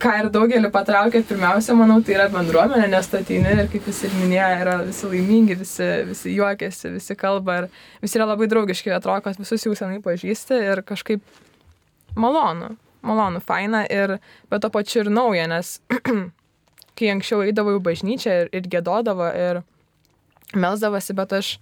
ką 0.00 0.14
ir 0.22 0.30
daugelį 0.32 0.70
patraukė, 0.72 1.20
pirmiausia, 1.28 1.74
manau, 1.76 1.98
tai 2.04 2.16
yra 2.16 2.30
bendruomenė, 2.32 2.86
nes 2.94 3.04
statinė 3.04 3.52
ir 3.58 3.68
kaip 3.72 3.84
visi 3.90 4.06
ir 4.08 4.16
minėjo, 4.16 4.48
yra 4.62 4.78
visi 4.86 5.10
laimingi, 5.10 5.58
visi, 5.60 5.88
visi 6.08 6.32
juokiasi, 6.38 6.94
visi 6.96 7.16
kalba 7.20 7.58
ir 7.58 7.68
visi 8.00 8.16
yra 8.16 8.30
labai 8.30 8.48
draugiški, 8.48 8.94
atrodo, 8.96 9.26
kad 9.26 9.40
visus 9.42 9.66
jau 9.66 9.74
senai 9.76 10.00
pažįsti 10.04 10.62
ir 10.70 10.84
kažkaip 10.88 11.20
malonu, 12.18 12.74
malonu, 13.06 13.40
faina 13.44 13.84
ir 13.90 14.18
bet 14.50 14.62
to 14.64 14.70
pačiu 14.72 15.04
ir 15.04 15.10
nauja, 15.12 15.46
nes 15.50 15.78
kai 16.98 17.10
anksčiau 17.14 17.44
eidavau 17.46 17.78
į 17.78 17.84
bažnyčią 17.86 18.36
ir, 18.44 18.52
ir 18.56 18.70
gėdodavo 18.72 19.30
ir 19.36 19.62
melzdavosi, 20.54 21.16
bet 21.16 21.34
aš 21.38 21.56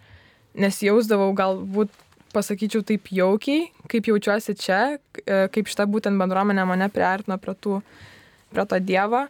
nesijausdavau 0.59 1.33
galbūt, 1.37 1.93
pasakyčiau, 2.35 2.85
taip 2.87 3.09
jaukiai, 3.15 3.69
kaip 3.91 4.09
jaučiuosi 4.11 4.55
čia, 4.59 4.81
e, 5.25 5.39
kaip 5.53 5.71
šita 5.71 5.87
būtent 5.89 6.21
bendruomenė 6.21 6.67
mane 6.69 6.89
priartino 6.93 7.39
prie, 7.41 7.55
tų, 7.57 7.81
prie 8.53 8.65
to 8.69 8.81
Dievo. 8.85 9.27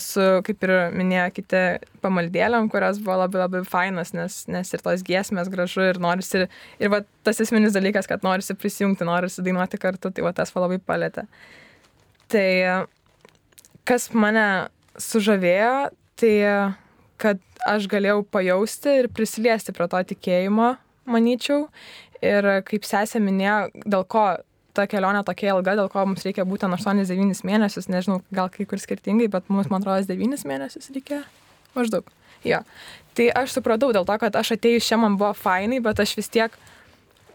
Su, 0.00 0.22
kaip 0.40 0.62
ir 0.64 0.70
minėjo 0.96 1.26
kiti 1.36 1.62
pamaldėlėm, 2.00 2.70
kurios 2.72 2.96
buvo 3.04 3.18
labai 3.20 3.42
labai 3.42 3.60
fainas, 3.68 4.14
nes, 4.16 4.38
nes 4.48 4.72
ir 4.72 4.80
tos 4.80 5.02
giesmės 5.04 5.50
gražu 5.52 5.84
ir 5.84 6.00
norisi, 6.00 6.38
ir, 6.38 6.46
ir 6.80 6.92
va, 6.94 7.02
tas 7.28 7.42
esminis 7.44 7.76
dalykas, 7.76 8.08
kad 8.08 8.24
norisi 8.24 8.56
prisijungti, 8.56 9.04
norisi 9.04 9.44
dainuoti 9.44 9.80
kartu, 9.82 10.08
tai 10.16 10.24
va 10.24 10.32
tas 10.36 10.54
va 10.54 10.64
labai 10.64 10.80
palėtė. 10.80 11.26
Tai 12.32 12.48
kas 13.84 14.08
mane 14.16 14.48
sužavėjo, 14.96 15.76
tai 16.16 16.34
kad 17.20 17.44
aš 17.68 17.88
galėjau 17.92 18.24
pajausti 18.32 18.98
ir 19.02 19.12
prisiliesti 19.12 19.76
prie 19.76 19.88
to 19.92 20.02
tikėjimo, 20.14 20.72
manyčiau. 21.10 21.66
Ir 22.24 22.48
kaip 22.64 22.86
sesė 22.88 23.20
minėjo, 23.20 23.58
dėl 23.84 24.06
ko 24.08 24.28
ta 24.76 24.86
kelionė 24.90 25.24
tokia 25.26 25.54
ilga, 25.54 25.76
dėl 25.78 25.90
ko 25.92 26.04
mums 26.08 26.24
reikia 26.26 26.44
būtent 26.48 26.76
8-9 26.76 27.42
mėnesius, 27.48 27.90
nežinau, 27.92 28.20
gal 28.34 28.52
kai 28.52 28.68
kur 28.68 28.82
skirtingai, 28.82 29.30
bet 29.32 29.50
mums, 29.52 29.70
man 29.72 29.82
atrodo, 29.82 30.04
9 30.12 30.46
mėnesius 30.48 30.92
reikia 30.94 31.24
maždaug. 31.76 32.08
Jo. 32.46 32.62
Tai 33.16 33.26
aš 33.42 33.56
supratau 33.56 33.92
dėl 33.96 34.06
to, 34.06 34.16
kad 34.20 34.36
aš 34.36 34.54
atėjus 34.56 34.88
čia 34.88 34.98
man 35.00 35.16
buvo 35.18 35.32
fainai, 35.36 35.80
bet 35.82 36.00
aš 36.02 36.12
vis 36.18 36.28
tiek, 36.32 36.52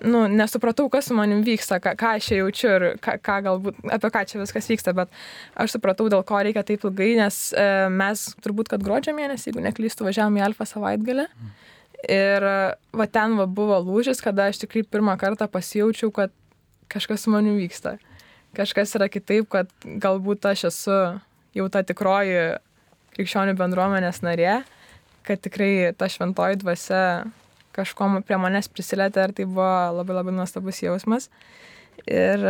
nu, 0.05 0.23
nesupratau, 0.29 0.87
kas 0.93 1.09
su 1.09 1.17
manim 1.17 1.41
vyksta, 1.45 1.79
ką, 1.81 1.95
ką 1.99 2.13
aš 2.17 2.29
čia 2.29 2.39
jaučiu 2.41 2.69
ir 2.75 2.85
ką, 3.01 3.17
ką 3.25 3.37
galbūt, 3.47 3.81
apie 3.97 4.11
ką 4.13 4.23
čia 4.29 4.41
viskas 4.41 4.69
vyksta, 4.71 4.93
bet 4.97 5.11
aš 5.59 5.75
supratau, 5.77 6.09
dėl 6.11 6.23
ko 6.27 6.41
reikia 6.41 6.63
taip 6.67 6.85
ilgai, 6.87 7.11
nes 7.19 7.41
e, 7.53 7.67
mes 7.93 8.27
turbūt, 8.45 8.71
kad 8.71 8.85
gruodžio 8.85 9.13
mėnesį, 9.17 9.49
jeigu 9.49 9.65
neklystu, 9.65 10.07
važiavome 10.07 10.41
į 10.41 10.47
Alfa 10.49 10.69
savaitgalę. 10.69 11.27
Ir 12.09 12.45
va 12.97 13.05
ten 13.13 13.35
va 13.37 13.45
buvo 13.45 13.77
lūžis, 13.85 14.23
kada 14.25 14.47
aš 14.49 14.63
tikrai 14.63 14.81
pirmą 14.89 15.13
kartą 15.21 15.45
pasijaučiau, 15.51 16.09
kad 16.15 16.33
kažkas 16.91 17.25
su 17.25 17.33
manim 17.33 17.57
vyksta. 17.59 17.97
Kažkas 18.57 18.95
yra 18.99 19.07
kitaip, 19.11 19.47
kad 19.51 19.69
galbūt 19.85 20.45
aš 20.51 20.65
esu 20.71 20.97
jau 21.55 21.67
ta 21.71 21.83
tikroji 21.87 22.57
krikščionių 23.15 23.55
bendruomenės 23.59 24.21
narė, 24.25 24.61
kad 25.27 25.41
tikrai 25.43 25.91
ta 25.97 26.09
šventoji 26.11 26.59
dvasia 26.63 27.01
kažkom 27.75 28.19
prie 28.27 28.39
manęs 28.41 28.67
prisilietė 28.71 29.27
ir 29.27 29.35
tai 29.37 29.47
buvo 29.47 29.71
labai 30.01 30.17
labai 30.17 30.35
nuostabus 30.35 30.81
jausmas. 30.83 31.29
Ir 32.09 32.43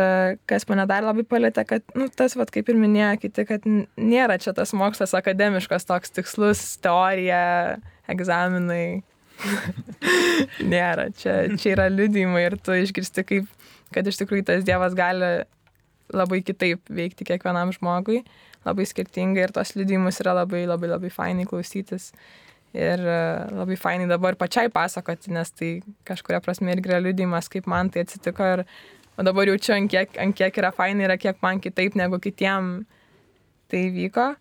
kas 0.48 0.64
mane 0.70 0.86
dar 0.88 1.04
labai 1.04 1.26
palėtė, 1.28 1.64
kad, 1.68 1.84
nu, 1.98 2.06
tas, 2.08 2.34
vat, 2.38 2.50
kaip 2.54 2.70
ir 2.72 2.78
minėjo 2.80 3.12
kiti, 3.20 3.44
kad 3.44 3.66
nėra 3.66 4.38
čia 4.40 4.54
tas 4.56 4.72
mokslas 4.72 5.12
akademiškas, 5.18 5.84
toks 5.88 6.14
tikslus, 6.16 6.62
teorija, 6.82 7.78
egzaminai. 8.10 9.02
nėra, 10.72 11.08
čia, 11.18 11.34
čia 11.58 11.74
yra 11.74 11.88
liudymai 11.90 12.46
ir 12.46 12.56
tu 12.62 12.76
išgirsti, 12.78 13.24
kaip 13.28 13.61
kad 13.94 14.06
iš 14.08 14.20
tikrųjų 14.22 14.46
tas 14.48 14.64
Dievas 14.66 14.96
gali 14.98 15.32
labai 16.12 16.42
kitaip 16.44 16.88
veikti 16.92 17.26
kiekvienam 17.28 17.72
žmogui, 17.74 18.22
labai 18.66 18.86
skirtingai 18.88 19.46
ir 19.46 19.54
tos 19.54 19.74
liudijimus 19.76 20.20
yra 20.24 20.36
labai 20.42 20.64
labai 20.68 20.90
labai 20.92 21.12
fainai 21.12 21.46
klausytis. 21.48 22.10
Ir 22.72 23.00
e, 23.04 23.20
labai 23.52 23.76
fainai 23.76 24.08
dabar 24.08 24.36
pačiai 24.40 24.70
pasakoti, 24.72 25.32
nes 25.36 25.50
tai 25.52 25.72
kažkuria 26.08 26.40
prasme 26.40 26.72
irgi 26.72 26.88
yra 26.88 27.02
liudijimas, 27.04 27.50
kaip 27.52 27.68
man 27.68 27.90
tai 27.92 28.06
atsitiko 28.06 28.46
ir 28.54 28.64
o 29.18 29.24
dabar 29.26 29.50
jaučiu, 29.50 29.74
ant 29.76 29.92
kiek, 29.92 30.16
ant 30.20 30.36
kiek 30.36 30.56
yra 30.62 30.72
fainai, 30.72 31.04
yra 31.10 31.18
kiek 31.20 31.42
man 31.44 31.60
kitaip 31.60 31.98
negu 32.00 32.20
kitiem 32.22 32.72
tai 33.72 33.84
vyko. 33.92 34.32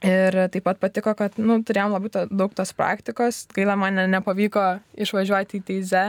Ir 0.00 0.32
taip 0.48 0.64
pat 0.64 0.80
patiko, 0.80 1.12
kad 1.12 1.36
nu, 1.36 1.58
turėjom 1.60 1.92
labai 1.92 2.08
to, 2.12 2.22
daug 2.32 2.54
tos 2.56 2.72
praktikos, 2.72 3.42
gaila 3.52 3.76
man 3.76 4.00
nepavyko 4.08 4.64
išvažiuoti 5.04 5.60
į 5.60 5.66
Teizę, 5.68 6.04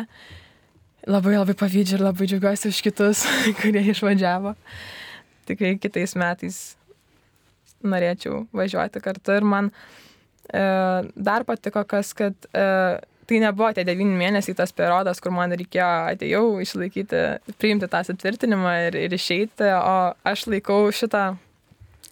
labai 1.07 1.37
labai 1.37 1.55
pavydžiu 1.57 1.97
ir 1.97 2.05
labai 2.05 2.27
džiaugiuosi 2.29 2.69
už 2.69 2.81
kitus, 2.85 3.23
kurie 3.61 3.83
išvažiavo. 3.93 4.53
Tikrai 5.49 5.75
kitais 5.81 6.13
metais 6.19 6.59
norėčiau 7.81 8.45
važiuoti 8.53 9.01
kartu 9.01 9.37
ir 9.39 9.47
man 9.47 9.71
e, 10.53 10.61
dar 11.15 11.45
patiko, 11.47 11.81
kas, 11.89 12.13
kad 12.13 12.35
e, 12.53 12.65
tai 13.25 13.39
nebuvo 13.41 13.71
tie 13.73 13.85
devyni 13.87 14.13
mėnesiai 14.19 14.57
tas 14.57 14.73
periodas, 14.75 15.21
kur 15.23 15.33
man 15.33 15.55
reikėjo 15.57 15.87
atėjau 16.11 16.43
išlaikyti, 16.61 17.23
priimti 17.57 17.89
tą 17.89 18.03
sutvirtinimą 18.05 18.75
ir, 18.89 18.99
ir 19.07 19.15
išeiti, 19.17 19.71
o 19.73 19.95
aš 20.27 20.45
laikau 20.51 20.83
šitą 20.93 21.31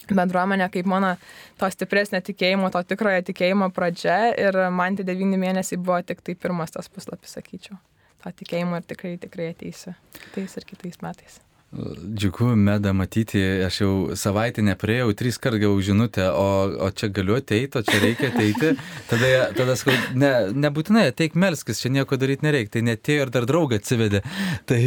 bendruomenę 0.09 0.71
kaip 0.73 0.89
mano 0.89 1.13
to 1.61 1.69
stipresnio 1.69 2.23
tikėjimo, 2.25 2.71
to 2.73 2.81
tikrojo 2.89 3.21
tikėjimo 3.27 3.69
pradžia 3.75 4.31
ir 4.33 4.57
man 4.73 4.97
tie 4.97 5.05
devyni 5.05 5.37
mėnesiai 5.37 5.77
buvo 5.77 6.01
tik 6.01 6.25
tai 6.25 6.33
pirmas 6.33 6.73
tas 6.73 6.89
puslapis, 6.89 7.37
sakyčiau 7.37 7.77
to 8.23 8.33
tikėjimo 8.43 8.79
ir 8.79 8.89
tikrai, 8.89 9.17
tikrai 9.21 9.51
ateisiu 9.53 9.95
kitais 10.17 10.57
ir 10.59 10.67
kitais 10.73 10.99
metais. 11.05 11.39
Džiugu, 11.69 12.55
meda 12.57 12.95
matyti, 12.97 13.41
aš 13.61 13.75
jau 13.83 13.89
savaitę 14.17 14.63
neprieėjau, 14.65 15.11
trys 15.13 15.37
kart 15.37 15.59
gavau 15.61 15.77
žinutę, 15.85 16.23
o, 16.33 16.47
o 16.81 16.87
čia 16.89 17.11
galiu 17.13 17.35
ateiti, 17.37 17.77
o 17.77 17.85
čia 17.85 17.99
reikia 18.01 18.31
ateiti. 18.31 18.71
Tada, 19.11 19.29
tada 19.53 19.75
sakau, 19.77 19.93
ne, 20.17 20.31
nebūtinai 20.65 21.05
ateik 21.11 21.37
melskis, 21.37 21.83
čia 21.83 21.93
nieko 21.93 22.17
daryti 22.17 22.47
nereikia. 22.47 22.73
Tai 22.73 22.83
netėjo 22.89 23.27
ir 23.27 23.33
dar 23.37 23.45
draugą 23.49 23.77
atsivedė. 23.77 24.23
Tai, 24.69 24.81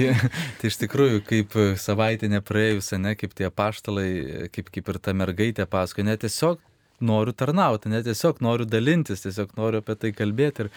tai 0.58 0.70
iš 0.70 0.80
tikrųjų, 0.82 1.22
kaip 1.26 1.54
savaitę 1.78 2.30
nepraėjus, 2.30 2.92
ne, 2.98 3.14
kaip 3.18 3.38
tie 3.38 3.50
paštalai, 3.50 4.50
kaip, 4.54 4.74
kaip 4.74 4.90
ir 4.90 4.98
ta 5.02 5.14
mergaitė 5.14 5.70
pasakoja, 5.70 6.10
ne 6.10 6.18
tiesiog 6.22 6.62
noriu 7.02 7.34
tarnauti, 7.34 7.90
ne 7.94 8.02
tiesiog 8.02 8.42
noriu 8.42 8.66
dalintis, 8.66 9.22
tiesiog 9.22 9.54
noriu 9.58 9.82
apie 9.82 9.98
tai 10.02 10.14
kalbėti. 10.18 10.66
Ir, 10.66 10.74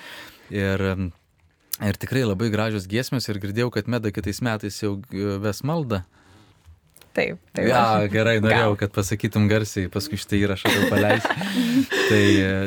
ir 0.61 0.89
Ir 1.83 1.97
tikrai 1.99 2.23
labai 2.23 2.47
gražios 2.53 2.85
giesmės 2.87 3.27
ir 3.27 3.41
girdėjau, 3.43 3.71
kad 3.75 3.89
Meda 3.91 4.11
kitais 4.15 4.39
metais 4.45 4.77
jau 4.79 4.93
ves 5.43 5.59
maldą. 5.67 6.05
Taip, 7.15 7.39
taip. 7.55 7.69
Ja, 7.69 8.03
gerai, 8.11 8.41
norėjau, 8.43 8.73
Gal. 8.73 8.79
kad 8.81 8.91
pasakytum 8.97 9.45
garsiai, 9.47 9.87
paskui 9.91 10.19
šitą 10.19 10.35
įrašą 10.41 10.73
jau 10.73 10.89
paleisi. 10.91 11.31
tai 12.09 12.23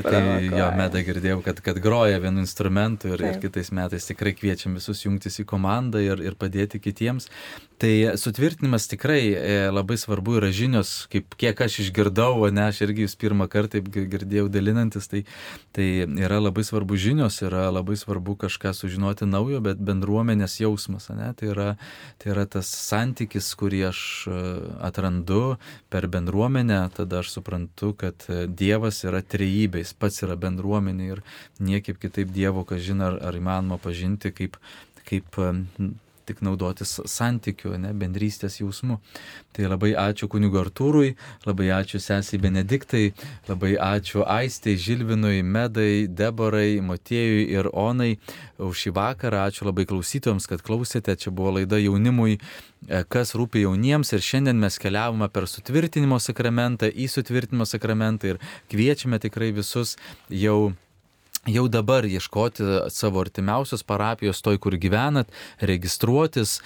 tai 0.08 0.22
jo, 0.46 0.68
Meda 0.78 1.02
girdėjau, 1.04 1.40
kad, 1.44 1.60
kad 1.64 1.80
groja 1.82 2.20
vienu 2.22 2.42
instrumentu 2.42 3.12
ir, 3.12 3.22
taip. 3.22 3.36
ir 3.36 3.42
kitais 3.44 3.72
metais 3.76 4.08
tikrai 4.08 4.34
kviečiam 4.36 4.76
visus 4.78 5.04
jungtis 5.04 5.40
į 5.42 5.46
komandą 5.48 6.02
ir, 6.04 6.22
ir 6.24 6.38
padėti 6.38 6.80
kitiems. 6.82 7.28
Tai 7.78 7.92
sutvirtinimas 8.18 8.88
tikrai 8.90 9.20
e, 9.30 9.58
labai 9.70 9.94
svarbu 10.00 10.40
yra 10.40 10.48
žinios, 10.50 11.04
kaip 11.12 11.36
kiek 11.38 11.60
aš 11.62 11.76
išgirdau, 11.84 12.48
ne 12.50 12.64
aš 12.66 12.80
irgi 12.88 13.04
jūs 13.04 13.14
pirmą 13.20 13.46
kartą 13.52 13.78
girdėjau 13.84 14.48
dalinantis, 14.50 15.06
tai, 15.06 15.22
tai 15.76 15.86
yra 16.08 16.40
labai 16.42 16.64
svarbu 16.66 16.98
žinios, 16.98 17.38
yra 17.46 17.68
labai 17.70 17.94
svarbu 18.00 18.34
kažką 18.40 18.72
sužinoti 18.74 19.28
naujo, 19.30 19.62
bet 19.62 19.78
bendruomenės 19.78 20.58
jausmas, 20.58 21.06
ne? 21.14 21.30
Tai, 21.38 21.52
yra, 21.52 21.68
tai 22.18 22.32
yra 22.34 22.48
tas 22.50 22.66
santykis, 22.66 23.52
kurį 23.60 23.84
aš 23.92 24.00
e, 24.26 24.37
atrandu 24.84 25.56
per 25.92 26.08
bendruomenę, 26.10 26.80
tada 26.96 27.22
aš 27.22 27.32
suprantu, 27.38 27.92
kad 27.98 28.26
Dievas 28.48 29.02
yra 29.08 29.22
trejybė, 29.22 29.82
jis 29.84 29.94
pats 29.98 30.22
yra 30.26 30.36
bendruomenė 30.40 31.08
ir 31.14 31.24
niekaip 31.60 32.00
kitaip 32.02 32.32
Dievo, 32.34 32.66
ką 32.68 32.80
žino, 32.82 33.12
ar, 33.12 33.18
ar 33.30 33.40
įmanoma 33.40 33.80
pažinti, 33.82 34.34
kaip 34.34 34.60
kaip 35.08 35.38
tik 36.28 36.42
naudotis 36.44 36.98
santykiu, 37.08 37.74
ne, 37.80 37.94
bendrystės 37.96 38.60
jausmu. 38.60 38.98
Tai 39.56 39.70
labai 39.72 39.94
ačiū 39.98 40.28
kunigu 40.30 40.60
Artūrui, 40.60 41.14
labai 41.46 41.70
ačiū 41.74 42.00
sesiai 42.02 42.40
Benediktai, 42.42 43.12
labai 43.48 43.74
ačiū 43.80 44.24
Aistei, 44.28 44.76
Žilvinui, 44.78 45.42
Medai, 45.42 46.06
Deborai, 46.08 46.80
Motiejui 46.84 47.46
ir 47.54 47.70
Onai 47.72 48.16
už 48.58 48.84
šį 48.84 48.94
vakarą. 48.98 49.46
Ačiū 49.48 49.68
labai 49.68 49.86
klausytojams, 49.88 50.48
kad 50.50 50.64
klausėte. 50.66 51.16
Čia 51.18 51.32
buvo 51.34 51.56
laida 51.58 51.80
jaunimui, 51.80 52.38
e, 52.38 53.04
kas 53.08 53.34
rūpi 53.38 53.64
jauniems 53.64 54.12
ir 54.12 54.24
šiandien 54.24 54.60
mes 54.60 54.78
keliavome 54.78 55.30
per 55.32 55.48
sutvirtinimo 55.50 56.20
sakramentą 56.22 56.90
į 56.90 57.08
sutvirtinimo 57.10 57.66
sakramentą 57.66 58.34
ir 58.34 58.42
kviečiame 58.70 59.18
tikrai 59.22 59.50
visus 59.56 59.96
jau 60.28 60.74
jau 61.48 61.64
dabar 61.72 62.06
ieškoti 62.06 62.66
savo 62.92 63.22
artimiausios 63.24 63.82
parapijos, 63.86 64.42
toj, 64.44 64.58
kur 64.62 64.76
gyvenat, 64.78 65.30
registruotis, 65.60 66.58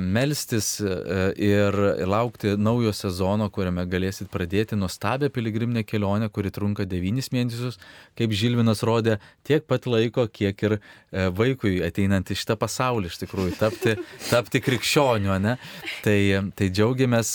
melstis 0.00 0.76
ir 0.80 1.78
laukti 2.08 2.54
naujo 2.56 2.94
sezono, 2.96 3.48
kuriame 3.52 3.84
galėsit 3.90 4.30
pradėti 4.32 4.78
nuostabią 4.78 5.32
piligriminę 5.34 5.84
kelionę, 5.84 6.30
kuri 6.32 6.52
trunka 6.54 6.86
9 6.88 7.32
mėnesius, 7.34 7.80
kaip 8.18 8.32
Žilvinas 8.36 8.84
rodė, 8.86 9.18
tiek 9.44 9.66
pat 9.68 9.88
laiko, 9.90 10.28
kiek 10.30 10.66
ir 10.68 10.78
vaikui 11.12 11.80
ateinant 11.84 12.30
į 12.30 12.38
šitą 12.38 12.56
pasaulį 12.60 13.10
iš 13.12 13.20
tikrųjų 13.24 13.58
tapti, 13.58 13.96
tapti 14.32 14.62
krikščioniu, 14.64 15.34
ne? 15.42 15.58
Tai, 16.06 16.18
tai 16.56 16.70
džiaugiamės, 16.70 17.34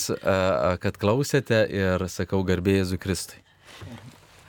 kad 0.81 0.97
klausėte 1.01 1.65
ir 1.69 2.07
sakau 2.11 2.41
garbėjai 2.47 2.87
Jėzui 2.87 3.01
Kristui. 3.01 3.41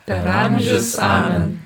Per 0.07 0.28
amžius 0.28 0.95
amen. 0.99 1.59